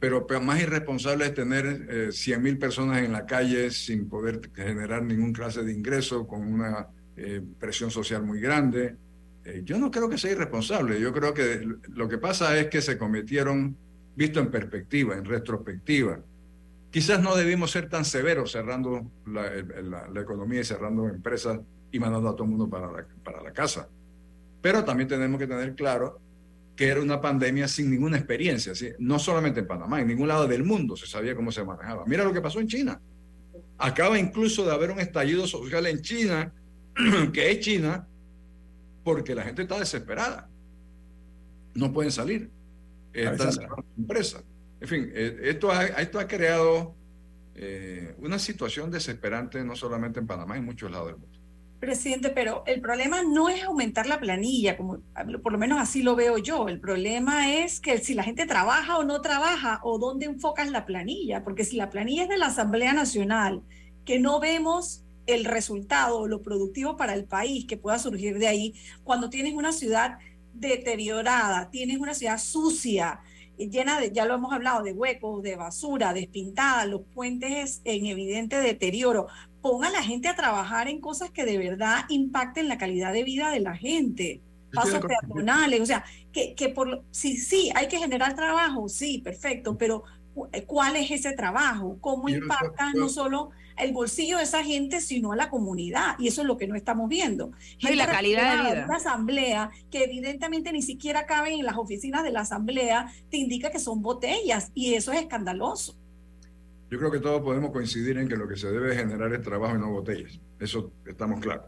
Pero 0.00 0.26
más 0.42 0.60
irresponsable 0.60 1.24
es 1.26 1.34
tener 1.34 1.86
eh, 1.88 2.12
100 2.12 2.42
mil 2.42 2.58
personas 2.58 3.02
en 3.02 3.12
la 3.12 3.24
calle 3.24 3.70
sin 3.70 4.08
poder 4.08 4.50
generar 4.54 5.02
ningún 5.02 5.32
clase 5.32 5.62
de 5.62 5.72
ingreso, 5.72 6.26
con 6.26 6.42
una 6.42 6.88
eh, 7.16 7.40
presión 7.58 7.90
social 7.90 8.22
muy 8.22 8.40
grande. 8.40 8.96
Eh, 9.44 9.62
yo 9.64 9.78
no 9.78 9.90
creo 9.90 10.08
que 10.08 10.18
sea 10.18 10.32
irresponsable. 10.32 11.00
Yo 11.00 11.12
creo 11.12 11.32
que 11.32 11.66
lo 11.94 12.08
que 12.08 12.18
pasa 12.18 12.58
es 12.58 12.66
que 12.66 12.82
se 12.82 12.98
cometieron, 12.98 13.76
visto 14.14 14.40
en 14.40 14.50
perspectiva, 14.50 15.16
en 15.16 15.24
retrospectiva, 15.24 16.20
Quizás 16.94 17.20
no 17.20 17.34
debimos 17.34 17.72
ser 17.72 17.88
tan 17.88 18.04
severos 18.04 18.52
cerrando 18.52 19.10
la, 19.26 19.50
economía 20.20 20.60
y 20.60 20.64
cerrando 20.64 21.08
empresas 21.08 21.58
y 21.90 21.98
mandando 21.98 22.28
a 22.28 22.34
todo 22.34 22.44
el 22.44 22.50
mundo 22.50 22.70
para 22.70 22.86
la, 22.86 23.04
para 23.24 23.42
la 23.42 23.52
casa. 23.52 23.88
Pero 24.62 24.84
también 24.84 25.08
tenemos 25.08 25.40
que 25.40 25.48
tener 25.48 25.74
claro 25.74 26.20
que 26.76 26.86
era 26.86 27.02
una 27.02 27.20
pandemia 27.20 27.66
sin 27.66 27.90
ninguna 27.90 28.16
experiencia, 28.16 28.74
no 29.00 29.18
solamente 29.18 29.58
en 29.58 29.66
Panamá, 29.66 30.02
en 30.02 30.06
ningún 30.06 30.28
lado 30.28 30.46
del 30.46 30.62
mundo 30.62 30.94
se 30.94 31.08
sabía 31.08 31.34
cómo 31.34 31.50
se 31.50 31.64
manejaba. 31.64 32.04
Mira 32.06 32.22
lo 32.22 32.32
que 32.32 32.40
pasó 32.40 32.60
en 32.60 32.68
China. 32.68 33.00
Acaba 33.76 34.16
incluso 34.16 34.64
de 34.64 34.70
haber 34.70 34.92
un 34.92 35.00
estallido 35.00 35.48
social 35.48 35.86
en 35.86 36.00
China, 36.00 36.54
que 37.32 37.50
es 37.50 37.58
China, 37.58 38.06
porque 39.02 39.34
la 39.34 39.42
gente 39.42 39.62
está 39.62 39.80
desesperada. 39.80 40.48
No 41.74 41.92
pueden 41.92 42.12
salir. 42.12 42.52
Están 43.12 43.52
cerrando 43.52 43.84
empresas. 43.98 44.44
En 44.80 44.88
fin, 44.88 45.10
eh, 45.14 45.38
esto, 45.44 45.70
ha, 45.70 46.26
creado 46.28 46.94
eh, 47.54 48.14
una 48.18 48.38
situación 48.38 48.90
desesperante 48.90 49.64
no 49.64 49.76
solamente 49.76 50.20
en 50.20 50.26
Panamá, 50.26 50.56
en 50.56 50.64
muchos 50.64 50.90
lados 50.90 51.08
del 51.08 51.16
mundo. 51.16 51.38
Presidente, 51.80 52.30
pero 52.30 52.62
el 52.66 52.80
problema 52.80 53.22
no 53.22 53.50
es 53.50 53.62
aumentar 53.62 54.06
la 54.06 54.18
planilla, 54.18 54.76
como 54.76 55.00
por 55.42 55.52
lo 55.52 55.58
menos 55.58 55.78
así 55.80 56.02
lo 56.02 56.16
veo 56.16 56.38
yo. 56.38 56.68
El 56.68 56.80
problema 56.80 57.54
es 57.54 57.78
que 57.78 57.98
si 57.98 58.14
la 58.14 58.22
gente 58.22 58.46
trabaja 58.46 58.96
o 58.98 59.04
no 59.04 59.20
trabaja, 59.20 59.80
o 59.82 59.98
dónde 59.98 60.24
enfocas 60.26 60.70
la 60.70 60.86
planilla, 60.86 61.44
porque 61.44 61.64
si 61.64 61.76
la 61.76 61.90
planilla 61.90 62.22
es 62.22 62.28
de 62.30 62.38
la 62.38 62.46
Asamblea 62.46 62.94
Nacional, 62.94 63.62
que 64.06 64.18
no 64.18 64.40
vemos 64.40 65.04
el 65.26 65.44
resultado, 65.44 66.26
lo 66.26 66.42
productivo 66.42 66.96
para 66.96 67.14
el 67.14 67.24
país 67.24 67.66
que 67.66 67.76
pueda 67.76 67.98
surgir 67.98 68.38
de 68.38 68.48
ahí, 68.48 68.74
cuando 69.02 69.30
tienes 69.30 69.54
una 69.54 69.72
ciudad 69.72 70.18
deteriorada, 70.52 71.70
tienes 71.70 71.98
una 71.98 72.14
ciudad 72.14 72.38
sucia, 72.38 73.20
llena 73.58 74.00
de, 74.00 74.12
ya 74.12 74.24
lo 74.26 74.34
hemos 74.34 74.52
hablado, 74.52 74.82
de 74.82 74.92
huecos, 74.92 75.42
de 75.42 75.56
basura, 75.56 76.12
despintada, 76.12 76.86
los 76.86 77.02
puentes 77.14 77.80
en 77.84 78.06
evidente 78.06 78.60
deterioro 78.60 79.28
ponga 79.64 79.88
a 79.88 79.92
la 79.92 80.02
gente 80.02 80.28
a 80.28 80.36
trabajar 80.36 80.88
en 80.88 81.00
cosas 81.00 81.30
que 81.30 81.46
de 81.46 81.56
verdad 81.56 82.04
impacten 82.10 82.68
la 82.68 82.76
calidad 82.76 83.14
de 83.14 83.24
vida 83.24 83.50
de 83.50 83.60
la 83.60 83.74
gente. 83.74 84.42
Pasos 84.74 85.00
peatonales, 85.06 85.80
o 85.80 85.86
sea, 85.86 86.04
que, 86.32 86.54
que 86.54 86.68
por 86.68 87.02
sí, 87.12 87.38
sí, 87.38 87.70
hay 87.74 87.88
que 87.88 87.96
generar 87.96 88.34
trabajo, 88.34 88.88
sí, 88.90 89.18
perfecto, 89.24 89.78
pero 89.78 90.02
eh, 90.02 90.23
¿cuál 90.66 90.96
es 90.96 91.10
ese 91.10 91.32
trabajo? 91.32 91.98
¿Cómo 92.00 92.28
impacta 92.28 92.92
no 92.94 93.08
solo 93.08 93.50
el 93.76 93.92
bolsillo 93.92 94.38
de 94.38 94.44
esa 94.44 94.62
gente, 94.62 95.00
sino 95.00 95.32
a 95.32 95.36
la 95.36 95.50
comunidad? 95.50 96.16
Y 96.18 96.28
eso 96.28 96.42
es 96.42 96.46
lo 96.46 96.56
que 96.56 96.66
no 96.66 96.74
estamos 96.74 97.08
viendo. 97.08 97.52
y 97.78 97.94
la 97.94 98.06
calidad 98.06 98.64
de 98.64 98.70
vida. 98.70 98.84
Una 98.86 98.96
asamblea 98.96 99.70
que 99.90 100.04
evidentemente 100.04 100.72
ni 100.72 100.82
siquiera 100.82 101.26
cabe 101.26 101.54
en 101.54 101.64
las 101.64 101.76
oficinas 101.76 102.22
de 102.22 102.32
la 102.32 102.40
asamblea, 102.40 103.12
te 103.30 103.36
indica 103.36 103.70
que 103.70 103.78
son 103.78 104.02
botellas 104.02 104.70
y 104.74 104.94
eso 104.94 105.12
es 105.12 105.20
escandaloso. 105.20 105.96
Yo 106.90 106.98
creo 106.98 107.10
que 107.10 107.20
todos 107.20 107.42
podemos 107.42 107.70
coincidir 107.70 108.18
en 108.18 108.28
que 108.28 108.36
lo 108.36 108.46
que 108.46 108.56
se 108.56 108.70
debe 108.70 108.94
generar 108.94 109.32
es 109.32 109.42
trabajo 109.42 109.74
y 109.74 109.78
no 109.78 109.90
botellas. 109.90 110.38
Eso 110.60 110.92
estamos 111.06 111.40
claros. 111.40 111.66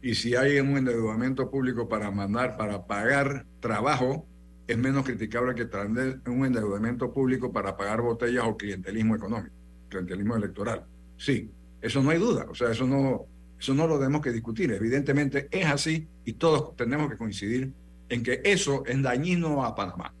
Y 0.00 0.14
si 0.14 0.36
hay 0.36 0.60
un 0.60 0.76
endeudamiento 0.76 1.50
público 1.50 1.88
para 1.88 2.10
mandar, 2.10 2.56
para 2.56 2.86
pagar 2.86 3.46
trabajo, 3.60 4.26
es 4.66 4.78
menos 4.78 5.04
criticable 5.04 5.54
que 5.54 5.66
tener 5.66 6.20
un 6.26 6.46
endeudamiento 6.46 7.12
público 7.12 7.52
para 7.52 7.76
pagar 7.76 8.00
botellas 8.00 8.44
o 8.46 8.56
clientelismo 8.56 9.16
económico, 9.16 9.54
clientelismo 9.88 10.36
electoral. 10.36 10.84
Sí, 11.16 11.50
eso 11.80 12.02
no 12.02 12.10
hay 12.10 12.18
duda. 12.18 12.46
O 12.48 12.54
sea, 12.54 12.70
eso 12.70 12.86
no, 12.86 13.26
eso 13.58 13.74
no 13.74 13.86
lo 13.86 13.98
tenemos 13.98 14.22
que 14.22 14.32
discutir. 14.32 14.72
Evidentemente 14.72 15.48
es 15.50 15.66
así 15.66 16.06
y 16.24 16.34
todos 16.34 16.74
tenemos 16.76 17.10
que 17.10 17.16
coincidir 17.16 17.72
en 18.08 18.22
que 18.22 18.40
eso 18.44 18.84
es 18.86 19.02
dañino 19.02 19.64
a 19.64 19.74
Panamá. 19.74 20.14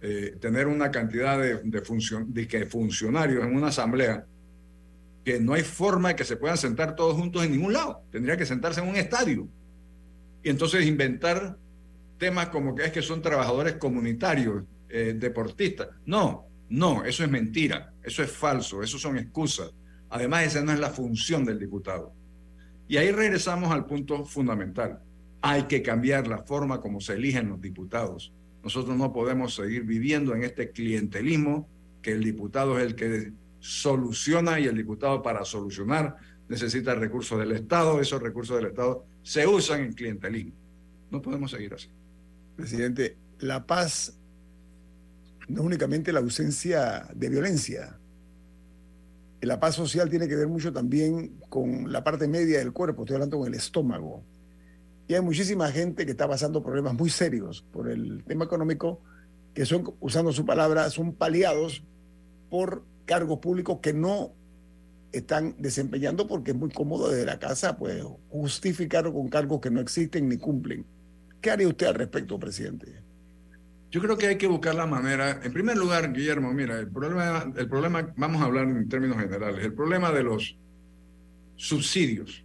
Eh, 0.00 0.36
tener 0.40 0.66
una 0.66 0.90
cantidad 0.90 1.38
de, 1.40 1.60
de, 1.62 2.48
que 2.48 2.66
funcionarios 2.66 3.44
en 3.44 3.56
una 3.56 3.68
asamblea 3.68 4.24
que 5.24 5.40
no 5.40 5.54
hay 5.54 5.62
forma 5.62 6.10
de 6.10 6.16
que 6.16 6.24
se 6.24 6.36
puedan 6.36 6.56
sentar 6.56 6.94
todos 6.94 7.16
juntos 7.16 7.44
en 7.44 7.52
ningún 7.52 7.72
lado. 7.72 8.02
Tendría 8.10 8.36
que 8.36 8.46
sentarse 8.46 8.80
en 8.80 8.88
un 8.88 8.96
estadio. 8.96 9.48
Y 10.42 10.50
entonces 10.50 10.86
inventar 10.86 11.58
temas 12.18 12.48
como 12.48 12.74
que 12.74 12.84
es 12.84 12.92
que 12.92 13.02
son 13.02 13.22
trabajadores 13.22 13.74
comunitarios, 13.74 14.64
eh, 14.88 15.14
deportistas. 15.16 15.88
No, 16.04 16.46
no, 16.68 17.04
eso 17.04 17.24
es 17.24 17.30
mentira, 17.30 17.94
eso 18.02 18.22
es 18.22 18.30
falso, 18.30 18.82
eso 18.82 18.98
son 18.98 19.16
excusas. 19.16 19.72
Además, 20.10 20.46
esa 20.46 20.62
no 20.62 20.72
es 20.72 20.78
la 20.78 20.90
función 20.90 21.44
del 21.44 21.58
diputado. 21.58 22.12
Y 22.88 22.96
ahí 22.96 23.10
regresamos 23.12 23.70
al 23.70 23.86
punto 23.86 24.24
fundamental. 24.24 25.00
Hay 25.42 25.64
que 25.64 25.82
cambiar 25.82 26.26
la 26.26 26.38
forma 26.38 26.80
como 26.80 27.00
se 27.00 27.14
eligen 27.14 27.48
los 27.48 27.60
diputados. 27.60 28.32
Nosotros 28.62 28.96
no 28.96 29.12
podemos 29.12 29.54
seguir 29.54 29.84
viviendo 29.84 30.34
en 30.34 30.42
este 30.42 30.70
clientelismo, 30.72 31.68
que 32.02 32.12
el 32.12 32.24
diputado 32.24 32.78
es 32.78 32.86
el 32.86 32.94
que 32.94 33.32
soluciona 33.60 34.58
y 34.58 34.64
el 34.64 34.76
diputado 34.76 35.22
para 35.22 35.44
solucionar 35.44 36.16
necesita 36.48 36.94
recursos 36.94 37.38
del 37.38 37.52
Estado, 37.52 38.00
esos 38.00 38.22
recursos 38.22 38.56
del 38.56 38.66
Estado 38.66 39.04
se 39.22 39.46
usan 39.46 39.82
en 39.82 39.92
clientelismo. 39.92 40.54
No 41.10 41.20
podemos 41.20 41.50
seguir 41.50 41.74
así. 41.74 41.88
Presidente, 42.58 43.16
la 43.38 43.68
paz 43.68 44.18
no 45.46 45.60
es 45.60 45.66
únicamente 45.66 46.12
la 46.12 46.18
ausencia 46.18 47.08
de 47.14 47.28
violencia. 47.28 48.00
La 49.40 49.60
paz 49.60 49.76
social 49.76 50.10
tiene 50.10 50.26
que 50.26 50.34
ver 50.34 50.48
mucho 50.48 50.72
también 50.72 51.38
con 51.48 51.92
la 51.92 52.02
parte 52.02 52.26
media 52.26 52.58
del 52.58 52.72
cuerpo, 52.72 53.02
estoy 53.02 53.14
hablando 53.14 53.38
con 53.38 53.46
el 53.46 53.54
estómago. 53.54 54.24
Y 55.06 55.14
hay 55.14 55.20
muchísima 55.20 55.70
gente 55.70 56.04
que 56.04 56.10
está 56.10 56.26
pasando 56.26 56.60
problemas 56.60 56.94
muy 56.94 57.10
serios 57.10 57.64
por 57.72 57.88
el 57.88 58.24
tema 58.24 58.46
económico, 58.46 59.02
que 59.54 59.64
son, 59.64 59.94
usando 60.00 60.32
su 60.32 60.44
palabra, 60.44 60.90
son 60.90 61.14
paliados 61.14 61.84
por 62.50 62.84
cargos 63.04 63.38
públicos 63.38 63.78
que 63.80 63.92
no 63.92 64.32
están 65.12 65.54
desempeñando 65.60 66.26
porque 66.26 66.50
es 66.50 66.56
muy 66.56 66.70
cómodo 66.70 67.08
desde 67.08 67.24
la 67.24 67.38
casa, 67.38 67.78
pues 67.78 68.02
justificar 68.30 69.12
con 69.12 69.28
cargos 69.28 69.60
que 69.60 69.70
no 69.70 69.80
existen 69.80 70.28
ni 70.28 70.38
cumplen. 70.38 70.97
¿Qué 71.40 71.50
haría 71.50 71.68
usted 71.68 71.86
al 71.86 71.94
respecto, 71.94 72.38
presidente? 72.38 73.02
Yo 73.90 74.00
creo 74.02 74.18
que 74.18 74.26
hay 74.26 74.36
que 74.36 74.46
buscar 74.46 74.74
la 74.74 74.86
manera. 74.86 75.40
En 75.42 75.52
primer 75.52 75.76
lugar, 75.76 76.12
Guillermo, 76.12 76.52
mira, 76.52 76.78
el 76.78 76.88
problema, 76.88 77.52
el 77.56 77.68
problema, 77.68 78.12
vamos 78.16 78.42
a 78.42 78.44
hablar 78.44 78.64
en 78.64 78.88
términos 78.88 79.16
generales, 79.16 79.64
el 79.64 79.72
problema 79.72 80.12
de 80.12 80.22
los 80.22 80.58
subsidios 81.56 82.44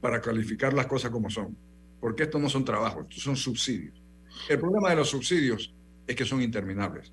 para 0.00 0.20
calificar 0.20 0.74
las 0.74 0.86
cosas 0.86 1.10
como 1.10 1.30
son. 1.30 1.56
Porque 2.00 2.24
estos 2.24 2.40
no 2.40 2.50
son 2.50 2.64
trabajos, 2.64 3.06
estos 3.08 3.22
son 3.22 3.36
subsidios. 3.36 4.02
El 4.48 4.58
problema 4.58 4.90
de 4.90 4.96
los 4.96 5.08
subsidios 5.08 5.74
es 6.06 6.14
que 6.14 6.26
son 6.26 6.42
interminables. 6.42 7.12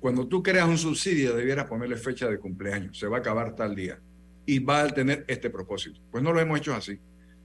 Cuando 0.00 0.26
tú 0.26 0.42
creas 0.42 0.66
un 0.66 0.78
subsidio, 0.78 1.36
debieras 1.36 1.66
ponerle 1.66 1.96
fecha 1.96 2.28
de 2.28 2.38
cumpleaños. 2.38 2.98
Se 2.98 3.06
va 3.06 3.18
a 3.18 3.20
acabar 3.20 3.54
tal 3.54 3.74
día. 3.74 4.00
Y 4.46 4.58
va 4.58 4.82
a 4.82 4.88
tener 4.88 5.24
este 5.28 5.50
propósito. 5.50 6.00
Pues 6.10 6.24
no 6.24 6.32
lo 6.32 6.40
hemos 6.40 6.58
hecho 6.58 6.74
así. 6.74 6.98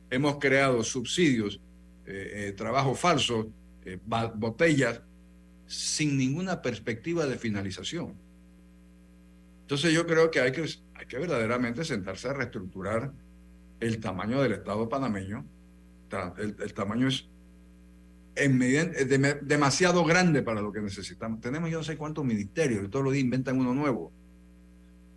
Hemos 0.10 0.38
creado 0.40 0.84
subsidios, 0.84 1.62
eh, 2.08 2.48
eh, 2.48 2.52
trabajo 2.54 2.96
falso, 2.96 3.52
eh, 3.84 4.00
botellas, 4.36 5.02
sin 5.66 6.18
ninguna 6.18 6.62
perspectiva 6.62 7.26
de 7.26 7.38
finalización. 7.38 8.16
Entonces 9.64 9.92
yo 9.92 10.08
creo 10.08 10.32
que 10.32 10.40
hay 10.40 10.54
que, 10.54 10.66
hay 10.94 11.06
que 11.06 11.18
verdaderamente 11.18 11.84
sentarse 11.84 12.30
a 12.30 12.34
reestructurar 12.34 13.12
el 13.82 14.00
tamaño 14.00 14.42
del 14.42 14.54
Estado 14.54 14.88
panameño, 14.88 15.46
el, 16.38 16.74
tamaño 16.74 17.10
es 17.10 17.28
demasiado 19.42 20.06
grande 20.06 20.42
para 20.44 20.62
lo 20.62 20.72
que 20.72 20.80
necesitamos. 20.80 21.42
Tenemos 21.42 21.70
yo 21.70 21.80
no 21.80 21.84
sé 21.84 21.98
cuántos 21.98 22.24
ministerios 22.24 22.86
y 22.86 22.88
todos 22.88 23.04
los 23.04 23.12
días 23.12 23.26
inventan 23.26 23.60
uno 23.60 23.74
nuevo. 23.74 24.14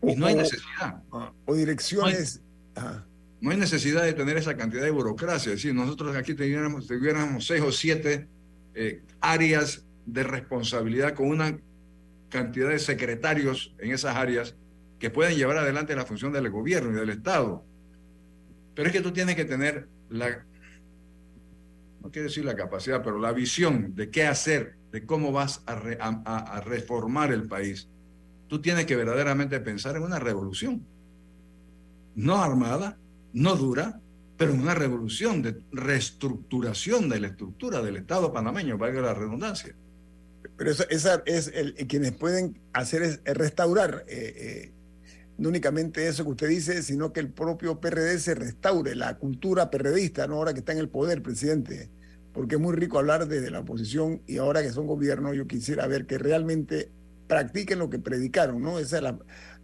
Y 0.02 0.16
no 0.16 0.26
hay 0.26 0.34
necesidad. 0.34 1.04
O, 1.46 1.54
direcciones. 1.54 2.42
No 2.74 2.82
hay, 2.82 2.96
necesidad 3.40 4.02
de 4.02 4.12
tener 4.12 4.36
esa 4.36 4.56
cantidad 4.56 4.82
de 4.82 4.90
burocracia. 4.90 5.52
Es 5.52 5.58
decir, 5.58 5.74
nosotros 5.74 6.14
aquí 6.16 6.34
tuviéramos, 6.34 7.46
seis 7.46 7.62
o 7.62 7.72
siete 7.72 8.28
eh, 8.74 9.02
áreas 9.20 9.86
de 10.06 10.22
responsabilidad 10.22 11.14
con 11.14 11.28
una 11.28 11.58
cantidad 12.28 12.68
de 12.68 12.78
secretarios 12.78 13.74
en 13.78 13.92
esas 13.92 14.16
áreas 14.16 14.56
que 14.98 15.10
pueden 15.10 15.36
llevar 15.36 15.56
adelante 15.56 15.96
la 15.96 16.04
función 16.04 16.32
del 16.32 16.50
gobierno 16.50 16.92
y 16.92 17.00
del 17.00 17.10
Estado. 17.10 17.64
Pero 18.74 18.88
es 18.88 18.92
que 18.92 19.00
tú 19.00 19.12
tienes 19.12 19.34
que 19.34 19.44
tener 19.44 19.88
la, 20.10 20.44
no 22.02 22.10
quiero 22.10 22.28
decir 22.28 22.44
la 22.44 22.56
capacidad, 22.56 23.02
pero 23.02 23.18
la 23.18 23.32
visión 23.32 23.94
de 23.94 24.10
qué 24.10 24.26
hacer, 24.26 24.76
de 24.92 25.04
cómo 25.04 25.32
vas 25.32 25.62
a, 25.66 26.60
reformar 26.60 27.32
el 27.32 27.46
país. 27.46 27.88
Tú 28.48 28.60
tienes 28.60 28.86
que 28.86 28.96
verdaderamente 28.96 29.60
pensar 29.60 29.96
en 29.96 30.02
una 30.02 30.18
revolución. 30.18 30.86
No 32.14 32.42
armada, 32.42 32.98
no 33.32 33.56
dura, 33.56 34.00
pero 34.36 34.54
una 34.54 34.74
revolución 34.74 35.42
de 35.42 35.62
reestructuración 35.72 37.08
de 37.08 37.20
la 37.20 37.28
estructura 37.28 37.82
del 37.82 37.96
Estado 37.96 38.32
panameño, 38.32 38.78
valga 38.78 39.00
la 39.02 39.14
redundancia. 39.14 39.74
Pero 40.56 40.70
esa, 40.70 40.84
esa 40.84 41.22
es 41.26 41.48
el, 41.48 41.74
quienes 41.86 42.12
pueden 42.12 42.58
hacer 42.72 43.02
es 43.02 43.20
restaurar 43.24 44.04
eh, 44.08 44.34
eh, 44.36 44.72
no 45.40 45.48
únicamente 45.48 46.06
eso 46.06 46.24
que 46.24 46.30
usted 46.30 46.48
dice, 46.48 46.82
sino 46.82 47.14
que 47.14 47.20
el 47.20 47.30
propio 47.30 47.80
PRD 47.80 48.18
se 48.18 48.34
restaure, 48.34 48.94
la 48.94 49.16
cultura 49.16 49.70
perredista, 49.70 50.26
¿no? 50.26 50.34
ahora 50.36 50.52
que 50.52 50.58
está 50.58 50.72
en 50.72 50.78
el 50.78 50.90
poder, 50.90 51.22
presidente, 51.22 51.88
porque 52.34 52.56
es 52.56 52.60
muy 52.60 52.76
rico 52.76 52.98
hablar 52.98 53.26
desde 53.26 53.50
la 53.50 53.60
oposición 53.60 54.20
y 54.26 54.36
ahora 54.36 54.62
que 54.62 54.70
son 54.70 54.86
gobierno, 54.86 55.32
yo 55.32 55.46
quisiera 55.46 55.86
ver 55.86 56.04
que 56.04 56.18
realmente 56.18 56.90
practiquen 57.26 57.78
lo 57.78 57.88
que 57.88 57.98
predicaron, 57.98 58.60
¿no? 58.60 58.78
Esa 58.78 58.98
es 58.98 59.02
la, 59.02 59.18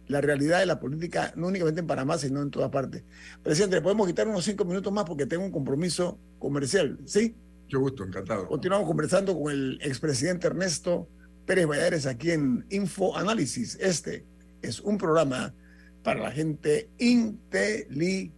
la 0.07 0.21
realidad 0.21 0.59
de 0.59 0.65
la 0.65 0.79
política, 0.79 1.33
no 1.35 1.47
únicamente 1.47 1.81
en 1.81 1.87
Panamá, 1.87 2.17
sino 2.17 2.41
en 2.41 2.49
todas 2.49 2.69
partes. 2.69 3.03
Presidente, 3.43 3.81
podemos 3.81 4.07
quitar 4.07 4.27
unos 4.27 4.43
cinco 4.45 4.65
minutos 4.65 4.91
más 4.93 5.05
porque 5.05 5.25
tengo 5.25 5.43
un 5.43 5.51
compromiso 5.51 6.19
comercial, 6.39 6.97
¿sí? 7.05 7.35
Yo 7.67 7.79
gusto, 7.81 8.03
encantado. 8.03 8.47
Continuamos 8.47 8.87
conversando 8.87 9.37
con 9.37 9.51
el 9.51 9.79
expresidente 9.81 10.47
Ernesto 10.47 11.09
Pérez 11.45 11.67
Valladares 11.67 12.05
aquí 12.05 12.31
en 12.31 12.65
Info 12.69 13.17
Análisis. 13.17 13.77
Este 13.79 14.25
es 14.61 14.79
un 14.79 14.97
programa 14.97 15.53
para 16.03 16.21
la 16.21 16.31
gente 16.31 16.89
inteligente. 16.97 18.37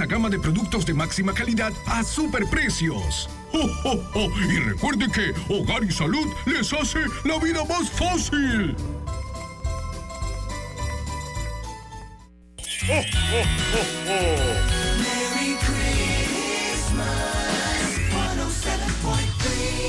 gama 0.05 0.29
de 0.29 0.39
productos 0.39 0.85
de 0.85 0.93
máxima 0.93 1.33
calidad 1.33 1.73
a 1.85 2.03
superprecios. 2.03 3.29
¡Oh, 3.53 3.69
oh, 3.85 3.99
oh! 4.15 4.29
Y 4.49 4.59
recuerde 4.59 5.07
que 5.11 5.33
Hogar 5.53 5.83
y 5.83 5.91
Salud 5.91 6.27
les 6.45 6.71
hace 6.73 6.99
la 7.23 7.37
vida 7.39 7.63
más 7.65 7.89
fácil. 7.89 8.75
¡Oh, 12.89 13.03
oh, 13.33 13.43
oh, 13.73 14.09
oh! 14.09 14.81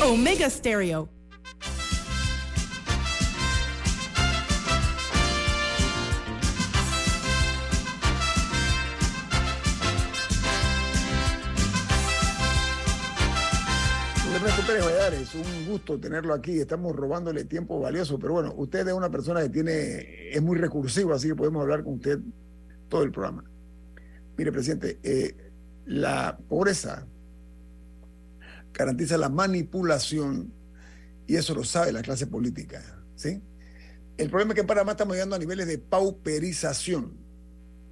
Omega 0.04 0.50
Stereo. 0.50 1.21
Ernesto 14.42 14.66
Pérez 14.66 14.84
Valladares, 14.84 15.34
un 15.36 15.66
gusto 15.66 16.00
tenerlo 16.00 16.34
aquí. 16.34 16.58
Estamos 16.58 16.96
robándole 16.96 17.44
tiempo 17.44 17.78
valioso, 17.78 18.18
pero 18.18 18.32
bueno, 18.32 18.52
usted 18.56 18.88
es 18.88 18.92
una 18.92 19.08
persona 19.08 19.40
que 19.40 19.50
tiene, 19.50 20.32
es 20.32 20.42
muy 20.42 20.58
recursivo, 20.58 21.14
así 21.14 21.28
que 21.28 21.36
podemos 21.36 21.62
hablar 21.62 21.84
con 21.84 21.94
usted 21.94 22.18
todo 22.88 23.04
el 23.04 23.12
programa. 23.12 23.44
Mire, 24.36 24.50
presidente, 24.50 24.98
eh, 25.04 25.36
la 25.86 26.36
pobreza 26.48 27.06
garantiza 28.74 29.16
la 29.16 29.28
manipulación 29.28 30.52
y 31.28 31.36
eso 31.36 31.54
lo 31.54 31.62
sabe 31.62 31.92
la 31.92 32.02
clase 32.02 32.26
política, 32.26 32.82
¿sí? 33.14 33.40
El 34.16 34.28
problema 34.28 34.50
es 34.50 34.54
que 34.56 34.60
en 34.62 34.66
Panamá 34.66 34.90
estamos 34.90 35.14
llegando 35.14 35.36
a 35.36 35.38
niveles 35.38 35.68
de 35.68 35.78
pauperización. 35.78 37.12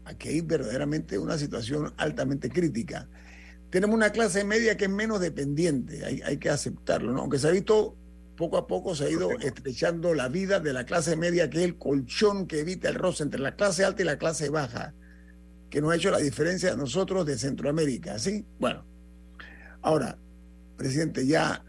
Aquí 0.05 0.30
hay 0.30 0.40
verdaderamente 0.40 1.16
una 1.16 1.38
situación 1.38 1.94
altamente 1.96 2.51
crítica 2.51 3.09
tenemos 3.70 3.94
una 3.94 4.10
clase 4.10 4.44
media 4.44 4.76
que 4.76 4.84
es 4.84 4.90
menos 4.90 5.20
dependiente, 5.20 6.04
hay, 6.04 6.20
hay, 6.22 6.38
que 6.38 6.50
aceptarlo, 6.50 7.12
¿no? 7.12 7.20
Aunque 7.20 7.38
se 7.38 7.48
ha 7.48 7.52
visto 7.52 7.96
poco 8.36 8.56
a 8.56 8.66
poco, 8.66 8.94
se 8.94 9.04
ha 9.04 9.10
ido 9.10 9.30
estrechando 9.38 10.14
la 10.14 10.28
vida 10.28 10.60
de 10.60 10.72
la 10.72 10.84
clase 10.84 11.14
media, 11.14 11.48
que 11.50 11.58
es 11.58 11.64
el 11.64 11.78
colchón 11.78 12.46
que 12.46 12.60
evita 12.60 12.88
el 12.88 12.96
roce 12.96 13.22
entre 13.22 13.40
la 13.40 13.54
clase 13.54 13.84
alta 13.84 14.02
y 14.02 14.06
la 14.06 14.18
clase 14.18 14.48
baja, 14.48 14.94
que 15.68 15.80
nos 15.80 15.92
ha 15.92 15.96
hecho 15.96 16.10
la 16.10 16.18
diferencia 16.18 16.72
a 16.72 16.76
nosotros 16.76 17.24
de 17.26 17.38
Centroamérica, 17.38 18.18
¿sí? 18.18 18.44
Bueno, 18.58 18.84
ahora, 19.82 20.18
presidente, 20.76 21.26
ya 21.26 21.64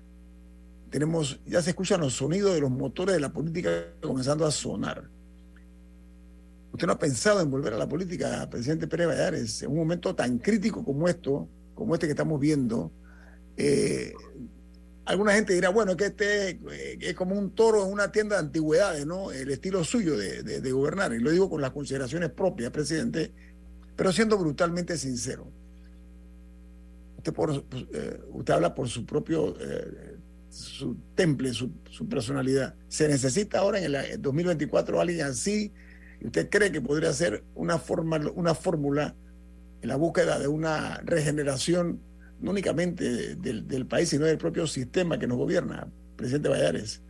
tenemos, 0.89 1.39
ya 1.45 1.62
se 1.62 1.72
escuchan 1.72 2.02
los 2.02 2.14
sonidos 2.14 2.56
de 2.56 2.62
los 2.62 2.72
motores 2.72 3.14
de 3.14 3.22
la 3.22 3.32
política 3.32 3.70
comenzando 4.02 4.45
a 4.45 4.52
sonar. 4.52 5.08
¿Usted 6.72 6.88
no 6.88 6.93
ha 6.93 6.99
pensado 6.99 7.41
en 7.41 7.52
volver 7.52 7.74
a 7.74 7.78
la 7.78 7.88
política, 7.88 8.49
presidente 8.49 8.88
Pérez 8.88 9.08
Valladares, 9.08 9.62
en 9.62 9.72
un 9.72 9.78
momento 9.78 10.16
tan 10.16 10.39
crítico 10.39 10.84
como 10.84 11.08
esto? 11.08 11.49
Como 11.82 11.96
este 11.96 12.06
que 12.06 12.12
estamos 12.12 12.40
viendo, 12.40 12.92
eh, 13.58 14.14
alguna 15.06 15.34
gente 15.34 15.56
dirá, 15.56 15.70
bueno, 15.70 15.98
que 15.98 16.06
este 16.06 16.50
eh, 16.52 17.00
es 17.02 17.16
como 17.16 17.34
un 17.36 17.56
toro 17.56 17.84
en 17.84 17.92
una 17.92 18.12
tienda 18.12 18.36
de 18.36 18.44
antigüedades, 18.44 19.08
¿no? 19.08 19.32
El 19.32 19.50
estilo 19.50 19.84
suyo 19.84 20.16
de, 20.16 20.72
gobernar. 20.72 21.12
Y 21.12 21.18
lo 21.18 21.32
digo 21.32 21.50
con 21.50 21.60
las 21.60 21.72
consideraciones 21.72 22.30
propias, 22.30 22.70
presidente, 22.70 23.32
pero 23.96 24.12
siendo 24.12 24.38
brutalmente 24.38 24.96
sincero. 24.96 25.48
Usted, 27.18 27.34
por, 27.34 27.52
eh, 27.52 28.20
habla 28.50 28.76
por 28.76 28.88
su 28.88 29.04
propio, 29.04 29.56
temple, 31.16 31.52
su, 31.52 31.72
personalidad. 32.08 32.76
¿Se 32.90 33.08
necesita 33.08 33.58
ahora 33.58 33.80
en 33.80 33.96
el 33.96 34.22
2024 34.22 35.02
alguien 35.02 35.26
así? 35.26 35.74
¿Y 36.20 36.28
usted 36.28 36.48
cree 36.48 36.72
que 36.72 36.80
podría 36.80 37.12
ser 37.12 37.44
una, 37.56 37.80
forma, 37.80 38.18
una 38.36 38.54
fórmula 38.54 39.16
en 39.82 39.88
la 39.88 39.96
búsqueda 39.96 40.40
de 40.40 40.48
una 40.48 40.98
regeneración 41.04 42.00
no 42.42 42.52
únicamente 42.52 43.36
del, 43.36 43.86
país, 43.86 44.10
sino 44.10 44.26
del 44.26 44.38
propio 44.38 44.66
sistema 44.66 45.20
que 45.20 45.28
nos 45.28 45.38
gobierna, 45.38 45.88
presidente 46.16 46.50
Valladares. 46.50 47.02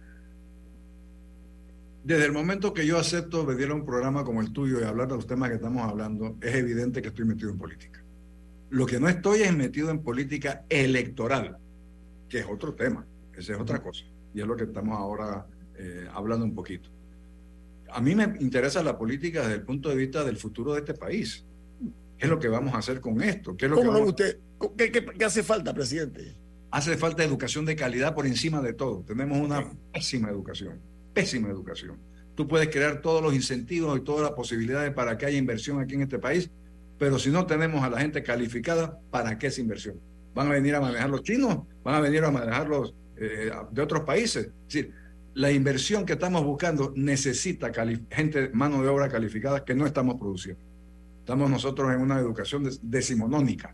Desde 2.04 2.26
el 2.26 2.32
momento 2.32 2.74
que 2.74 2.86
yo 2.86 2.98
acepto 2.98 3.46
venir 3.46 3.70
a 3.70 3.76
un 3.76 3.86
programa 3.86 4.24
como 4.24 4.42
el 4.42 4.52
tuyo 4.52 4.80
y 4.80 4.84
hablar 4.84 5.08
de 5.08 5.16
los 5.16 5.28
temas 5.28 5.50
que 5.50 5.56
estamos 5.56 5.90
hablando, 5.90 6.38
es 6.42 6.56
evidente 6.56 7.02
que 7.02 7.10
estoy 7.10 7.26
metido 7.26 7.52
en 7.52 7.58
política. 7.58 8.04
Lo 8.72 8.86
que 8.86 9.00
no 9.00 9.08
estoy 9.08 9.42
es 9.42 9.56
metido 9.56 9.90
en 9.90 10.00
política 10.00 10.66
electoral, 10.68 11.58
que 12.28 12.40
es 12.40 12.46
otro 12.50 12.74
tema, 12.74 13.06
esa 13.38 13.54
es 13.54 13.60
otra 13.60 13.82
cosa. 13.82 14.04
Y 14.34 14.42
es 14.42 14.48
lo 14.48 14.56
que 14.56 14.64
estamos 14.64 14.98
ahora 14.98 15.46
eh, 15.78 16.08
hablando 16.14 16.46
un 16.46 16.56
poquito. 16.56 16.90
A 17.90 18.02
mí 18.02 18.16
me 18.16 18.24
interesa 18.40 18.82
la 18.82 18.98
política 18.98 19.42
desde 19.42 19.56
el 19.56 19.64
punto 19.64 19.90
de 19.90 19.96
vista 19.96 20.24
del 20.24 20.38
futuro 20.38 20.74
de 20.74 20.80
este 20.80 20.94
país. 20.94 21.46
¿Qué 22.22 22.28
es 22.28 22.32
lo 22.32 22.38
que 22.38 22.50
vamos 22.50 22.76
a 22.76 22.78
hacer 22.78 23.02
con 23.02 23.20
esto? 23.24 23.58
¿Qué, 23.58 23.66
es 23.66 23.72
lo 23.72 23.82
que 23.82 23.88
usted, 23.88 24.38
¿qué, 24.78 25.26
hace 25.26 25.42
falta, 25.42 25.74
presidente? 25.74 26.36
Hace 26.70 26.96
falta 26.96 27.24
educación 27.24 27.66
de 27.66 27.76
calidad 27.76 28.14
por 28.14 28.28
encima 28.28 28.62
de 28.62 28.74
todo. 28.74 29.04
Tenemos 29.04 29.40
una 29.40 29.72
pésima 29.92 30.30
educación, 30.30 30.80
pésima 31.16 31.50
educación. 31.50 31.98
Tú 32.36 32.48
puedes 32.48 32.70
crear 32.70 33.02
todos 33.02 33.24
los 33.24 33.34
incentivos 33.34 33.98
y 33.98 34.04
todas 34.04 34.22
las 34.22 34.34
posibilidades 34.34 34.94
para 34.94 35.18
que 35.18 35.26
haya 35.26 35.38
inversión 35.40 35.80
aquí 35.80 35.96
en 35.96 36.04
este 36.04 36.20
país, 36.20 36.52
pero 37.00 37.18
si 37.18 37.32
no 37.32 37.48
tenemos 37.48 37.84
a 37.84 37.90
la 37.90 38.00
gente 38.00 38.22
calificada, 38.22 39.00
¿para 39.10 39.40
qué 39.40 39.48
esa 39.48 39.62
inversión? 39.62 40.00
¿Van 40.36 40.46
a 40.46 40.52
venir 40.52 40.76
a 40.76 40.80
manejar 40.80 41.10
los 41.10 41.24
chinos? 41.24 41.62
¿Van 41.84 41.96
a 41.96 42.02
venir 42.02 42.24
a 42.24 42.30
manejar 42.30 42.70
los 42.70 42.94
eh, 43.18 43.52
de 43.72 43.82
otros 43.82 44.04
países? 44.04 44.46
Es 44.46 44.68
decir, 44.68 44.94
la 45.34 45.52
inversión 45.52 46.06
que 46.06 46.14
estamos 46.14 46.46
buscando 46.46 46.94
necesita 46.96 47.72
gente, 48.12 48.52
mano 48.54 48.84
de 48.84 48.90
obra 48.90 49.10
calificada 49.10 49.66
que 49.66 49.74
no 49.74 49.88
estamos 49.88 50.20
produciendo. 50.20 50.71
Estamos 51.32 51.50
nosotros 51.50 51.94
en 51.94 52.02
una 52.02 52.20
educación 52.20 52.70
decimonónica. 52.82 53.74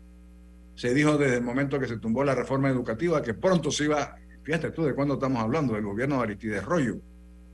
Se 0.76 0.94
dijo 0.94 1.18
desde 1.18 1.38
el 1.38 1.42
momento 1.42 1.80
que 1.80 1.88
se 1.88 1.98
tumbó 1.98 2.22
la 2.22 2.32
reforma 2.32 2.68
educativa 2.68 3.20
que 3.20 3.34
pronto 3.34 3.72
se 3.72 3.86
iba, 3.86 4.14
fíjate 4.44 4.70
tú 4.70 4.84
de 4.84 4.94
cuándo 4.94 5.14
estamos 5.14 5.42
hablando, 5.42 5.74
del 5.74 5.82
gobierno 5.82 6.18
de 6.18 6.22
Aristides 6.22 6.64
Rollo, 6.64 7.00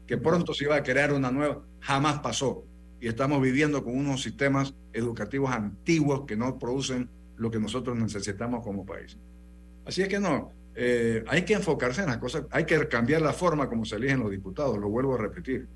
que 0.07 0.19
pronto 0.19 0.53
se 0.53 0.65
iba 0.65 0.77
a 0.77 0.83
crear 0.83 1.15
una 1.15 1.31
nueva, 1.31 1.63
jamás 1.81 2.19
pasó. 2.19 2.67
Y 3.01 3.09
estamos 3.09 3.41
viviendo 3.41 3.83
con 3.83 3.97
unos 3.97 4.23
sistemas 4.23 4.75
educativos 4.93 5.51
antiguos 5.51 6.27
que 6.27 6.37
no 6.37 6.59
producen 6.59 7.09
lo 7.39 7.51
que 7.51 7.59
nosotros 7.59 7.97
necesitamos 7.97 8.63
como 8.63 8.85
país. 8.85 9.17
Así 9.87 10.03
es 10.03 10.09
que 10.09 10.21
no, 10.21 10.51
eh, 10.75 11.25
hay 11.29 11.47
que 11.47 11.55
enfocarse 11.55 12.03
en 12.03 12.09
las 12.09 12.19
cosas, 12.19 12.45
hay 12.51 12.67
que 12.67 12.89
cambiar 12.89 13.23
la 13.23 13.33
forma 13.33 13.71
como 13.71 13.87
se 13.87 13.97
eligen 13.97 14.21
los 14.21 14.31
diputados, 14.31 14.77
lo 14.77 14.91
vuelvo 14.91 15.15
a 15.15 15.19
repetir. 15.19 15.67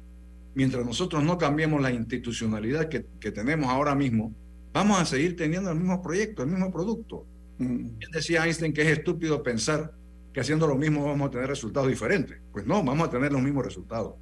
Mientras 0.58 0.84
nosotros 0.84 1.22
no 1.22 1.38
cambiemos 1.38 1.80
la 1.80 1.92
institucionalidad 1.92 2.88
que, 2.88 3.06
que 3.20 3.30
tenemos 3.30 3.70
ahora 3.70 3.94
mismo, 3.94 4.34
vamos 4.72 5.00
a 5.00 5.04
seguir 5.04 5.36
teniendo 5.36 5.70
el 5.70 5.78
mismo 5.78 6.02
proyecto, 6.02 6.42
el 6.42 6.48
mismo 6.48 6.72
producto. 6.72 7.24
Mm. 7.58 7.90
Decía 8.12 8.44
Einstein 8.44 8.72
que 8.72 8.82
es 8.82 8.98
estúpido 8.98 9.40
pensar 9.40 9.94
que 10.32 10.40
haciendo 10.40 10.66
lo 10.66 10.74
mismo 10.74 11.04
vamos 11.04 11.28
a 11.28 11.30
tener 11.30 11.46
resultados 11.46 11.88
diferentes. 11.88 12.38
Pues 12.50 12.66
no, 12.66 12.82
vamos 12.82 13.06
a 13.06 13.10
tener 13.12 13.30
los 13.30 13.40
mismos 13.40 13.66
resultados. 13.66 14.16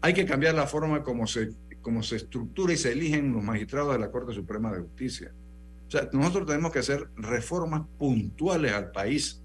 Hay 0.00 0.14
que 0.14 0.24
cambiar 0.24 0.54
la 0.54 0.68
forma 0.68 1.02
como 1.02 1.26
se, 1.26 1.50
como 1.82 2.04
se 2.04 2.16
estructura 2.16 2.72
y 2.72 2.76
se 2.76 2.92
eligen 2.92 3.32
los 3.32 3.42
magistrados 3.42 3.94
de 3.94 3.98
la 3.98 4.12
Corte 4.12 4.32
Suprema 4.32 4.70
de 4.70 4.80
Justicia. 4.80 5.32
O 5.88 5.90
sea, 5.90 6.08
nosotros 6.12 6.46
tenemos 6.46 6.70
que 6.70 6.78
hacer 6.78 7.08
reformas 7.16 7.82
puntuales 7.98 8.72
al 8.72 8.92
país 8.92 9.42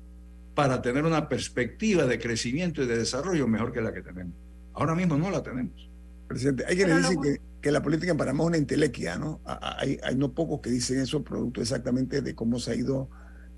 para 0.53 0.79
tener 0.79 1.05
una 1.05 1.27
perspectiva 1.27 2.05
de 2.05 2.19
crecimiento 2.19 2.83
y 2.83 2.85
de 2.85 2.99
desarrollo 2.99 3.47
mejor 3.47 3.71
que 3.71 3.81
la 3.81 3.91
que 3.91 4.03
tenemos. 4.03 4.35
Ahora 4.75 4.93
mismo 4.93 5.17
no 5.17 5.31
la 5.31 5.41
tenemos. 5.41 5.88
Presidente, 6.29 6.63
hay 6.67 6.75
quienes 6.75 6.97
dicen 6.97 7.21
que, 7.21 7.41
que, 7.59 7.71
la 7.71 7.81
política 7.81 8.11
en 8.11 8.17
Panamá 8.17 8.43
es 8.43 8.47
una 8.47 8.57
intelequia, 8.57 9.17
¿no? 9.17 9.41
Hay, 9.45 9.99
hay 10.03 10.15
no 10.15 10.31
pocos 10.31 10.61
que 10.61 10.69
dicen 10.69 10.99
eso, 10.99 11.23
producto 11.23 11.59
exactamente 11.59 12.21
de 12.21 12.35
cómo 12.35 12.59
se 12.59 12.71
ha 12.71 12.75
ido 12.75 13.09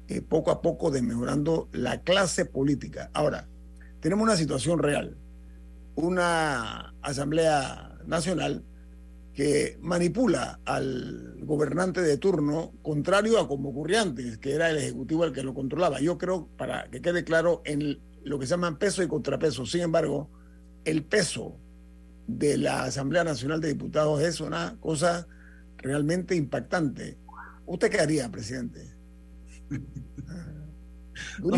eh, 0.07 0.21
poco 0.21 0.51
a 0.51 0.61
poco 0.61 0.89
desmejorando 0.89 1.67
la 1.73 2.01
clase 2.01 2.45
política. 2.45 3.11
Ahora, 3.13 3.49
tenemos 3.99 4.23
una 4.23 4.37
situación 4.37 4.79
real, 4.79 5.17
una 5.95 6.93
Asamblea 7.01 7.97
Nacional 8.05 8.63
que 9.33 9.77
manipula 9.81 10.61
al 10.63 11.35
gobernante 11.41 12.01
de 12.01 12.17
turno, 12.17 12.71
contrario 12.81 13.37
a 13.37 13.49
como 13.49 13.69
ocurría 13.69 14.01
antes, 14.01 14.37
que 14.37 14.53
era 14.53 14.69
el 14.69 14.77
Ejecutivo 14.77 15.25
el 15.25 15.33
que 15.33 15.43
lo 15.43 15.53
controlaba. 15.53 15.99
Yo 15.99 16.17
creo, 16.17 16.47
para 16.57 16.89
que 16.89 17.01
quede 17.01 17.25
claro, 17.25 17.61
en 17.65 17.99
lo 18.23 18.39
que 18.39 18.45
se 18.45 18.51
llaman 18.51 18.77
peso 18.77 19.03
y 19.03 19.09
contrapeso. 19.09 19.65
Sin 19.65 19.81
embargo, 19.81 20.29
el 20.85 21.03
peso 21.03 21.57
de 22.27 22.57
la 22.57 22.83
Asamblea 22.83 23.23
Nacional 23.23 23.61
de 23.61 23.69
Diputados 23.69 24.21
es 24.21 24.41
una 24.41 24.77
cosa 24.79 25.27
realmente 25.77 26.35
impactante. 26.35 27.17
¿Usted 27.65 27.89
qué 27.89 27.99
haría, 27.99 28.29
presidente? 28.29 28.93
no, 31.39 31.57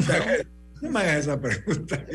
me 0.89 0.99
hagas, 0.99 1.19
esa 1.19 1.39
pregunta. 1.39 2.05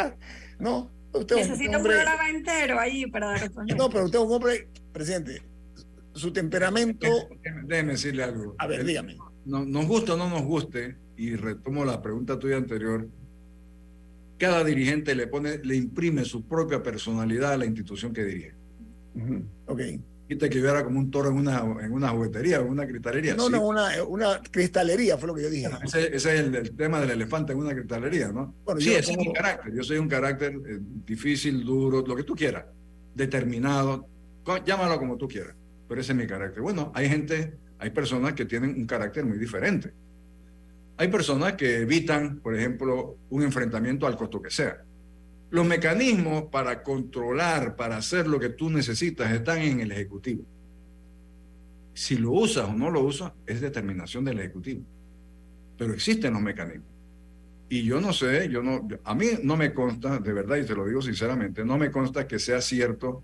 no, 0.58 0.90
usted 1.12 1.36
Necesito 1.36 1.78
un, 1.78 1.84
programa 1.84 2.30
entero 2.30 2.78
ahí 2.78 3.06
para 3.06 3.36
responder. 3.36 3.76
No, 3.76 3.88
pero 3.88 4.04
usted 4.04 4.18
es 4.18 4.24
un 4.24 4.32
hombre, 4.32 4.68
presidente, 4.92 5.42
su 6.14 6.32
temperamento. 6.32 7.06
Déjeme 7.64 7.92
decirle 7.92 8.24
algo. 8.24 8.54
A 8.58 8.66
ver, 8.66 8.84
dígame. 8.84 9.16
No, 9.44 9.64
nos 9.64 9.86
gusta 9.86 10.14
o 10.14 10.16
no 10.16 10.28
nos 10.28 10.42
guste, 10.42 10.96
y 11.16 11.34
retomo 11.34 11.84
la 11.84 12.00
pregunta 12.02 12.38
tuya 12.38 12.56
anterior, 12.56 13.08
cada 14.38 14.64
dirigente 14.64 15.14
le 15.14 15.26
pone, 15.26 15.58
le 15.58 15.76
imprime 15.76 16.24
su 16.24 16.46
propia 16.46 16.82
personalidad 16.82 17.52
a 17.52 17.58
la 17.58 17.66
institución 17.66 18.12
que 18.12 18.24
dirige. 18.24 18.54
Ok 19.66 19.80
dijiste 20.28 20.50
que 20.50 20.60
yo 20.60 20.68
era 20.68 20.84
como 20.84 20.98
un 20.98 21.10
toro 21.10 21.30
en 21.30 21.36
una, 21.36 21.60
en 21.80 21.92
una 21.92 22.10
juguetería, 22.10 22.58
en 22.58 22.68
una 22.68 22.86
cristalería. 22.86 23.34
No, 23.34 23.48
no, 23.48 23.62
una, 23.62 24.02
una, 24.04 24.42
cristalería 24.42 25.16
fue 25.16 25.28
lo 25.28 25.34
que 25.34 25.42
yo 25.42 25.50
dije. 25.50 25.68
ese, 25.82 26.14
es 26.14 26.26
el, 26.26 26.76
tema 26.76 27.00
del 27.00 27.10
elefante 27.10 27.52
en 27.52 27.58
una 27.58 27.72
cristalería, 27.72 28.30
¿no? 28.30 28.54
sí, 28.78 28.92
ese 28.92 29.12
es 29.12 29.18
mi 29.18 29.32
carácter. 29.32 29.74
Yo 29.74 29.82
soy 29.82 29.96
un 29.96 30.08
carácter 30.08 30.52
eh, 30.52 30.78
difícil, 31.06 31.64
duro, 31.64 32.04
lo 32.06 32.14
que 32.14 32.24
tú 32.24 32.34
quieras, 32.34 32.66
determinado, 33.14 34.06
llámalo 34.66 34.98
como 34.98 35.16
tú 35.16 35.26
quieras, 35.26 35.54
pero 35.88 36.00
ese 36.00 36.12
es 36.12 36.18
mi 36.18 36.26
carácter. 36.26 36.62
Bueno, 36.62 36.92
hay 36.94 37.08
gente, 37.08 37.54
hay 37.78 37.90
personas 37.90 38.34
que 38.34 38.44
tienen 38.44 38.70
un 38.70 38.86
carácter 38.86 39.24
muy 39.24 39.38
diferente. 39.38 39.94
Hay 40.98 41.08
personas 41.08 41.52
que 41.52 41.78
evitan, 41.78 42.40
por 42.40 42.56
ejemplo, 42.56 43.18
un 43.30 43.44
enfrentamiento 43.44 44.04
al 44.06 44.16
costo 44.16 44.42
que 44.42 44.50
sea. 44.50 44.82
Los 45.50 45.64
mecanismos 45.64 46.44
para 46.50 46.82
controlar, 46.82 47.76
para 47.76 47.96
hacer 47.96 48.26
lo 48.26 48.40
que 48.40 48.48
tú 48.48 48.68
necesitas, 48.68 49.30
están 49.32 49.58
en 49.58 49.78
el 49.80 49.92
Ejecutivo. 49.92 50.44
Si 51.94 52.16
lo 52.16 52.32
usas 52.32 52.68
o 52.68 52.72
no 52.72 52.90
lo 52.90 53.00
usas, 53.02 53.32
es 53.46 53.60
determinación 53.60 54.24
del 54.24 54.40
Ejecutivo. 54.40 54.82
Pero 55.78 55.94
existen 55.94 56.32
los 56.32 56.42
mecanismos. 56.42 56.88
Y 57.68 57.84
yo 57.84 58.00
no 58.00 58.12
sé, 58.12 58.48
yo 58.48 58.60
no, 58.60 58.88
a 59.04 59.14
mí 59.14 59.26
no 59.44 59.56
me 59.56 59.72
consta, 59.72 60.18
de 60.18 60.32
verdad, 60.32 60.56
y 60.56 60.66
te 60.66 60.74
lo 60.74 60.84
digo 60.84 61.00
sinceramente, 61.00 61.64
no 61.64 61.78
me 61.78 61.92
consta 61.92 62.26
que 62.26 62.40
sea 62.40 62.60
cierto 62.60 63.22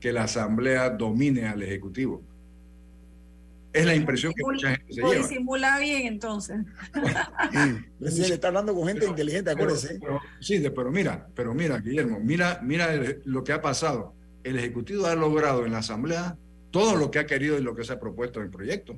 que 0.00 0.12
la 0.12 0.24
Asamblea 0.24 0.90
domine 0.90 1.46
al 1.46 1.62
Ejecutivo. 1.62 2.20
Es 3.72 3.86
la 3.86 3.94
impresión 3.94 4.34
que 4.34 4.42
mucha 4.42 4.70
gente 4.70 4.92
se 4.92 5.00
lleva. 5.00 5.14
disimula 5.14 5.78
bien, 5.78 6.06
entonces. 6.06 6.60
Sí, 8.10 8.20
le 8.28 8.34
está 8.34 8.48
hablando 8.48 8.74
con 8.74 8.86
gente 8.86 9.06
inteligente, 9.06 9.50
acuérdese. 9.50 9.98
sí, 10.40 10.62
pero 10.74 10.90
mira, 10.90 11.28
pero 11.34 11.54
mira, 11.54 11.78
Guillermo, 11.78 12.20
mira, 12.20 12.60
mira 12.62 12.90
lo 13.24 13.44
que 13.44 13.52
ha 13.52 13.62
pasado. 13.62 14.14
El 14.44 14.58
Ejecutivo 14.58 15.06
ha 15.06 15.14
logrado 15.14 15.64
en 15.64 15.72
la 15.72 15.78
Asamblea 15.78 16.36
todo 16.70 16.96
lo 16.96 17.10
que 17.10 17.20
ha 17.20 17.26
querido 17.26 17.58
y 17.58 17.62
lo 17.62 17.74
que 17.74 17.84
se 17.84 17.92
ha 17.92 18.00
propuesto 18.00 18.40
en 18.40 18.46
el 18.46 18.50
proyecto. 18.50 18.96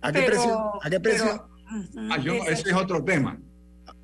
¿A 0.00 0.12
qué 0.12 0.22
precio? 0.22 0.84
¿A 0.84 0.90
qué 0.90 1.00
precio? 1.00 1.48
Ah, 1.96 2.18
ese 2.48 2.70
es 2.70 2.74
otro 2.74 3.02
tema. 3.02 3.38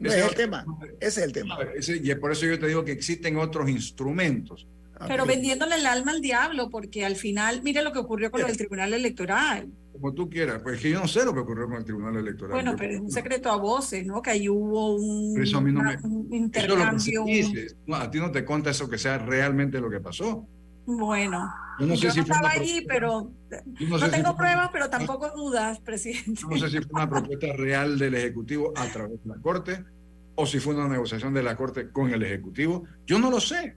ese 0.01 0.19
es 0.19 0.27
el 0.27 0.35
tema. 0.35 0.65
Ese 0.99 1.21
es 1.21 1.27
el 1.27 1.33
tema. 1.33 1.59
y 2.03 2.15
por 2.17 2.33
eso 2.33 2.47
yo 2.47 2.59
te 2.59 2.67
digo 2.67 2.85
que 2.85 2.93
existen 2.93 3.37
otros 3.37 3.69
instrumentos 3.69 4.67
pero 5.07 5.27
vendiéndole 5.27 5.77
el 5.77 5.87
alma 5.87 6.13
al 6.13 6.21
diablo, 6.21 6.71
porque 6.71 7.05
al 7.05 7.17
final, 7.17 7.63
mire 7.63 7.83
lo 7.83 7.93
que 7.93 7.99
ocurrió 7.99 8.31
con 8.31 8.43
el 8.43 8.57
Tribunal 8.57 8.93
Electoral. 8.93 9.69
Como 9.93 10.15
tú 10.15 10.31
quieras, 10.31 10.61
pues 10.63 10.77
es 10.77 10.83
que 10.83 10.91
yo 10.91 11.01
no 11.01 11.09
sé 11.09 11.25
lo 11.25 11.35
que 11.35 11.41
ocurrió 11.41 11.67
con 11.67 11.77
el 11.77 11.85
Tribunal 11.85 12.17
Electoral. 12.17 12.53
Bueno, 12.53 12.75
pero 12.77 12.95
es 12.95 13.01
un 13.01 13.11
secreto 13.11 13.51
a 13.51 13.57
voces, 13.57 14.07
¿no? 14.07 14.23
Que 14.23 14.31
ahí 14.31 14.49
hubo 14.49 14.95
un, 14.97 15.37
intercambio. 16.31 17.25
a 17.95 18.11
ti 18.11 18.19
no 18.19 18.31
te 18.31 18.45
cuenta 18.45 18.71
eso 18.71 18.89
que 18.89 18.99
sea 18.99 19.19
realmente 19.19 19.81
lo 19.81 19.91
que 19.91 20.01
pasó. 20.01 20.47
Bueno, 20.87 21.53
yo 21.79 21.87
no, 21.87 21.97
sé 21.97 22.11
si 22.11 22.21
estaba 22.21 22.51
allí, 22.51 22.85
pero 22.87 23.31
no, 23.81 24.11
tengo 24.11 24.37
pruebas, 24.37 24.71
pero 24.73 24.91
tampoco 24.91 25.31
dudas, 25.31 25.79
presidente. 25.81 26.43
No 26.49 26.59
sé 26.59 26.69
si 26.71 26.79
fue 26.79 26.93
una 26.95 27.09
propuesta 27.09 27.47
real 27.57 27.99
del 27.99 28.15
Ejecutivo 28.15 28.73
a 28.77 28.87
través 28.87 29.23
de 29.23 29.29
la 29.29 29.37
Corte 29.37 29.85
o 30.35 30.47
si 30.47 30.59
fue 30.59 30.75
una 30.75 30.89
negociación 30.89 31.35
de 31.35 31.43
la 31.43 31.57
Corte 31.57 31.91
con 31.91 32.13
el 32.13 32.23
Ejecutivo. 32.23 32.85
Yo 33.07 33.19
no 33.19 33.31
lo 33.31 33.41
sé. 33.41 33.77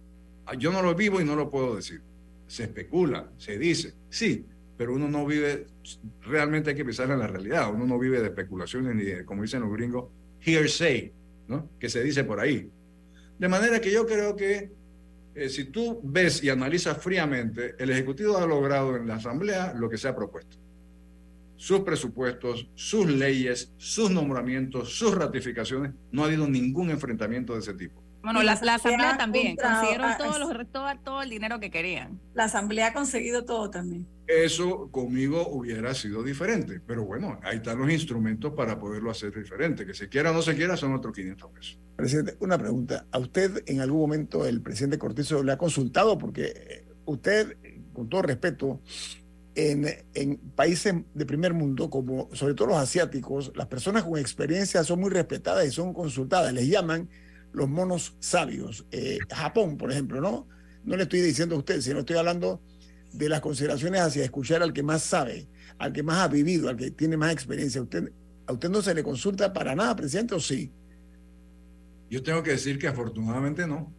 Yo 0.58 0.72
no 0.72 0.82
lo 0.82 0.94
vivo 0.96 1.22
y 1.22 1.26
no 1.26 1.36
lo 1.36 1.50
puedo 1.50 1.76
decir. 1.76 2.02
Se 2.48 2.64
especula, 2.64 3.32
se 3.38 3.58
dice, 3.58 3.94
sí, 4.10 4.46
pero 4.78 4.94
uno 4.94 5.08
no 5.08 5.26
vive, 5.26 5.68
realmente 6.22 6.72
hay 6.72 6.76
que 6.76 6.86
pensar 6.86 7.10
en 7.10 7.20
la 7.20 7.28
realidad, 7.28 7.74
uno 7.74 7.86
no 7.86 7.98
vive 7.98 8.20
de 8.20 8.28
especulaciones 8.28 8.96
ni 8.96 9.04
de, 9.04 9.26
como 9.26 9.42
dicen 9.42 9.62
los 9.62 9.72
gringos, 9.72 10.10
hearsay, 10.42 11.12
¿no? 11.48 11.70
que 11.80 11.90
se 11.90 12.04
dice 12.04 12.24
por 12.24 12.40
ahí. 12.40 12.70
De 13.40 13.48
manera 13.48 13.80
que 13.80 13.92
yo 13.92 14.06
creo 14.06 14.36
que 14.36 14.72
eh, 15.36 15.50
si 15.50 15.66
tú 15.66 16.00
ves 16.04 16.44
y 16.44 16.50
analizas 16.50 16.98
fríamente, 16.98 17.76
el 17.80 17.90
Ejecutivo 17.90 18.38
ha 18.38 18.46
logrado 18.46 18.96
en 18.96 19.08
la 19.08 19.16
Asamblea 19.16 19.74
lo 19.74 19.90
que 19.90 19.98
se 19.98 20.08
ha 20.08 20.16
propuesto. 20.16 20.58
Sus 21.56 21.80
presupuestos, 21.80 22.70
sus 22.76 23.08
leyes, 23.10 23.72
sus 23.78 24.12
nombramientos, 24.12 24.96
sus 24.96 25.16
ratificaciones, 25.16 25.94
no 26.12 26.24
ha 26.24 26.28
habido 26.28 26.48
ningún 26.48 26.90
enfrentamiento 26.90 27.54
de 27.54 27.60
ese 27.60 27.74
tipo. 27.74 28.03
Bueno, 28.24 28.42
la, 28.42 28.54
Asamblea 28.54 29.18
también, 29.18 29.58
consiguieron 29.58 30.18
todos 30.18 30.40
los, 30.40 30.72
todo, 30.72 30.88
todo 31.04 31.22
el 31.22 31.30
dinero 31.30 31.60
que 31.60 31.70
querían. 31.70 32.22
La 32.34 32.46
Asamblea 32.46 32.88
ha 32.88 32.94
conseguido 32.94 33.44
todo 33.44 33.70
también. 33.70 34.08
Eso 34.28 34.90
conmigo 34.92 35.46
hubiera 35.50 35.94
sido 35.94 36.24
diferente, 36.24 36.80
pero 36.88 37.04
bueno, 37.04 37.38
ahí 37.44 37.58
están 37.58 37.80
los 37.80 37.92
instrumentos 37.92 38.54
para 38.54 38.80
poderlo 38.80 39.12
hacer 39.12 39.38
diferente. 39.38 39.86
Que 39.86 39.94
se 39.94 40.08
quiera 40.08 40.32
o 40.32 40.34
no 40.34 40.42
se 40.42 40.56
quiera 40.56 40.78
son 40.78 40.94
otros 40.94 41.14
500 41.14 41.52
pesos. 41.52 41.80
Presidente, 41.98 42.38
una 42.40 42.58
pregunta. 42.58 43.06
¿A 43.12 43.20
usted 43.20 43.62
en 43.66 43.82
algún 43.82 44.00
momento 44.00 44.46
el 44.46 44.62
presidente 44.62 44.98
Cortizo 44.98 45.44
le 45.44 45.52
ha 45.52 45.58
consultado? 45.58 46.18
Porque 46.18 46.54
eh, 46.56 46.86
usted, 47.04 47.58
con 47.92 48.08
todo 48.08 48.22
respeto, 48.22 48.80
en, 49.56 49.86
en, 50.14 50.38
países 50.56 50.96
de 51.14 51.26
primer 51.26 51.54
mundo, 51.54 51.90
como 51.90 52.30
sobre 52.32 52.54
todo 52.54 52.70
los 52.70 52.78
asiáticos, 52.78 53.52
las 53.54 53.68
personas 53.68 54.06
con 54.06 54.18
experiencia 54.18 54.82
son 54.86 55.02
muy 55.02 55.10
respetadas 55.10 55.68
y 55.68 55.72
son 55.72 55.94
consultadas. 55.94 56.54
Les 56.54 56.70
llaman 56.70 57.10
los 57.54 57.70
monos 57.70 58.16
sabios. 58.20 58.86
Eh, 58.92 59.20
Japón, 59.30 59.78
por 59.78 59.92
ejemplo, 59.92 60.20
¿no? 60.20 60.48
No 60.84 60.98
le 60.98 61.04
estoy 61.04 61.22
diciendo 61.22 61.56
a 61.56 61.60
usted, 61.60 61.80
sino 61.82 62.00
estoy 62.00 62.18
hablando 62.18 62.62
de 63.14 63.30
las 63.30 63.40
consideraciones 63.42 64.02
hacia 64.02 64.24
escuchar 64.24 64.62
al 64.64 64.74
que 64.74 64.84
más 64.84 65.04
sabe, 65.04 65.48
al 65.78 65.94
que 65.94 66.04
más 66.04 66.18
ha 66.18 66.28
vivido, 66.28 66.68
al 66.68 66.76
que 66.76 66.92
tiene 66.92 67.16
más 67.16 67.32
experiencia. 67.32 67.82
¿Usted, 67.82 68.12
¿A 68.48 68.54
usted 68.54 68.70
no 68.70 68.82
se 68.82 68.94
le 68.94 69.04
consulta 69.04 69.54
para 69.54 69.76
nada, 69.76 69.96
presidente, 69.96 70.36
o 70.36 70.40
sí? 70.40 70.72
Yo 72.10 72.22
tengo 72.22 72.44
que 72.44 72.52
decir 72.52 72.78
que 72.78 72.88
afortunadamente 72.88 73.66
no. 73.66 73.94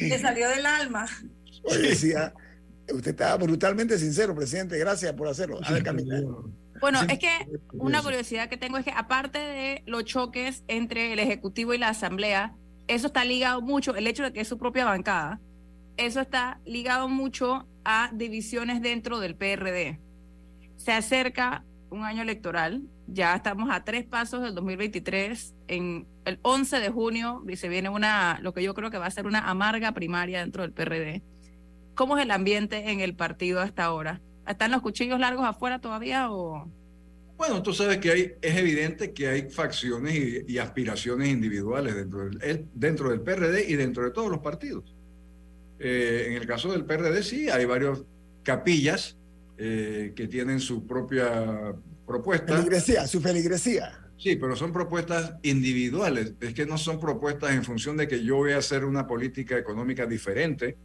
Le 0.00 0.18
salió 0.18 0.48
del 0.48 0.66
alma. 0.66 1.06
decía, 1.80 2.34
usted 2.92 3.12
estaba 3.12 3.36
brutalmente 3.36 3.98
sincero, 3.98 4.34
presidente. 4.34 4.78
Gracias 4.78 5.12
por 5.14 5.28
hacerlo. 5.28 5.60
A 5.64 5.72
ver, 5.72 5.82
bueno, 6.80 7.00
es 7.02 7.18
que 7.18 7.30
una 7.72 8.02
curiosidad 8.02 8.48
que 8.48 8.56
tengo 8.56 8.78
es 8.78 8.84
que 8.84 8.92
aparte 8.92 9.38
de 9.38 9.82
los 9.86 10.04
choques 10.04 10.64
entre 10.68 11.12
el 11.12 11.18
Ejecutivo 11.18 11.74
y 11.74 11.78
la 11.78 11.88
Asamblea, 11.88 12.54
eso 12.88 13.08
está 13.08 13.24
ligado 13.24 13.60
mucho, 13.60 13.94
el 13.94 14.06
hecho 14.06 14.22
de 14.22 14.32
que 14.32 14.40
es 14.40 14.48
su 14.48 14.58
propia 14.58 14.84
bancada, 14.84 15.40
eso 15.96 16.20
está 16.20 16.60
ligado 16.64 17.08
mucho 17.08 17.68
a 17.84 18.10
divisiones 18.12 18.80
dentro 18.80 19.20
del 19.20 19.36
PRD. 19.36 20.00
Se 20.76 20.92
acerca 20.92 21.64
un 21.90 22.04
año 22.04 22.22
electoral 22.22 22.82
Ya 23.06 23.34
estamos 23.34 23.68
a 23.70 23.84
tres 23.84 24.06
pasos 24.06 24.42
del 24.42 24.54
2023. 24.54 25.54
En 25.66 26.06
el 26.24 26.38
11 26.42 26.78
de 26.78 26.90
junio 26.90 27.42
se 27.56 27.68
viene 27.68 27.88
una, 27.88 28.38
lo 28.40 28.54
que 28.54 28.62
yo 28.62 28.72
creo 28.72 28.90
que 28.90 28.98
va 28.98 29.06
a 29.06 29.10
ser 29.10 29.26
una 29.26 29.50
amarga 29.50 29.92
primaria 29.92 30.40
dentro 30.40 30.62
del 30.62 30.72
PRD. 30.72 31.22
¿Cómo 31.96 32.16
es 32.16 32.22
el 32.22 32.30
ambiente 32.30 32.90
en 32.90 33.00
el 33.00 33.16
partido 33.16 33.60
hasta 33.60 33.84
ahora? 33.84 34.20
¿Están 34.46 34.70
los 34.70 34.82
cuchillos 34.82 35.20
largos 35.20 35.46
afuera 35.46 35.80
todavía 35.80 36.30
o...? 36.30 36.70
Bueno, 37.36 37.62
tú 37.62 37.72
sabes 37.72 37.98
que 37.98 38.10
hay, 38.10 38.32
es 38.42 38.56
evidente 38.56 39.14
que 39.14 39.28
hay 39.28 39.48
facciones 39.48 40.44
y, 40.46 40.58
aspiraciones 40.58 41.28
individuales 41.28 41.94
dentro 41.94 42.28
del, 42.28 42.68
dentro 42.74 43.08
del 43.08 43.22
PRD 43.22 43.64
y 43.66 43.76
dentro 43.76 44.04
de 44.04 44.10
todos 44.10 44.30
los 44.30 44.40
partidos. 44.40 44.94
Eh, 45.78 46.26
en 46.28 46.34
el 46.34 46.46
caso 46.46 46.70
del 46.70 46.84
PRD 46.84 47.22
sí, 47.22 47.48
hay 47.48 47.64
varios 47.64 48.04
capillas 48.42 49.16
eh, 49.56 50.12
que 50.14 50.28
tienen 50.28 50.60
su 50.60 50.86
propia 50.86 51.74
propuesta. 52.06 52.56
Feligresía, 52.56 53.06
su 53.06 53.20
feligresía. 53.22 54.06
Sí, 54.18 54.36
pero 54.36 54.54
son 54.54 54.70
propuestas 54.70 55.34
individuales. 55.42 56.34
Es 56.40 56.52
que 56.52 56.66
no 56.66 56.76
son 56.76 57.00
propuestas 57.00 57.52
en 57.52 57.64
función 57.64 57.96
de 57.96 58.06
que 58.06 58.22
yo 58.22 58.36
voy 58.36 58.52
a 58.52 58.58
hacer 58.58 58.84
una 58.84 59.06
política 59.06 59.56
económica 59.56 60.04
diferente, 60.04 60.76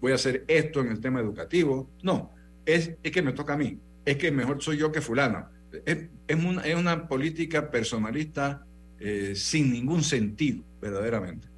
voy 0.00 0.12
a 0.12 0.14
hacer 0.14 0.44
esto 0.48 0.80
en 0.80 0.88
el 0.88 1.00
tema 1.00 1.20
educativo. 1.20 1.90
No, 2.02 2.32
es, 2.64 2.92
es 3.02 3.12
que 3.12 3.22
me 3.22 3.32
toca 3.32 3.54
a 3.54 3.56
mí. 3.56 3.78
Es 4.04 4.16
que 4.16 4.30
mejor 4.30 4.62
soy 4.62 4.78
yo 4.78 4.90
que 4.90 5.00
fulano 5.00 5.48
es, 5.84 6.44
una, 6.44 6.62
es 6.62 6.74
una, 6.74 7.08
política 7.08 7.70
personalista 7.70 8.64
eh, 8.98 9.34
sin 9.34 9.72
ningún 9.72 10.02
sentido, 10.02 10.64
verdaderamente. 10.80 11.48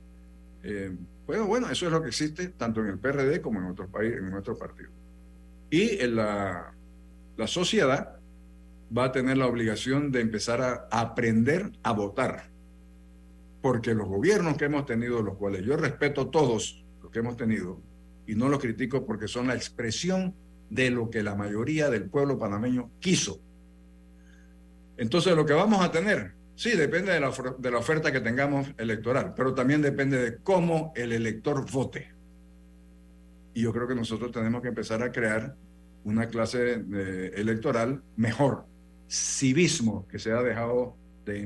Eh, 0.62 0.94
bueno, 1.26 1.46
bueno, 1.46 1.70
eso 1.70 1.86
es 1.86 1.92
lo 1.92 2.02
que 2.02 2.08
existe 2.08 2.48
tanto 2.48 2.80
en 2.80 2.88
el 2.88 2.98
PRD 2.98 3.40
como 3.40 3.60
en 3.60 3.66
otros 3.66 3.88
países, 3.90 4.18
en 4.18 4.30
nuestro 4.30 4.56
partido. 4.56 4.90
Y 5.70 5.96
la, 6.06 6.74
la 7.36 7.46
sociedad 7.46 8.16
va 8.96 9.04
a 9.04 9.12
tener 9.12 9.38
la 9.38 9.46
obligación 9.46 10.12
de 10.12 10.20
empezar 10.20 10.60
a 10.60 11.00
aprender 11.00 11.72
a 11.82 11.92
votar. 11.92 12.50
Porque 13.62 13.94
los 13.94 14.08
gobiernos 14.08 14.56
que 14.56 14.66
hemos 14.66 14.86
tenido, 14.86 15.22
los 15.22 15.36
cuales 15.36 15.64
yo 15.64 15.76
respeto 15.76 16.28
todos 16.28 16.84
los 17.00 17.10
que 17.10 17.20
hemos 17.20 17.36
tenido, 17.36 17.80
y 18.26 18.34
no 18.34 18.48
los 18.48 18.60
critico 18.60 19.06
porque 19.06 19.28
son 19.28 19.48
la 19.48 19.54
expresión 19.54 20.34
de 20.72 20.90
lo 20.90 21.10
que 21.10 21.22
la 21.22 21.34
mayoría 21.34 21.90
del 21.90 22.08
pueblo 22.08 22.38
panameño 22.38 22.90
quiso 23.00 23.40
entonces, 24.96 25.34
lo 25.34 25.46
que 25.46 25.52
vamos 25.52 25.84
a 25.84 25.90
tener, 25.90 26.32
sí, 26.54 26.76
depende 26.76 27.12
de 27.12 27.20
la, 27.20 27.32
de 27.58 27.70
la 27.70 27.78
oferta 27.78 28.12
que 28.12 28.20
tengamos 28.20 28.72
electoral, 28.78 29.34
pero 29.34 29.54
también 29.54 29.82
depende 29.82 30.18
de 30.18 30.36
cómo 30.38 30.92
el 30.94 31.12
elector 31.12 31.68
vote. 31.70 32.12
Y 33.54 33.62
yo 33.62 33.72
creo 33.72 33.88
que 33.88 33.94
nosotros 33.94 34.30
tenemos 34.30 34.62
que 34.62 34.68
empezar 34.68 35.02
a 35.02 35.10
crear 35.10 35.56
una 36.04 36.28
clase 36.28 36.84
electoral 37.34 38.02
mejor, 38.16 38.66
civismo 39.08 40.06
que 40.08 40.18
se 40.18 40.32
ha 40.32 40.42
dejado 40.42 40.96
de, 41.24 41.40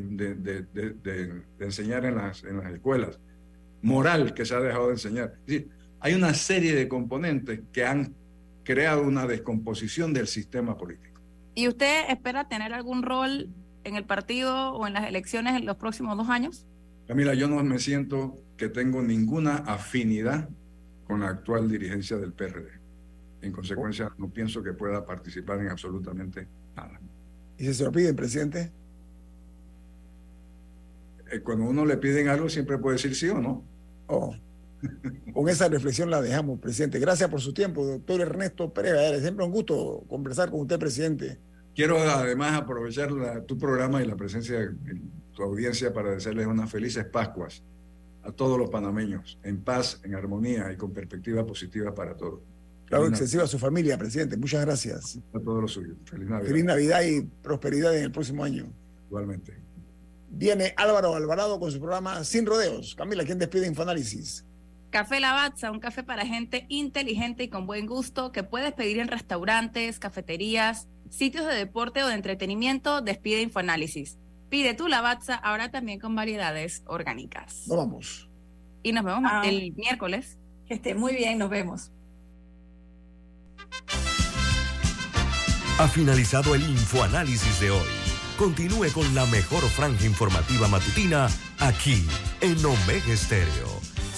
enseñar 1.58 2.04
en 2.04 2.16
las, 2.16 2.44
en 2.44 2.58
las 2.58 2.72
escuelas, 2.72 3.20
moral 3.82 4.34
que 4.34 4.44
se 4.44 4.54
ha 4.54 4.60
dejado 4.60 4.86
de 4.88 4.92
enseñar. 4.92 5.34
Hay 6.00 6.14
una 6.14 6.34
serie 6.34 6.74
de 6.74 6.88
componentes 6.88 7.60
que 7.72 7.84
han 7.84 8.14
creado 8.66 9.02
una 9.02 9.26
descomposición 9.26 10.12
del 10.12 10.26
sistema 10.26 10.76
político. 10.76 11.20
¿Y 11.54 11.68
usted 11.68 12.10
espera 12.10 12.48
tener 12.48 12.74
algún 12.74 13.02
rol 13.02 13.48
en 13.84 13.94
el 13.94 14.04
partido 14.04 14.72
o 14.72 14.86
en 14.86 14.92
las 14.92 15.06
elecciones 15.06 15.56
en 15.56 15.64
los 15.64 15.76
próximos 15.76 16.16
dos 16.18 16.28
años? 16.28 16.66
Camila, 17.06 17.32
yo 17.34 17.46
no 17.46 17.62
me 17.62 17.78
siento 17.78 18.36
que 18.56 18.68
tengo 18.68 19.00
ninguna 19.00 19.58
afinidad 19.58 20.48
con 21.06 21.20
la 21.20 21.28
actual 21.28 21.70
dirigencia 21.70 22.16
del 22.16 22.32
PRD. 22.32 22.68
En 23.40 23.52
consecuencia, 23.52 24.10
no 24.18 24.28
pienso 24.28 24.62
que 24.62 24.72
pueda 24.72 25.06
participar 25.06 25.60
en 25.60 25.68
absolutamente 25.68 26.48
nada. 26.74 27.00
¿Y 27.56 27.66
si 27.66 27.74
se 27.74 27.84
lo 27.84 27.92
piden, 27.92 28.16
presidente? 28.16 28.72
Eh, 31.30 31.40
cuando 31.40 31.64
uno 31.64 31.86
le 31.86 31.96
piden 31.98 32.28
algo, 32.28 32.48
siempre 32.48 32.78
puede 32.78 32.96
decir 32.96 33.14
sí 33.14 33.28
o 33.28 33.40
no. 33.40 33.62
Oh. 34.08 34.34
Con 35.32 35.48
esa 35.48 35.68
reflexión 35.68 36.10
la 36.10 36.22
dejamos, 36.22 36.58
presidente. 36.60 36.98
Gracias 36.98 37.28
por 37.28 37.40
su 37.40 37.52
tiempo, 37.52 37.84
doctor 37.84 38.20
Ernesto 38.20 38.72
Pérez. 38.72 39.20
Siempre 39.20 39.44
un 39.44 39.52
gusto 39.52 40.04
conversar 40.08 40.50
con 40.50 40.60
usted, 40.60 40.78
presidente. 40.78 41.38
Quiero 41.74 41.98
además 41.98 42.54
aprovechar 42.54 43.10
tu 43.46 43.58
programa 43.58 44.02
y 44.02 44.06
la 44.06 44.16
presencia 44.16 44.58
de 44.60 44.74
tu 45.34 45.42
audiencia 45.42 45.92
para 45.92 46.12
desearles 46.12 46.46
unas 46.46 46.70
felices 46.70 47.04
Pascuas 47.04 47.62
a 48.22 48.32
todos 48.32 48.58
los 48.58 48.70
panameños, 48.70 49.38
en 49.42 49.62
paz, 49.62 50.00
en 50.02 50.14
armonía 50.14 50.72
y 50.72 50.76
con 50.76 50.92
perspectiva 50.92 51.46
positiva 51.46 51.94
para 51.94 52.16
todos. 52.16 52.40
Claro, 52.86 53.06
excesiva 53.08 53.44
a 53.44 53.46
su 53.46 53.58
familia, 53.58 53.98
presidente. 53.98 54.36
Muchas 54.36 54.64
gracias. 54.64 55.18
A 55.34 55.40
todos 55.40 55.62
los 55.62 55.72
suyos. 55.72 55.96
Feliz 56.04 56.28
Navidad. 56.28 56.48
Feliz 56.48 56.64
Navidad 56.64 57.02
y 57.02 57.22
prosperidad 57.42 57.96
en 57.96 58.04
el 58.04 58.12
próximo 58.12 58.44
año. 58.44 58.72
Igualmente. 59.08 59.54
Viene 60.30 60.72
Álvaro 60.76 61.14
Alvarado 61.14 61.58
con 61.58 61.70
su 61.70 61.78
programa 61.78 62.22
Sin 62.24 62.46
Rodeos. 62.46 62.94
Camila, 62.96 63.24
¿quién 63.24 63.38
despide 63.38 63.66
Infoanálisis? 63.66 64.44
Café 64.90 65.20
Lavazza, 65.20 65.70
un 65.70 65.80
café 65.80 66.02
para 66.02 66.24
gente 66.24 66.66
inteligente 66.68 67.44
y 67.44 67.48
con 67.48 67.66
buen 67.66 67.86
gusto 67.86 68.32
que 68.32 68.42
puedes 68.42 68.72
pedir 68.72 68.98
en 68.98 69.08
restaurantes, 69.08 69.98
cafeterías, 69.98 70.88
sitios 71.10 71.46
de 71.46 71.54
deporte 71.54 72.02
o 72.02 72.08
de 72.08 72.14
entretenimiento, 72.14 73.00
despide 73.00 73.42
Infoanálisis. 73.42 74.18
Pide 74.48 74.74
tu 74.74 74.86
Lavazza 74.88 75.34
ahora 75.34 75.70
también 75.70 75.98
con 75.98 76.14
variedades 76.14 76.82
orgánicas. 76.86 77.64
Nos 77.66 77.76
vamos. 77.76 78.30
Y 78.82 78.92
nos 78.92 79.04
vemos 79.04 79.24
ah. 79.26 79.42
el 79.44 79.72
miércoles. 79.74 80.38
Que 80.66 80.74
esté 80.74 80.94
muy 80.94 81.14
bien, 81.14 81.38
nos 81.38 81.50
vemos. 81.50 81.92
Ha 85.78 85.88
finalizado 85.88 86.54
el 86.54 86.62
Infoanálisis 86.62 87.60
de 87.60 87.70
hoy. 87.70 87.86
Continúe 88.38 88.92
con 88.92 89.14
la 89.14 89.26
mejor 89.26 89.62
franja 89.64 90.06
informativa 90.06 90.68
matutina 90.68 91.28
aquí 91.58 92.06
en 92.40 92.64
Omega 92.64 93.12
Estéreo 93.12 93.75